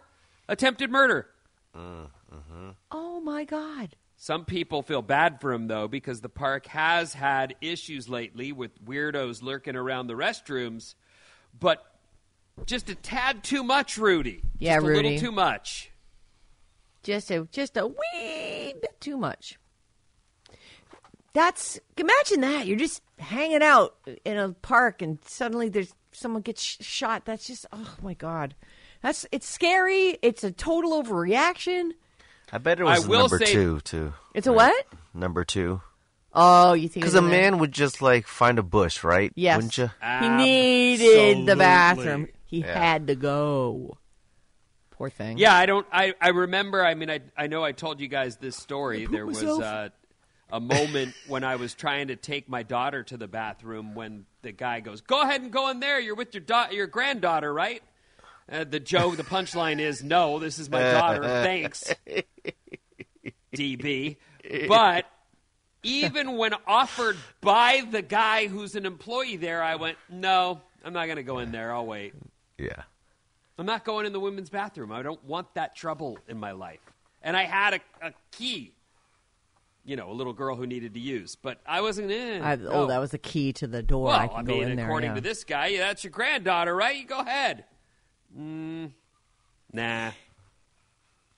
attempted 0.49 0.91
murder. 0.91 1.27
Uh-huh. 1.73 2.73
Oh 2.91 3.21
my 3.21 3.45
God. 3.45 3.95
Some 4.17 4.45
people 4.45 4.83
feel 4.83 5.01
bad 5.01 5.41
for 5.41 5.51
him, 5.51 5.67
though, 5.67 5.87
because 5.87 6.21
the 6.21 6.29
park 6.29 6.67
has 6.67 7.13
had 7.13 7.55
issues 7.61 8.07
lately 8.07 8.51
with 8.51 8.83
weirdos 8.85 9.41
lurking 9.41 9.75
around 9.75 10.07
the 10.07 10.13
restrooms, 10.13 10.93
but 11.57 11.83
just 12.65 12.89
a 12.89 12.95
tad 12.95 13.43
too 13.43 13.63
much, 13.63 13.97
Rudy. 13.97 14.43
Yeah, 14.59 14.75
just 14.75 14.85
a 14.85 14.87
Rudy. 14.87 15.09
little 15.09 15.19
too 15.19 15.31
much. 15.31 15.91
Just 17.03 17.31
a 17.31 17.47
just 17.51 17.77
a 17.77 17.87
wee 17.87 18.75
bit 18.79 18.99
too 18.99 19.17
much. 19.17 19.57
That's 21.33 21.79
imagine 21.97 22.41
that 22.41 22.67
you're 22.67 22.77
just 22.77 23.01
hanging 23.19 23.63
out 23.63 23.95
in 24.25 24.37
a 24.37 24.49
park 24.49 25.01
and 25.01 25.17
suddenly 25.25 25.69
there's 25.69 25.93
someone 26.11 26.41
gets 26.41 26.61
sh- 26.61 26.77
shot. 26.81 27.23
That's 27.25 27.47
just 27.47 27.65
oh 27.71 27.95
my 28.01 28.13
god, 28.13 28.53
that's 29.01 29.25
it's 29.31 29.47
scary. 29.47 30.17
It's 30.21 30.43
a 30.43 30.51
total 30.51 31.01
overreaction. 31.01 31.91
I 32.51 32.57
bet 32.57 32.81
it 32.81 32.85
I 32.85 32.97
was 32.99 33.07
will 33.07 33.19
number 33.29 33.39
say- 33.39 33.53
two 33.53 33.79
too. 33.81 34.13
It's 34.33 34.47
a 34.47 34.53
what? 34.53 34.85
Number 35.13 35.45
two. 35.45 35.81
Oh, 36.33 36.73
you 36.73 36.87
think 36.87 37.03
Because 37.03 37.15
it's 37.15 37.21
a 37.21 37.25
a 37.25 37.29
man 37.29 37.57
would 37.59 37.71
just 37.73 38.01
like 38.01 38.25
find 38.25 38.57
a 38.59 38.63
bush, 38.63 39.03
right? 39.03 39.31
Yes, 39.35 39.57
Wouldn't 39.57 39.77
you? 39.77 39.89
he 40.21 40.29
needed 40.29 41.45
the 41.45 41.51
Absolutely. 41.51 41.55
bathroom. 41.57 42.27
He 42.45 42.59
Yeah. 42.59 42.77
had 42.77 43.07
to 43.07 43.15
go. 43.15 43.97
Poor 44.91 45.09
thing. 45.09 45.37
Yeah, 45.37 45.55
I 45.55 45.65
don't. 45.65 45.85
I, 45.91 46.13
I 46.21 46.29
remember. 46.29 46.85
I 46.85 46.93
mean, 46.93 47.09
I 47.09 47.19
I 47.37 47.47
know 47.47 47.63
I 47.63 47.71
told 47.71 47.99
you 47.99 48.07
guys 48.07 48.37
this 48.37 48.55
story. 48.55 48.99
pooped 49.01 49.11
There 49.13 49.25
was 49.25 49.41
myself. 49.41 49.63
uh, 49.63 49.89
a 50.51 50.59
moment 50.59 51.13
when 51.27 51.43
I 51.43 51.55
was 51.55 51.73
trying 51.73 52.07
to 52.07 52.15
take 52.15 52.49
my 52.49 52.63
daughter 52.63 53.03
to 53.03 53.17
the 53.17 53.27
bathroom 53.27 53.95
when 53.95 54.25
the 54.41 54.51
guy 54.51 54.79
goes, 54.79 55.01
"Go 55.01 55.21
ahead 55.21 55.41
and 55.41 55.51
go 55.51 55.69
in 55.69 55.79
there. 55.79 55.99
You're 55.99 56.15
with 56.15 56.33
your 56.33 56.41
da- 56.41 56.69
your 56.71 56.87
granddaughter, 56.87 57.53
right?" 57.53 57.81
Uh, 58.51 58.63
the 58.63 58.79
joke, 58.79 59.17
the 59.17 59.23
punchline 59.23 59.79
is, 59.79 60.03
"No, 60.03 60.39
this 60.39 60.59
is 60.59 60.69
my 60.69 60.81
daughter. 60.81 61.21
Thanks, 61.43 61.93
DB." 63.55 64.17
But 64.67 65.05
even 65.83 66.37
when 66.37 66.53
offered 66.67 67.17
by 67.39 67.83
the 67.89 68.01
guy 68.01 68.47
who's 68.47 68.75
an 68.75 68.85
employee 68.85 69.37
there, 69.37 69.63
I 69.63 69.75
went, 69.75 69.97
"No, 70.09 70.61
I'm 70.83 70.93
not 70.93 71.05
going 71.05 71.17
to 71.17 71.23
go 71.23 71.39
in 71.39 71.51
there. 71.51 71.73
I'll 71.73 71.85
wait." 71.85 72.13
Yeah. 72.57 72.83
I'm 73.57 73.65
not 73.65 73.83
going 73.85 74.05
in 74.05 74.13
the 74.13 74.19
women's 74.19 74.49
bathroom. 74.49 74.91
I 74.91 75.03
don't 75.03 75.23
want 75.23 75.53
that 75.53 75.75
trouble 75.75 76.17
in 76.27 76.39
my 76.39 76.51
life. 76.51 76.79
And 77.21 77.37
I 77.37 77.43
had 77.43 77.75
a, 77.75 78.07
a 78.07 78.13
key, 78.31 78.73
you 79.83 79.95
know, 79.95 80.11
a 80.11 80.13
little 80.13 80.33
girl 80.33 80.55
who 80.55 80.65
needed 80.67 80.93
to 80.93 80.99
use, 80.99 81.35
but 81.35 81.59
I 81.65 81.81
wasn't 81.81 82.11
in. 82.11 82.41
I, 82.41 82.53
Oh, 82.67 82.85
that 82.87 82.99
was 82.99 83.11
the 83.11 83.17
key 83.17 83.51
to 83.53 83.67
the 83.67 83.81
door. 83.81 84.05
well, 84.07 84.19
I 84.19 84.27
can 84.27 84.45
go 84.45 84.53
mean, 84.55 84.69
in 84.69 84.75
there. 84.77 84.85
according 84.85 85.09
yeah. 85.11 85.15
to 85.15 85.21
this 85.21 85.43
guy, 85.43 85.67
yeah, 85.67 85.87
that's 85.87 86.03
your 86.03 86.11
granddaughter, 86.11 86.75
right? 86.75 86.95
You 86.95 87.05
go 87.05 87.19
ahead. 87.19 87.65
Mm, 88.37 88.91
nah. 89.73 90.11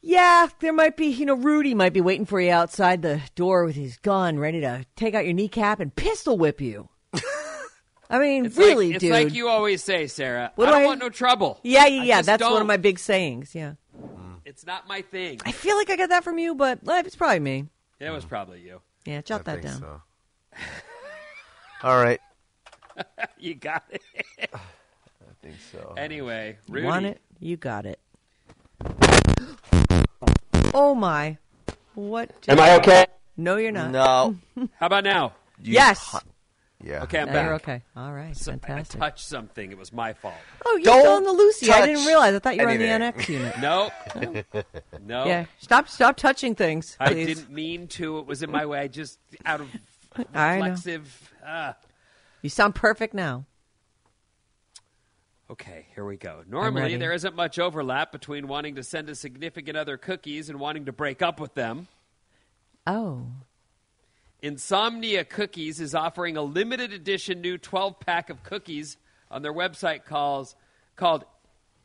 Yeah, 0.01 0.49
there 0.59 0.73
might 0.73 0.97
be, 0.97 1.07
you 1.07 1.25
know, 1.25 1.35
Rudy 1.35 1.73
might 1.73 1.93
be 1.93 2.01
waiting 2.01 2.25
for 2.25 2.39
you 2.41 2.51
outside 2.51 3.01
the 3.01 3.21
door 3.35 3.63
with 3.63 3.75
his 3.75 3.95
gun, 3.97 4.37
ready 4.37 4.59
to 4.61 4.85
take 4.97 5.13
out 5.15 5.23
your 5.23 5.33
kneecap 5.33 5.79
and 5.79 5.95
pistol 5.95 6.37
whip 6.37 6.59
you. 6.59 6.89
I 8.09 8.19
mean, 8.19 8.45
It's 8.47 8.57
really, 8.57 8.87
like, 8.87 8.95
it's 8.95 9.01
dude. 9.01 9.11
like 9.13 9.33
you 9.33 9.47
always 9.47 9.81
say, 9.81 10.07
Sarah. 10.07 10.51
What 10.55 10.67
I 10.67 10.71
do 10.71 10.75
don't 10.75 10.83
I- 10.83 10.85
want 10.87 10.99
no 10.99 11.09
trouble. 11.09 11.59
yeah, 11.63 11.85
yeah, 11.87 12.03
yeah. 12.03 12.21
That's 12.21 12.43
one 12.43 12.51
don't. 12.51 12.61
of 12.61 12.67
my 12.67 12.75
big 12.77 12.99
sayings. 12.99 13.55
Yeah, 13.55 13.75
It's 14.43 14.65
not 14.65 14.87
my 14.89 15.01
thing. 15.03 15.39
I 15.45 15.53
feel 15.53 15.77
like 15.77 15.89
I 15.89 15.95
got 15.95 16.09
that 16.09 16.25
from 16.25 16.37
you, 16.37 16.53
but 16.53 16.79
it's 16.85 17.15
probably 17.15 17.39
me. 17.39 17.65
It 17.99 18.09
was 18.09 18.25
probably 18.25 18.61
you. 18.61 18.81
Yeah, 19.05 19.21
jot 19.21 19.41
I 19.41 19.43
that 19.43 19.61
think 19.61 19.63
down. 19.65 19.79
so. 19.79 20.01
All 21.83 22.01
right. 22.01 22.19
You 23.39 23.55
got 23.55 23.83
it. 23.89 24.01
I 24.53 24.57
think 25.41 25.55
so. 25.71 25.95
anyway, 25.97 26.57
You 26.67 26.73
Rudy. 26.75 26.85
want 26.87 27.05
it? 27.07 27.19
You 27.39 27.57
got 27.57 27.85
it. 27.85 27.99
Oh 30.73 30.95
my! 30.95 31.37
What? 31.95 32.29
Am 32.47 32.59
I 32.59 32.75
okay? 32.77 33.05
No, 33.35 33.57
you're 33.57 33.71
not. 33.71 33.91
No. 33.91 34.35
How 34.79 34.85
about 34.87 35.03
now? 35.03 35.33
You- 35.61 35.73
Yes. 35.73 36.15
Yeah. 36.85 37.03
Okay, 37.03 37.19
I'm 37.19 37.27
Now 37.27 37.33
back. 37.33 37.45
you're 37.45 37.53
okay. 37.55 37.81
All 37.95 38.11
right. 38.11 38.35
So- 38.35 38.51
I 38.51 38.57
Fantastic. 38.57 38.99
touched 38.99 39.25
something. 39.27 39.71
It 39.71 39.77
was 39.77 39.93
my 39.93 40.11
fault. 40.13 40.35
Oh, 40.65 40.75
you're 40.75 40.83
Don't 40.85 40.99
still 41.01 41.13
on 41.13 41.23
the 41.23 41.31
Lucy. 41.31 41.71
I 41.71 41.85
didn't 41.85 42.05
realize. 42.05 42.35
I 42.35 42.39
thought 42.39 42.55
you 42.57 42.63
were 42.63 42.69
on 42.71 42.77
the 42.77 42.85
anything. 42.87 43.13
NX 43.23 43.29
unit. 43.29 43.57
Nope. 43.61 44.65
no. 45.05 45.25
Yeah. 45.25 45.45
Stop. 45.59 45.87
Stop 45.87 46.17
touching 46.17 46.55
things. 46.55 46.97
I 46.99 47.13
didn't 47.13 47.49
mean 47.49 47.87
to. 47.89 48.19
It 48.19 48.25
was 48.25 48.43
in 48.43 48.51
my 48.51 48.65
way. 48.65 48.79
I 48.79 48.87
just 48.89 49.17
out 49.45 49.61
of 49.61 49.69
reflexive. 50.17 51.31
Ah. 51.45 51.75
You 52.41 52.49
sound 52.49 52.75
perfect 52.75 53.13
now. 53.13 53.45
Okay, 55.49 55.85
here 55.93 56.03
we 56.05 56.17
go. 56.17 56.41
Normally, 56.47 56.97
there 56.97 57.11
isn't 57.13 57.35
much 57.35 57.59
overlap 57.59 58.11
between 58.11 58.47
wanting 58.47 58.75
to 58.75 58.83
send 58.83 59.07
a 59.09 59.15
significant 59.15 59.77
other 59.77 59.97
cookies 59.97 60.49
and 60.49 60.59
wanting 60.59 60.85
to 60.85 60.91
break 60.91 61.21
up 61.21 61.39
with 61.39 61.53
them. 61.53 61.87
Oh. 62.87 63.27
Insomnia 64.43 65.23
Cookies 65.23 65.79
is 65.79 65.95
offering 65.95 66.35
a 66.35 66.41
limited 66.41 66.91
edition 66.91 67.39
new 67.39 67.57
12 67.57 67.97
pack 68.01 68.29
of 68.29 68.43
cookies 68.43 68.97
on 69.31 69.41
their 69.41 69.53
website 69.53 70.03
calls, 70.03 70.57
called 70.97 71.23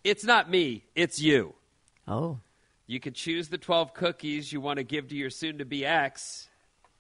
It's 0.03 0.25
Not 0.25 0.51
Me, 0.51 0.85
It's 0.97 1.21
You. 1.21 1.55
Oh. 2.09 2.41
You 2.89 2.99
can 2.99 3.13
choose 3.13 3.47
the 3.49 3.59
12 3.59 3.95
cookies 3.95 4.53
you 4.53 4.61
want 4.61 4.79
to 4.79 4.83
give 4.83 5.07
to 5.09 5.15
your 5.15 5.31
soon 5.31 5.59
to 5.59 5.65
be 5.65 5.87
ex, 5.87 6.49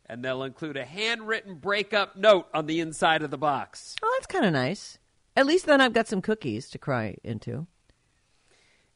and 0.06 0.24
they'll 0.24 0.44
include 0.44 0.76
a 0.76 0.84
handwritten 0.84 1.56
breakup 1.56 2.14
note 2.14 2.46
on 2.54 2.66
the 2.66 2.78
inside 2.78 3.22
of 3.22 3.32
the 3.32 3.36
box. 3.36 3.96
Oh, 4.00 4.16
that's 4.16 4.28
kind 4.28 4.44
of 4.44 4.52
nice. 4.52 4.98
At 5.36 5.46
least 5.46 5.66
then 5.66 5.80
I've 5.80 5.92
got 5.92 6.06
some 6.06 6.22
cookies 6.22 6.70
to 6.70 6.78
cry 6.78 7.16
into. 7.24 7.66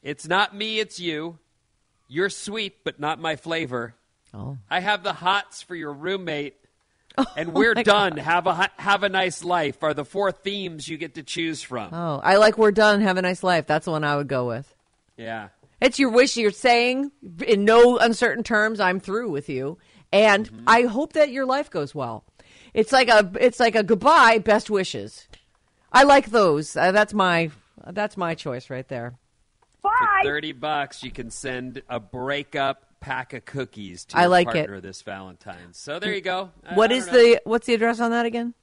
It's 0.01 0.29
not 0.29 0.55
me, 0.55 0.79
it's 0.79 0.97
you. 0.97 1.39
You're 2.07 2.29
sweet, 2.29 2.85
but 2.85 3.01
not 3.01 3.19
my 3.19 3.35
flavor. 3.35 3.95
Oh. 4.33 4.57
I 4.69 4.79
have 4.79 5.03
the 5.03 5.13
hots 5.13 5.61
for 5.61 5.75
your 5.75 5.93
roommate. 5.93 6.55
And 7.37 7.53
we're 7.53 7.75
my 7.75 7.83
done. 7.83 8.17
Have 8.17 8.47
a 8.47 8.69
have 8.77 9.03
a 9.03 9.09
nice 9.09 9.43
life 9.43 9.83
are 9.83 9.93
the 9.93 10.03
four 10.03 10.31
themes 10.31 10.87
you 10.87 10.97
get 10.97 11.13
to 11.13 11.21
choose 11.21 11.61
from. 11.61 11.93
Oh, 11.93 12.19
I 12.23 12.37
like 12.37 12.57
we're 12.57 12.71
done. 12.71 13.01
Have 13.01 13.17
a 13.17 13.21
nice 13.21 13.43
life. 13.43 13.67
That's 13.67 13.85
the 13.85 13.91
one 13.91 14.03
I 14.03 14.15
would 14.15 14.27
go 14.27 14.47
with. 14.47 14.73
Yeah. 15.15 15.49
It's 15.79 15.99
your 15.99 16.09
wish. 16.09 16.37
You're 16.37 16.49
saying 16.49 17.11
in 17.45 17.65
no 17.65 17.99
uncertain 17.99 18.43
terms, 18.43 18.79
I'm 18.79 18.99
through 18.99 19.29
with 19.29 19.47
you, 19.47 19.77
and 20.11 20.47
Mm-hmm. 20.49 20.63
I 20.65 20.81
hope 20.83 21.13
that 21.13 21.29
your 21.29 21.45
life 21.45 21.69
goes 21.69 21.93
well. 21.93 22.23
It's 22.73 22.91
like 22.91 23.09
a 23.09 23.31
it's 23.39 23.59
like 23.59 23.75
a 23.75 23.83
goodbye, 23.83 24.39
best 24.39 24.71
wishes. 24.71 25.27
I 25.91 26.03
like 26.05 26.31
those. 26.31 26.75
Uh, 26.75 26.91
that's 26.93 27.13
my 27.13 27.51
that's 27.91 28.17
my 28.17 28.33
choice 28.33 28.71
right 28.71 28.87
there. 28.87 29.13
For 29.83 29.91
30 30.23 30.53
bucks 30.53 31.03
you 31.03 31.11
can 31.11 31.29
send 31.29 31.83
a 31.87 31.99
breakup 31.99 32.85
pack 33.03 33.33
of 33.33 33.45
cookies 33.45 34.05
to 34.05 34.17
I 34.17 34.21
your 34.21 34.29
like 34.29 34.47
it. 34.49 34.53
partner 34.67 34.79
this 34.81 35.01
Valentine's. 35.01 35.77
So 35.77 35.99
there 35.99 36.13
you 36.13 36.21
go. 36.21 36.51
I- 36.65 36.75
What 36.75 36.91
I 36.91 36.95
is 36.95 37.05
don't 37.05 37.13
the 37.15 37.41
what's 37.45 37.67
the 37.67 37.73
address 37.73 37.99
on 37.99 38.11
that 38.11 38.25
again? 38.25 38.53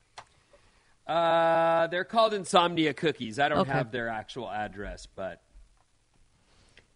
Uh, 1.06 1.86
they're 1.88 2.04
called 2.04 2.32
Insomnia 2.34 2.94
Cookies. 2.94 3.38
I 3.38 3.48
don't 3.48 3.58
Okay. 3.60 3.72
have 3.72 3.90
their 3.90 4.08
actual 4.08 4.48
address, 4.50 5.06
but 5.06 5.40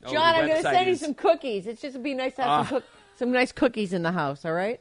Oh, 0.07 0.13
John, 0.13 0.35
the 0.35 0.41
I'm 0.43 0.49
going 0.49 0.63
to 0.63 0.69
website 0.69 0.73
send 0.75 0.87
you 0.89 0.97
some 0.97 1.15
cookies. 1.15 1.67
It's 1.67 1.81
just 1.81 2.03
be 2.03 2.15
nice 2.15 2.35
to 2.37 2.43
have 2.43 2.51
Ah. 2.51 2.65
some, 2.65 2.69
cook- 2.81 2.89
some 3.17 3.33
nice 3.33 3.53
cookies 3.53 3.93
in 3.93 4.03
the 4.03 4.13
house. 4.13 4.45
All 4.45 4.53
right. 4.53 4.81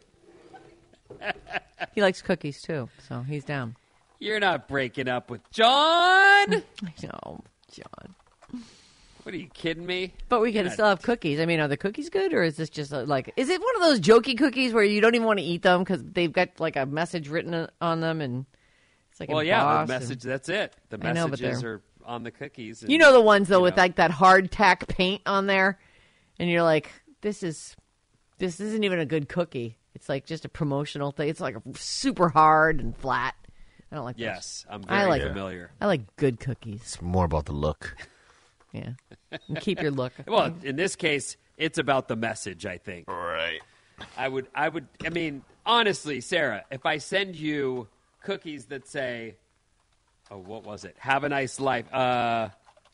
he 1.96 2.02
likes 2.02 2.22
cookies 2.22 2.62
too, 2.62 2.90
so 3.08 3.22
he's 3.22 3.44
down. 3.46 3.76
You're 4.20 4.40
not 4.40 4.68
breaking 4.68 5.08
up 5.08 5.30
with 5.30 5.42
John. 5.52 6.64
No, 7.04 7.42
John. 7.72 8.16
What 9.24 9.34
are 9.34 9.38
you 9.38 9.48
kidding 9.54 9.86
me? 9.86 10.14
But 10.30 10.42
we 10.42 10.52
can 10.52 10.70
still 10.70 10.86
have 10.86 11.02
cookies. 11.02 11.40
I 11.40 11.46
mean, 11.46 11.60
are 11.62 11.68
the 11.70 11.78
cookies 11.78 12.10
good, 12.10 12.34
or 12.34 12.44
is 12.44 12.58
this 12.58 12.70
just 12.70 12.94
uh 12.94 13.04
like? 13.04 13.32
Is 13.38 13.50
it 13.50 13.62
one 13.62 13.76
of 13.78 13.82
those 13.82 14.00
jokey 14.02 14.38
cookies 14.38 14.74
where 14.74 14.84
you 14.84 15.00
don't 15.02 15.16
even 15.16 15.26
want 15.26 15.40
to 15.40 15.46
eat 15.46 15.62
them 15.62 15.80
because 15.82 16.04
they've 16.04 16.32
got 16.32 16.60
like 16.60 16.76
a 16.76 16.86
message 16.86 17.30
written 17.30 17.68
on 17.80 18.02
them, 18.02 18.20
and 18.22 18.46
it's 19.12 19.20
like 19.22 19.30
well, 19.30 19.40
a 19.40 19.44
yeah, 19.46 19.62
boss 19.64 19.88
the 19.88 19.94
and- 19.94 20.02
message. 20.04 20.22
That's 20.24 20.50
it. 20.50 20.76
The 20.90 20.98
I 21.08 21.14
know, 21.14 21.28
but 21.28 21.40
messages 21.40 21.62
they're- 21.62 21.82
on 22.06 22.24
the 22.24 22.32
cookies. 22.32 22.82
and, 22.82 22.92
You 22.92 22.98
know 22.98 23.14
the 23.14 23.22
ones 23.22 23.48
though 23.48 23.60
you 23.60 23.64
with 23.64 23.78
know. 23.78 23.84
like 23.84 23.96
that 23.96 24.12
hard 24.12 24.52
tack 24.52 24.88
paint 24.90 25.22
on 25.26 25.48
there, 25.48 25.80
and 26.38 26.50
you're 26.50 26.64
like, 26.64 26.92
this 27.22 27.44
is 27.44 27.78
this 28.40 28.60
isn't 28.60 28.84
even 28.84 29.00
a 29.00 29.06
good 29.06 29.30
cookie. 29.30 29.78
It's 29.96 30.10
like 30.10 30.26
just 30.26 30.44
a 30.44 30.50
promotional 30.50 31.12
thing. 31.12 31.30
It's 31.30 31.40
like 31.40 31.56
super 31.76 32.28
hard 32.28 32.82
and 32.82 32.94
flat. 32.98 33.36
I 33.90 33.96
don't 33.96 34.04
like. 34.06 34.18
those. 34.18 34.24
Yes, 34.24 34.66
I'm 34.70 34.84
I 34.90 35.06
like 35.06 35.22
familiar. 35.22 35.72
I 35.80 35.86
like 35.86 36.14
good 36.18 36.42
cookies. 36.42 36.82
It's 36.82 37.02
more 37.02 37.24
about 37.24 37.46
the 37.46 37.54
look. 37.54 37.96
Yeah, 38.74 38.90
and 39.48 39.60
keep 39.62 39.82
your 39.82 39.92
look. 39.92 40.12
Well, 40.28 40.54
in 40.64 40.76
this 40.76 40.96
case, 40.96 41.38
it's 41.58 41.78
about 41.78 42.08
the 42.08 42.16
message. 42.16 42.66
I 42.66 42.78
think. 42.80 43.08
Right. 43.10 43.60
I 44.18 44.28
would. 44.28 44.48
I 44.56 44.68
would. 44.68 44.88
I 45.06 45.10
mean, 45.10 45.44
honestly, 45.66 46.20
Sarah, 46.22 46.66
if 46.72 46.86
I 46.86 46.98
send 46.98 47.36
you 47.36 47.88
cookies 48.24 48.66
that 48.66 48.88
say, 48.88 49.36
"Oh, 50.32 50.38
what 50.40 50.64
was 50.66 50.84
it? 50.86 50.96
Have 51.00 51.24
a 51.24 51.30
nice 51.30 51.60
life." 51.60 51.86
Uh, 51.94 52.50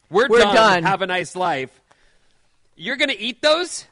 we're, 0.09 0.27
We're 0.27 0.39
done. 0.39 0.53
done. 0.55 0.83
Have 0.83 1.01
a 1.01 1.07
nice 1.07 1.35
life. 1.35 1.71
You're 2.75 2.97
gonna 2.97 3.15
eat 3.17 3.41
those? 3.41 3.85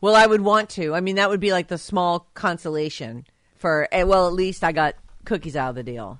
Well, 0.00 0.14
I 0.16 0.26
would 0.26 0.40
want 0.42 0.70
to. 0.70 0.94
I 0.94 1.00
mean, 1.00 1.16
that 1.16 1.30
would 1.30 1.40
be 1.40 1.52
like 1.52 1.68
the 1.68 1.78
small 1.78 2.26
consolation 2.34 3.24
for. 3.56 3.88
eh, 3.92 4.02
Well, 4.02 4.26
at 4.26 4.32
least 4.34 4.64
I 4.64 4.72
got 4.72 4.94
cookies 5.24 5.54
out 5.56 5.70
of 5.70 5.74
the 5.76 5.82
deal, 5.84 6.18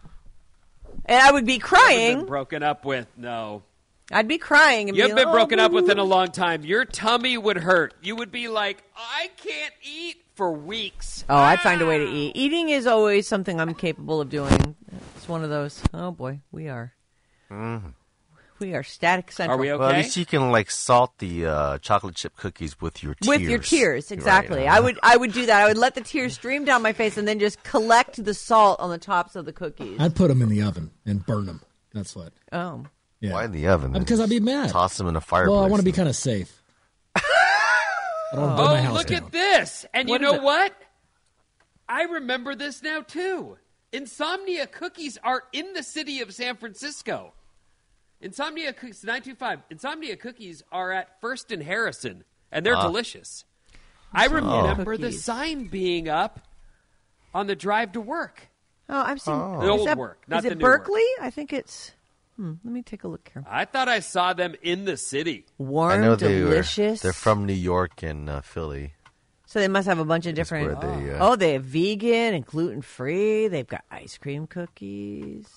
and 1.04 1.20
I 1.20 1.32
would 1.32 1.44
be 1.46 1.54
Been 1.54 1.60
crying. 1.60 2.26
broken 2.26 2.62
up 2.62 2.84
with? 2.84 3.06
No. 3.16 3.62
I'd 4.12 4.28
be 4.28 4.38
crying. 4.38 4.88
And 4.88 4.96
You 4.96 5.04
be 5.04 5.08
have 5.10 5.16
been 5.16 5.26
like, 5.26 5.34
broken 5.34 5.60
"Oh, 5.60 5.64
up 5.66 5.72
with 5.72 5.90
in 5.90 5.98
a 5.98 6.04
long 6.04 6.28
time. 6.28 6.64
Your 6.64 6.84
tummy 6.84 7.36
would 7.36 7.56
hurt. 7.58 7.94
You 8.02 8.16
would 8.16 8.30
be 8.30 8.48
like, 8.48 8.82
I 8.96 9.30
can't 9.36 9.74
eat 9.82 10.16
for 10.34 10.52
weeks. 10.52 11.24
Oh, 11.28 11.34
I'd 11.36 11.60
find 11.60 11.80
a 11.82 11.86
way 11.86 11.98
to 11.98 12.04
eat. 12.06 12.36
Eating 12.36 12.68
is 12.68 12.86
always 12.86 13.26
something 13.26 13.60
I'm 13.60 13.74
capable 13.74 14.20
of 14.20 14.28
doing. 14.28 14.76
It's 15.16 15.28
one 15.28 15.42
of 15.42 15.50
those. 15.50 15.82
Oh 15.92 16.12
boy, 16.12 16.40
we 16.52 16.68
are. 16.68 16.92
We 18.58 18.72
are 18.74 18.82
static 18.82 19.30
central. 19.32 19.58
Are 19.58 19.60
we 19.60 19.70
okay? 19.70 19.78
Well, 19.78 19.90
at 19.90 19.96
least 19.98 20.16
you 20.16 20.24
can 20.24 20.50
like 20.50 20.70
salt 20.70 21.18
the 21.18 21.44
uh, 21.46 21.78
chocolate 21.78 22.14
chip 22.14 22.36
cookies 22.36 22.80
with 22.80 23.02
your 23.02 23.14
tears. 23.14 23.28
With 23.28 23.42
your 23.42 23.58
tears, 23.58 24.10
Right, 24.10 24.16
exactly. 24.16 24.66
uh, 24.66 24.74
I 24.74 24.80
would, 24.80 24.98
I 25.02 25.14
would 25.16 25.32
do 25.34 25.44
that. 25.46 25.62
I 25.62 25.68
would 25.68 25.76
let 25.76 25.94
the 25.94 26.00
tears 26.00 26.32
stream 26.34 26.64
down 26.64 26.80
my 26.80 26.94
face 26.94 27.18
and 27.18 27.28
then 27.28 27.38
just 27.38 27.62
collect 27.64 28.24
the 28.24 28.32
salt 28.32 28.80
on 28.80 28.88
the 28.88 28.96
tops 28.98 29.36
of 29.36 29.44
the 29.44 29.52
cookies. 29.52 30.00
I'd 30.00 30.14
put 30.16 30.28
them 30.28 30.40
in 30.40 30.48
the 30.48 30.62
oven 30.62 30.90
and 31.04 31.24
burn 31.26 31.44
them. 31.44 31.60
That's 31.92 32.16
what. 32.16 32.32
Oh, 32.50 32.86
Yeah. 33.20 33.32
Why 33.32 33.44
in 33.44 33.52
the 33.52 33.66
oven? 33.68 33.94
Uh, 33.96 33.98
Because 34.00 34.20
I'd 34.20 34.28
be 34.28 34.40
mad. 34.40 34.70
Toss 34.70 34.96
them 34.98 35.06
in 35.08 35.16
a 35.16 35.20
fireplace. 35.20 35.54
Well, 35.54 35.64
I 35.64 35.68
want 35.68 35.80
to 35.80 35.84
be 35.84 35.92
kind 35.92 36.08
of 36.08 36.16
safe. 36.16 36.62
I 37.16 37.20
don't 38.34 38.42
want 38.42 38.56
my 38.56 38.62
Oh, 38.78 38.82
house 38.82 38.94
look 38.94 39.06
down. 39.06 39.24
at 39.24 39.32
this. 39.32 39.86
And 39.94 40.08
What 40.08 40.20
you 40.20 40.26
know 40.26 40.40
what? 40.42 40.72
I 41.88 42.02
remember 42.02 42.54
this 42.54 42.82
now, 42.82 43.00
too. 43.00 43.56
Insomnia 43.92 44.66
cookies 44.66 45.16
are 45.22 45.44
in 45.52 45.72
the 45.72 45.82
city 45.82 46.20
of 46.20 46.34
San 46.34 46.56
Francisco. 46.56 47.32
Insomnia 48.20 48.72
cookies, 48.72 49.04
925. 49.04 49.60
Insomnia 49.70 50.16
cookies 50.16 50.62
are 50.72 50.92
at 50.92 51.20
First 51.20 51.52
and 51.52 51.62
Harrison, 51.62 52.24
and 52.50 52.66
they're 52.66 52.76
Ah. 52.76 52.82
delicious. 52.82 53.44
I 54.12 54.26
remember 54.26 54.96
the 54.96 55.12
sign 55.12 55.66
being 55.68 56.08
up 56.08 56.40
on 57.34 57.46
the 57.46 57.56
drive 57.56 57.92
to 57.92 58.00
work. 58.00 58.48
oh, 58.88 59.00
I've 59.00 59.20
seen 59.20 59.34
Oh. 59.34 59.60
The 59.62 59.68
old 59.68 59.88
that- 59.88 59.98
work, 59.98 60.22
not 60.28 60.38
is 60.38 60.44
the 60.44 60.50
it 60.52 60.58
new 60.58 60.62
work. 60.64 60.84
Berkeley? 60.84 61.04
I 61.20 61.30
think 61.30 61.52
it's. 61.52 61.92
Hmm, 62.36 62.52
let 62.64 62.72
me 62.72 62.82
take 62.82 63.04
a 63.04 63.08
look 63.08 63.30
here. 63.32 63.44
I 63.48 63.64
thought 63.64 63.88
I 63.88 64.00
saw 64.00 64.32
them 64.34 64.54
in 64.62 64.84
the 64.84 64.96
city. 64.96 65.46
Warm, 65.58 65.92
I 65.92 65.96
know 65.96 66.16
they 66.16 66.38
delicious. 66.38 67.02
Were, 67.02 67.06
they're 67.08 67.12
from 67.14 67.46
New 67.46 67.54
York 67.54 68.02
and 68.02 68.28
uh, 68.28 68.40
Philly. 68.42 68.92
So 69.46 69.58
they 69.60 69.68
must 69.68 69.86
have 69.88 69.98
a 69.98 70.04
bunch 70.04 70.26
of 70.26 70.34
different. 70.34 70.66
where 70.66 70.96
they, 70.98 71.10
uh, 71.12 71.18
oh, 71.30 71.36
they 71.36 71.54
have 71.54 71.64
vegan 71.64 72.34
and 72.34 72.44
gluten 72.44 72.82
free. 72.82 73.48
They've 73.48 73.66
got 73.66 73.84
ice 73.90 74.18
cream 74.18 74.46
cookies. 74.46 75.48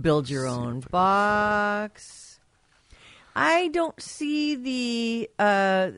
Build 0.00 0.30
your 0.30 0.46
own 0.46 0.80
box. 0.90 2.38
I 3.36 3.68
don't 3.68 4.00
see 4.00 4.54
the. 4.54 5.30
uh 5.38 5.90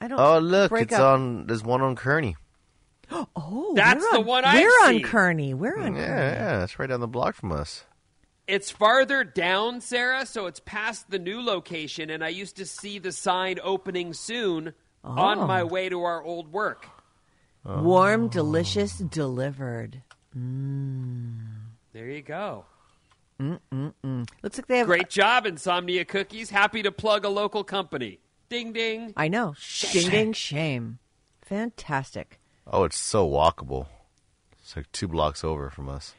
I 0.00 0.08
don't. 0.08 0.18
Oh, 0.20 0.38
look, 0.40 0.70
break 0.70 0.84
it's 0.84 0.94
up. 0.94 1.14
on. 1.14 1.46
There's 1.46 1.62
one 1.62 1.80
on 1.80 1.96
Kearny. 1.96 2.34
Oh, 3.36 3.72
That's 3.76 4.02
we're 4.02 4.10
the 4.12 4.18
on- 4.18 4.26
one 4.26 4.44
I've 4.44 4.60
We're 4.60 4.86
on 4.86 4.94
seen. 4.94 5.04
Kearny. 5.04 5.54
We're 5.54 5.78
on 5.78 5.94
Yeah, 5.94 6.00
Kearny. 6.08 6.34
yeah, 6.34 6.64
it's 6.64 6.78
right 6.78 6.88
down 6.88 7.00
the 7.00 7.06
block 7.08 7.34
from 7.34 7.52
us. 7.52 7.84
It's 8.46 8.70
farther 8.70 9.24
down, 9.24 9.80
Sarah, 9.80 10.26
so 10.26 10.46
it's 10.46 10.60
past 10.60 11.10
the 11.10 11.18
new 11.18 11.40
location, 11.40 12.10
and 12.10 12.22
I 12.22 12.28
used 12.28 12.56
to 12.56 12.66
see 12.66 12.98
the 12.98 13.10
sign 13.12 13.58
opening 13.62 14.12
soon 14.12 14.74
on 15.02 15.38
Oh. 15.40 15.46
my 15.46 15.64
way 15.64 15.88
to 15.88 16.02
our 16.02 16.22
old 16.22 16.52
work. 16.52 16.86
Warm, 17.64 18.28
delicious, 18.28 18.98
delivered. 18.98 20.02
There 20.34 22.08
you 22.10 22.22
go. 22.22 22.66
Looks 23.38 24.58
like 24.58 24.66
they 24.66 24.78
have. 24.78 24.86
Great 24.86 25.08
job, 25.08 25.46
Insomnia 25.46 26.04
Cookies. 26.04 26.50
Happy 26.50 26.82
to 26.82 26.92
plug 26.92 27.24
a 27.24 27.28
local 27.30 27.64
company. 27.64 28.18
Ding 28.50 28.72
ding. 28.74 29.12
I 29.16 29.28
know. 29.28 29.54
Ding 29.92 30.10
ding 30.10 30.32
shame. 30.34 30.98
Fantastic. 31.42 32.40
Oh, 32.66 32.84
it's 32.84 32.98
so 32.98 33.28
walkable. 33.28 33.86
It's 34.60 34.76
like 34.76 34.90
two 34.92 35.08
blocks 35.08 35.42
over 35.44 35.70
from 35.70 35.88
us. 35.88 36.14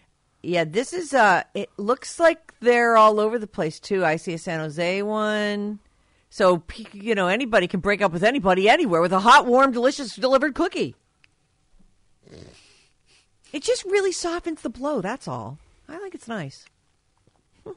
Yeah, 0.45 0.63
this 0.63 0.93
is 0.93 1.13
uh 1.13 1.43
it 1.53 1.69
looks 1.77 2.19
like 2.19 2.53
they're 2.59 2.97
all 2.97 3.19
over 3.19 3.39
the 3.39 3.47
place 3.47 3.79
too. 3.79 4.05
I 4.05 4.17
see 4.17 4.33
a 4.33 4.37
San 4.37 4.59
Jose 4.59 5.01
one. 5.01 5.79
So 6.29 6.61
you 6.93 7.15
know, 7.15 7.27
anybody 7.27 7.67
can 7.67 7.79
break 7.79 8.01
up 8.01 8.11
with 8.11 8.23
anybody 8.23 8.69
anywhere 8.69 9.01
with 9.01 9.13
a 9.13 9.19
hot, 9.21 9.45
warm, 9.45 9.71
delicious 9.71 10.15
delivered 10.15 10.53
cookie. 10.53 10.95
It 13.51 13.63
just 13.63 13.85
really 13.85 14.11
softens 14.11 14.61
the 14.61 14.69
blow. 14.69 15.01
That's 15.01 15.27
all. 15.27 15.57
I 15.87 15.97
think 15.97 16.13
it's 16.15 16.27
nice. 16.27 16.65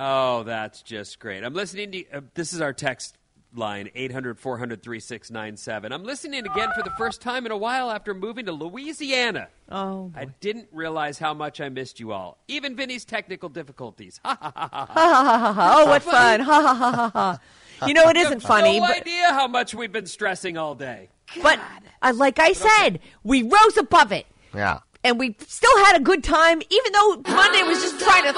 Oh, 0.00 0.44
that's 0.44 0.82
just 0.82 1.18
great. 1.18 1.42
I'm 1.42 1.54
listening 1.54 1.90
to 1.90 2.04
uh, 2.12 2.20
this 2.34 2.52
is 2.52 2.60
our 2.60 2.72
text 2.72 3.17
line 3.54 3.88
800 3.94 4.38
400 4.38 4.82
3697. 4.82 5.92
I'm 5.92 6.04
listening 6.04 6.40
again 6.46 6.68
for 6.76 6.82
the 6.82 6.92
first 6.98 7.20
time 7.20 7.46
in 7.46 7.52
a 7.52 7.56
while 7.56 7.90
after 7.90 8.14
moving 8.14 8.46
to 8.46 8.52
Louisiana. 8.52 9.48
Oh, 9.70 10.12
I 10.14 10.26
didn't 10.40 10.68
realize 10.72 11.18
how 11.18 11.34
much 11.34 11.60
I 11.60 11.68
missed 11.68 11.98
you 12.00 12.12
all. 12.12 12.38
Even 12.48 12.76
Vinny's 12.76 13.04
technical 13.04 13.48
difficulties. 13.48 14.20
Ha 14.24 14.36
ha 14.40 14.52
ha 14.54 14.68
ha. 14.72 14.86
Ha 14.86 14.94
ha 14.94 15.24
ha 15.24 15.38
ha 15.38 15.52
ha. 15.52 15.74
Oh, 15.78 15.86
what 15.86 16.02
fun. 16.02 16.40
Ha 16.40 16.60
ha 16.62 16.74
ha 16.74 16.90
ha 16.90 17.10
ha. 17.10 17.86
You 17.86 17.94
know, 17.94 18.08
it 18.08 18.16
isn't 18.24 18.40
funny, 18.40 18.80
No 18.80 18.86
but, 18.86 18.96
idea 18.98 19.28
how 19.32 19.46
much 19.48 19.74
we've 19.74 19.92
been 19.92 20.06
stressing 20.06 20.56
all 20.58 20.74
day. 20.74 21.08
but 21.42 21.58
uh, 22.02 22.12
like 22.16 22.38
I 22.38 22.52
said, 22.52 23.00
we 23.22 23.42
rose 23.42 23.76
above 23.78 24.12
it. 24.12 24.26
Yeah. 24.54 24.80
And 25.04 25.18
we 25.18 25.36
still 25.46 25.84
had 25.86 25.96
a 25.96 26.00
good 26.00 26.24
time, 26.24 26.60
even 26.70 26.92
though 26.92 27.22
Monday 27.28 27.62
was 27.62 27.80
just 27.80 28.00
trying 28.00 28.24
to. 28.24 28.32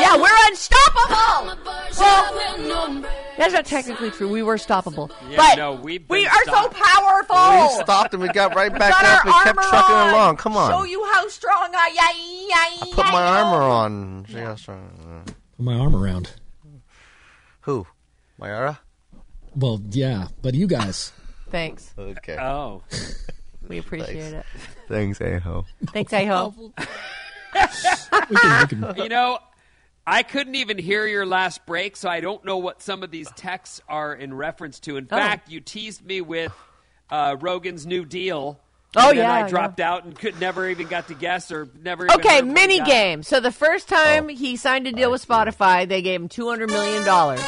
Yeah, 0.00 0.16
we're 0.16 0.48
unstoppable. 0.48 1.56
Well, 1.98 3.04
that's 3.38 3.52
not 3.54 3.64
technically 3.64 4.10
true. 4.10 4.28
We 4.30 4.42
were 4.42 4.56
stoppable, 4.56 5.10
Yeah, 5.30 5.36
but 5.38 5.56
no, 5.56 5.72
we've 5.74 6.04
we 6.08 6.26
are 6.26 6.42
stopped. 6.44 6.76
so 6.76 6.84
powerful. 6.84 7.36
We 7.76 7.82
stopped 7.82 8.12
and 8.14 8.22
we 8.22 8.28
got 8.28 8.54
right 8.54 8.70
back 8.70 8.90
got 8.92 9.04
up 9.04 9.26
our 9.26 9.32
and 9.48 9.56
kept 9.56 9.68
trucking 9.68 9.94
on. 9.96 10.10
along. 10.10 10.36
Come 10.36 10.56
on. 10.56 10.70
Show 10.70 10.84
you 10.84 11.04
how 11.12 11.26
strong 11.28 11.70
I 11.74 11.88
am. 11.88 12.84
I 12.84 12.92
put 12.92 13.06
my 13.06 13.22
armor 13.24 13.62
on. 13.62 14.26
See 14.28 14.34
how 14.38 14.54
strong. 14.56 15.22
Put 15.56 15.64
my 15.64 15.74
arm 15.74 15.96
around. 15.96 16.30
Who? 17.62 17.86
Myara? 18.40 18.78
Well, 19.56 19.80
yeah, 19.90 20.28
but 20.42 20.54
you 20.54 20.66
guys. 20.66 21.12
Thanks. 21.50 21.94
Okay. 21.98 22.36
Oh. 22.38 22.82
We 23.68 23.78
appreciate 23.78 24.34
it. 24.34 24.46
Thanks, 24.88 25.20
Aho. 25.20 25.64
Thanks, 25.92 26.12
I 26.12 26.24
hope. 26.26 26.54
We 26.56 28.36
can, 28.36 28.66
we 28.66 28.66
can, 28.66 28.96
You 28.96 29.08
know, 29.08 29.38
I 30.06 30.22
couldn't 30.22 30.54
even 30.56 30.76
hear 30.78 31.06
your 31.06 31.24
last 31.24 31.64
break, 31.66 31.96
so 31.96 32.08
I 32.10 32.20
don't 32.20 32.44
know 32.44 32.58
what 32.58 32.82
some 32.82 33.02
of 33.02 33.10
these 33.10 33.30
texts 33.36 33.80
are 33.88 34.14
in 34.14 34.34
reference 34.34 34.80
to. 34.80 34.96
In 34.96 35.08
Oh. 35.10 35.16
fact, 35.16 35.50
you 35.50 35.60
teased 35.60 36.04
me 36.04 36.20
with 36.20 36.52
uh, 37.10 37.36
Rogan's 37.40 37.86
New 37.86 38.04
Deal. 38.04 38.58
Oh, 38.96 39.08
then 39.08 39.16
yeah, 39.16 39.32
I 39.32 39.48
dropped 39.48 39.80
out 39.80 40.04
and 40.04 40.16
could 40.16 40.38
never 40.40 40.68
even 40.68 40.86
got 40.86 41.08
to 41.08 41.14
guess 41.14 41.50
or 41.50 41.68
never. 41.82 42.04
even 42.06 42.20
Okay, 42.20 42.36
heard 42.36 42.46
what 42.46 42.54
mini 42.54 42.80
game. 42.80 43.22
So 43.24 43.40
the 43.40 43.50
first 43.50 43.88
time 43.88 44.26
Oh. 44.26 44.28
he 44.28 44.56
signed 44.56 44.86
a 44.86 44.92
deal 44.92 45.10
with 45.10 45.26
Spotify, 45.26 45.88
they 45.88 46.00
gave 46.02 46.20
him 46.20 46.28
two 46.28 46.48
hundred 46.48 46.70
million 46.70 47.04
dollars. 47.04 47.40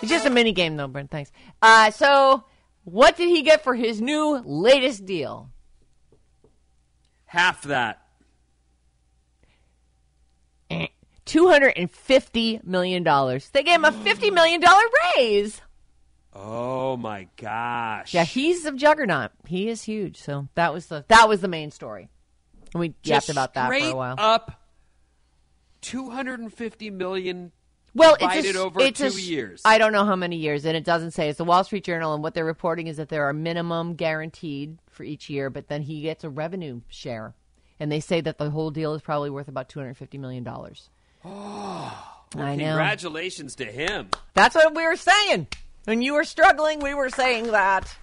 It's 0.00 0.10
just 0.10 0.26
a 0.26 0.30
mini 0.30 0.52
game, 0.52 0.76
though, 0.76 0.88
Bryn. 0.88 1.08
Thanks. 1.08 1.30
Uh, 1.60 1.90
so 1.90 2.44
what 2.84 3.16
did 3.16 3.28
he 3.28 3.42
get 3.42 3.64
for 3.64 3.74
his 3.74 4.00
new 4.00 4.42
latest 4.44 5.04
deal? 5.04 5.50
Half 7.26 7.62
that. 7.64 8.00
Two 11.24 11.48
hundred 11.48 11.72
and 11.76 11.90
fifty 11.90 12.60
million 12.62 13.02
dollars. 13.02 13.48
They 13.50 13.62
gave 13.62 13.76
him 13.76 13.84
a 13.84 13.92
fifty 13.92 14.30
million 14.30 14.60
dollar 14.60 14.82
raise. 15.16 15.60
Oh 16.32 16.96
my 16.96 17.28
gosh! 17.36 18.12
Yeah, 18.12 18.24
he's 18.24 18.64
a 18.66 18.72
juggernaut. 18.72 19.30
He 19.46 19.68
is 19.68 19.82
huge. 19.82 20.20
So 20.20 20.48
that 20.54 20.72
was 20.74 20.86
the 20.86 21.04
that 21.08 21.28
was 21.28 21.40
the 21.40 21.48
main 21.48 21.70
story. 21.70 22.08
And 22.72 22.80
we 22.80 22.94
yapped 23.04 23.30
about 23.30 23.54
that 23.54 23.68
for 23.68 23.74
a 23.74 23.94
while. 23.94 24.16
Up, 24.18 24.60
two 25.80 26.10
hundred 26.10 26.40
and 26.40 26.52
fifty 26.52 26.90
million. 26.90 27.52
Well, 27.94 28.16
it's 28.20 28.54
a, 28.56 28.60
over 28.60 28.80
it's 28.80 28.98
two 28.98 29.06
a 29.06 29.10
years. 29.10 29.62
I 29.64 29.78
don't 29.78 29.92
know 29.92 30.04
how 30.04 30.16
many 30.16 30.36
years, 30.36 30.64
and 30.64 30.76
it 30.76 30.84
doesn't 30.84 31.12
say. 31.12 31.28
It's 31.28 31.38
the 31.38 31.44
Wall 31.44 31.62
Street 31.62 31.84
Journal, 31.84 32.12
and 32.14 32.22
what 32.22 32.34
they're 32.34 32.44
reporting 32.44 32.88
is 32.88 32.96
that 32.96 33.08
there 33.08 33.24
are 33.28 33.32
minimum 33.32 33.94
guaranteed 33.94 34.78
for 34.90 35.04
each 35.04 35.30
year, 35.30 35.48
but 35.48 35.68
then 35.68 35.82
he 35.82 36.02
gets 36.02 36.24
a 36.24 36.30
revenue 36.30 36.80
share, 36.88 37.34
and 37.78 37.92
they 37.92 38.00
say 38.00 38.20
that 38.20 38.38
the 38.38 38.50
whole 38.50 38.70
deal 38.70 38.94
is 38.94 39.02
probably 39.02 39.30
worth 39.30 39.48
about 39.48 39.68
two 39.68 39.78
hundred 39.78 39.96
fifty 39.96 40.18
million 40.18 40.44
dollars. 40.44 40.90
Oh, 42.36 42.42
I 42.42 42.56
know. 42.56 42.64
Congratulations 42.64 43.54
to 43.56 43.64
him. 43.64 44.08
That's 44.32 44.56
what 44.56 44.74
we 44.74 44.84
were 44.84 44.96
saying. 44.96 45.46
When 45.84 46.02
you 46.02 46.14
were 46.14 46.24
struggling, 46.24 46.80
we 46.80 46.92
were 46.92 47.10
saying 47.10 47.52
that. 47.52 47.94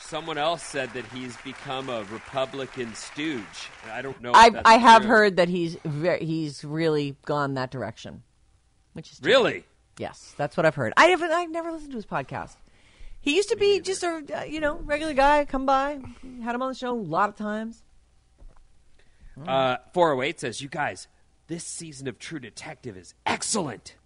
Someone 0.00 0.38
else 0.38 0.62
said 0.64 0.92
that 0.94 1.04
he's 1.14 1.36
become 1.44 1.88
a 1.88 2.02
Republican 2.10 2.92
stooge. 2.96 3.44
I 3.92 4.02
don't 4.02 4.20
know. 4.20 4.32
I 4.34 4.50
I 4.64 4.78
have 4.78 5.02
true. 5.02 5.10
heard 5.10 5.36
that 5.36 5.48
he's 5.48 5.76
very, 5.84 6.24
he's 6.24 6.64
really 6.64 7.16
gone 7.26 7.54
that 7.54 7.70
direction, 7.70 8.24
which 9.00 9.12
is 9.12 9.20
Really? 9.22 9.64
Yes, 9.96 10.34
that's 10.36 10.58
what 10.58 10.66
I've 10.66 10.74
heard. 10.74 10.92
I 10.98 11.06
haven't. 11.06 11.30
I've 11.30 11.50
never 11.50 11.72
listened 11.72 11.92
to 11.92 11.96
his 11.96 12.04
podcast. 12.04 12.56
He 13.22 13.34
used 13.34 13.48
to 13.48 13.56
be 13.56 13.80
just 13.80 14.02
a 14.02 14.22
uh, 14.34 14.42
you 14.44 14.60
know 14.60 14.76
regular 14.84 15.14
guy. 15.14 15.46
Come 15.46 15.64
by, 15.64 16.00
had 16.42 16.54
him 16.54 16.60
on 16.60 16.68
the 16.68 16.74
show 16.74 16.90
a 16.90 16.92
lot 16.92 17.30
of 17.30 17.36
times. 17.36 17.82
Uh, 19.46 19.76
408 19.94 20.40
says, 20.40 20.60
You 20.60 20.68
guys, 20.68 21.08
this 21.46 21.64
season 21.64 22.08
of 22.08 22.18
True 22.18 22.38
Detective 22.38 22.94
is 22.98 23.14
excellent. 23.24 23.96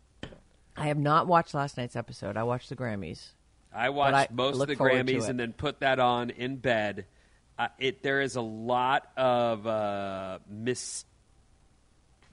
I 0.76 0.86
have 0.86 0.98
not 0.98 1.26
watched 1.26 1.54
last 1.54 1.76
night's 1.76 1.96
episode. 1.96 2.36
I 2.36 2.44
watched 2.44 2.68
the 2.68 2.76
Grammys. 2.76 3.30
I 3.74 3.90
watched 3.90 4.14
I 4.14 4.28
most 4.32 4.60
of 4.60 4.68
the 4.68 4.76
Grammys 4.76 5.28
and 5.28 5.40
then 5.40 5.52
put 5.52 5.80
that 5.80 5.98
on 5.98 6.30
in 6.30 6.56
bed. 6.56 7.06
Uh, 7.58 7.68
it 7.80 8.02
there 8.02 8.20
is 8.20 8.36
a 8.36 8.40
lot 8.40 9.08
of 9.16 9.66
uh, 9.66 10.38
mis- 10.48 11.04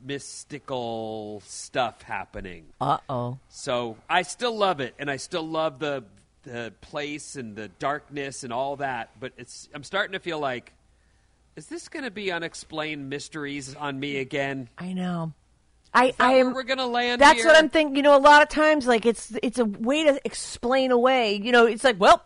mystical 0.03 1.41
stuff 1.45 2.01
happening. 2.01 2.65
Uh 2.79 2.97
oh. 3.09 3.39
So 3.49 3.97
I 4.09 4.21
still 4.23 4.55
love 4.57 4.79
it, 4.79 4.95
and 4.99 5.09
I 5.09 5.17
still 5.17 5.47
love 5.47 5.79
the 5.79 6.03
the 6.43 6.73
place 6.81 7.35
and 7.35 7.55
the 7.55 7.67
darkness 7.67 8.43
and 8.43 8.51
all 8.51 8.77
that. 8.77 9.11
But 9.19 9.33
it's 9.37 9.69
I'm 9.73 9.83
starting 9.83 10.13
to 10.13 10.19
feel 10.19 10.39
like, 10.39 10.73
is 11.55 11.67
this 11.67 11.89
going 11.89 12.05
to 12.05 12.11
be 12.11 12.31
unexplained 12.31 13.09
mysteries 13.09 13.75
on 13.75 13.99
me 13.99 14.17
again? 14.17 14.69
I 14.77 14.93
know. 14.93 15.33
I 15.93 16.13
I 16.19 16.33
am. 16.33 16.53
we're 16.53 16.63
gonna 16.63 16.87
land 16.87 17.19
That's 17.21 17.39
here? 17.39 17.47
what 17.47 17.57
I'm 17.57 17.69
thinking. 17.69 17.97
You 17.97 18.01
know, 18.01 18.15
a 18.15 18.19
lot 18.19 18.41
of 18.41 18.49
times, 18.49 18.87
like 18.87 19.05
it's 19.05 19.33
it's 19.43 19.59
a 19.59 19.65
way 19.65 20.05
to 20.05 20.21
explain 20.23 20.91
away. 20.91 21.35
You 21.35 21.51
know, 21.51 21.65
it's 21.65 21.83
like, 21.83 21.99
well, 21.99 22.23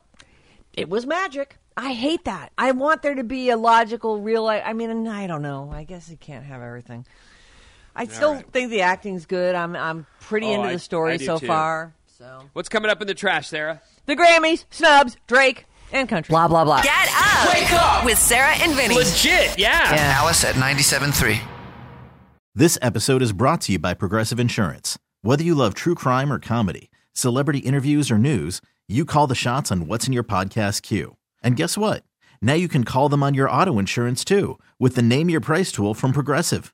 it 0.74 0.88
was 0.88 1.06
magic. 1.06 1.58
I 1.78 1.94
hate 1.94 2.26
that. 2.26 2.52
I 2.58 2.72
want 2.72 3.02
there 3.02 3.16
to 3.16 3.24
be 3.24 3.50
a 3.50 3.58
logical, 3.58 4.22
real. 4.22 4.48
I 4.48 4.72
mean, 4.74 5.08
I 5.08 5.28
don't 5.28 5.42
know. 5.42 5.72
I 5.74 5.84
guess 5.84 6.10
you 6.10 6.16
can't 6.16 6.46
have 6.46 6.62
everything. 6.62 7.06
I 7.96 8.06
still 8.06 8.34
right. 8.34 8.52
think 8.52 8.72
the 8.72 8.82
acting's 8.82 9.26
good. 9.26 9.56
I'm 9.56 9.76
I'm 9.76 10.06
pretty 10.22 10.48
Oh, 10.48 10.54
into 10.56 10.68
I- 10.70 10.74
the 10.74 10.80
story 10.80 11.14
I 11.14 11.18
do 11.18 11.26
so 11.26 11.40
too. 11.40 11.48
far. 11.48 11.94
So 12.18 12.50
What's 12.54 12.70
coming 12.70 12.90
up 12.92 13.02
in 13.02 13.08
the 13.08 13.14
trash, 13.14 13.48
Sarah? 13.50 13.82
the 14.06 14.16
Grammys, 14.16 14.66
snubs, 14.70 15.18
Drake, 15.28 15.66
and 15.92 16.08
country. 16.08 16.32
Blah 16.32 16.48
blah 16.48 16.64
blah. 16.64 16.82
Get 16.82 17.10
up! 17.12 17.54
Wake 17.54 17.72
up! 17.74 18.06
With 18.06 18.18
Sarah 18.18 18.54
and 18.56 18.74
Vinny. 18.74 18.96
Legit, 18.96 19.58
yeah. 19.58 20.16
Alice 20.22 20.44
at 20.44 20.56
97.3. 20.56 21.40
This 22.54 22.78
episode 22.82 23.22
is 23.22 23.34
brought 23.34 23.62
to 23.62 23.74
you 23.74 23.80
by 23.80 23.94
Progressive 23.94 24.40
Insurance. 24.40 24.98
Whether 25.24 25.44
you 25.44 25.56
love 25.56 25.74
true 25.74 25.96
crime 25.96 26.32
or 26.32 26.40
comedy, 26.40 26.90
celebrity 27.14 27.60
interviews 27.60 28.10
or 28.12 28.18
news, 28.18 28.62
you 28.88 29.04
call 29.06 29.28
the 29.28 29.36
shots 29.36 29.72
on 29.72 29.88
what's 29.88 30.06
in 30.08 30.14
your 30.14 30.24
podcast 30.24 30.82
queue. 30.84 31.18
And 31.44 31.56
guess 31.58 31.78
what? 31.78 32.04
Now 32.42 32.54
you 32.54 32.68
can 32.68 32.84
call 32.84 33.10
them 33.10 33.24
on 33.24 33.34
your 33.34 33.50
auto 33.50 33.80
insurance 33.80 34.24
too 34.24 34.60
with 34.80 34.96
the 34.96 35.02
Name 35.02 35.30
Your 35.30 35.42
Price 35.42 35.72
tool 35.72 35.94
from 35.94 36.12
Progressive. 36.14 36.74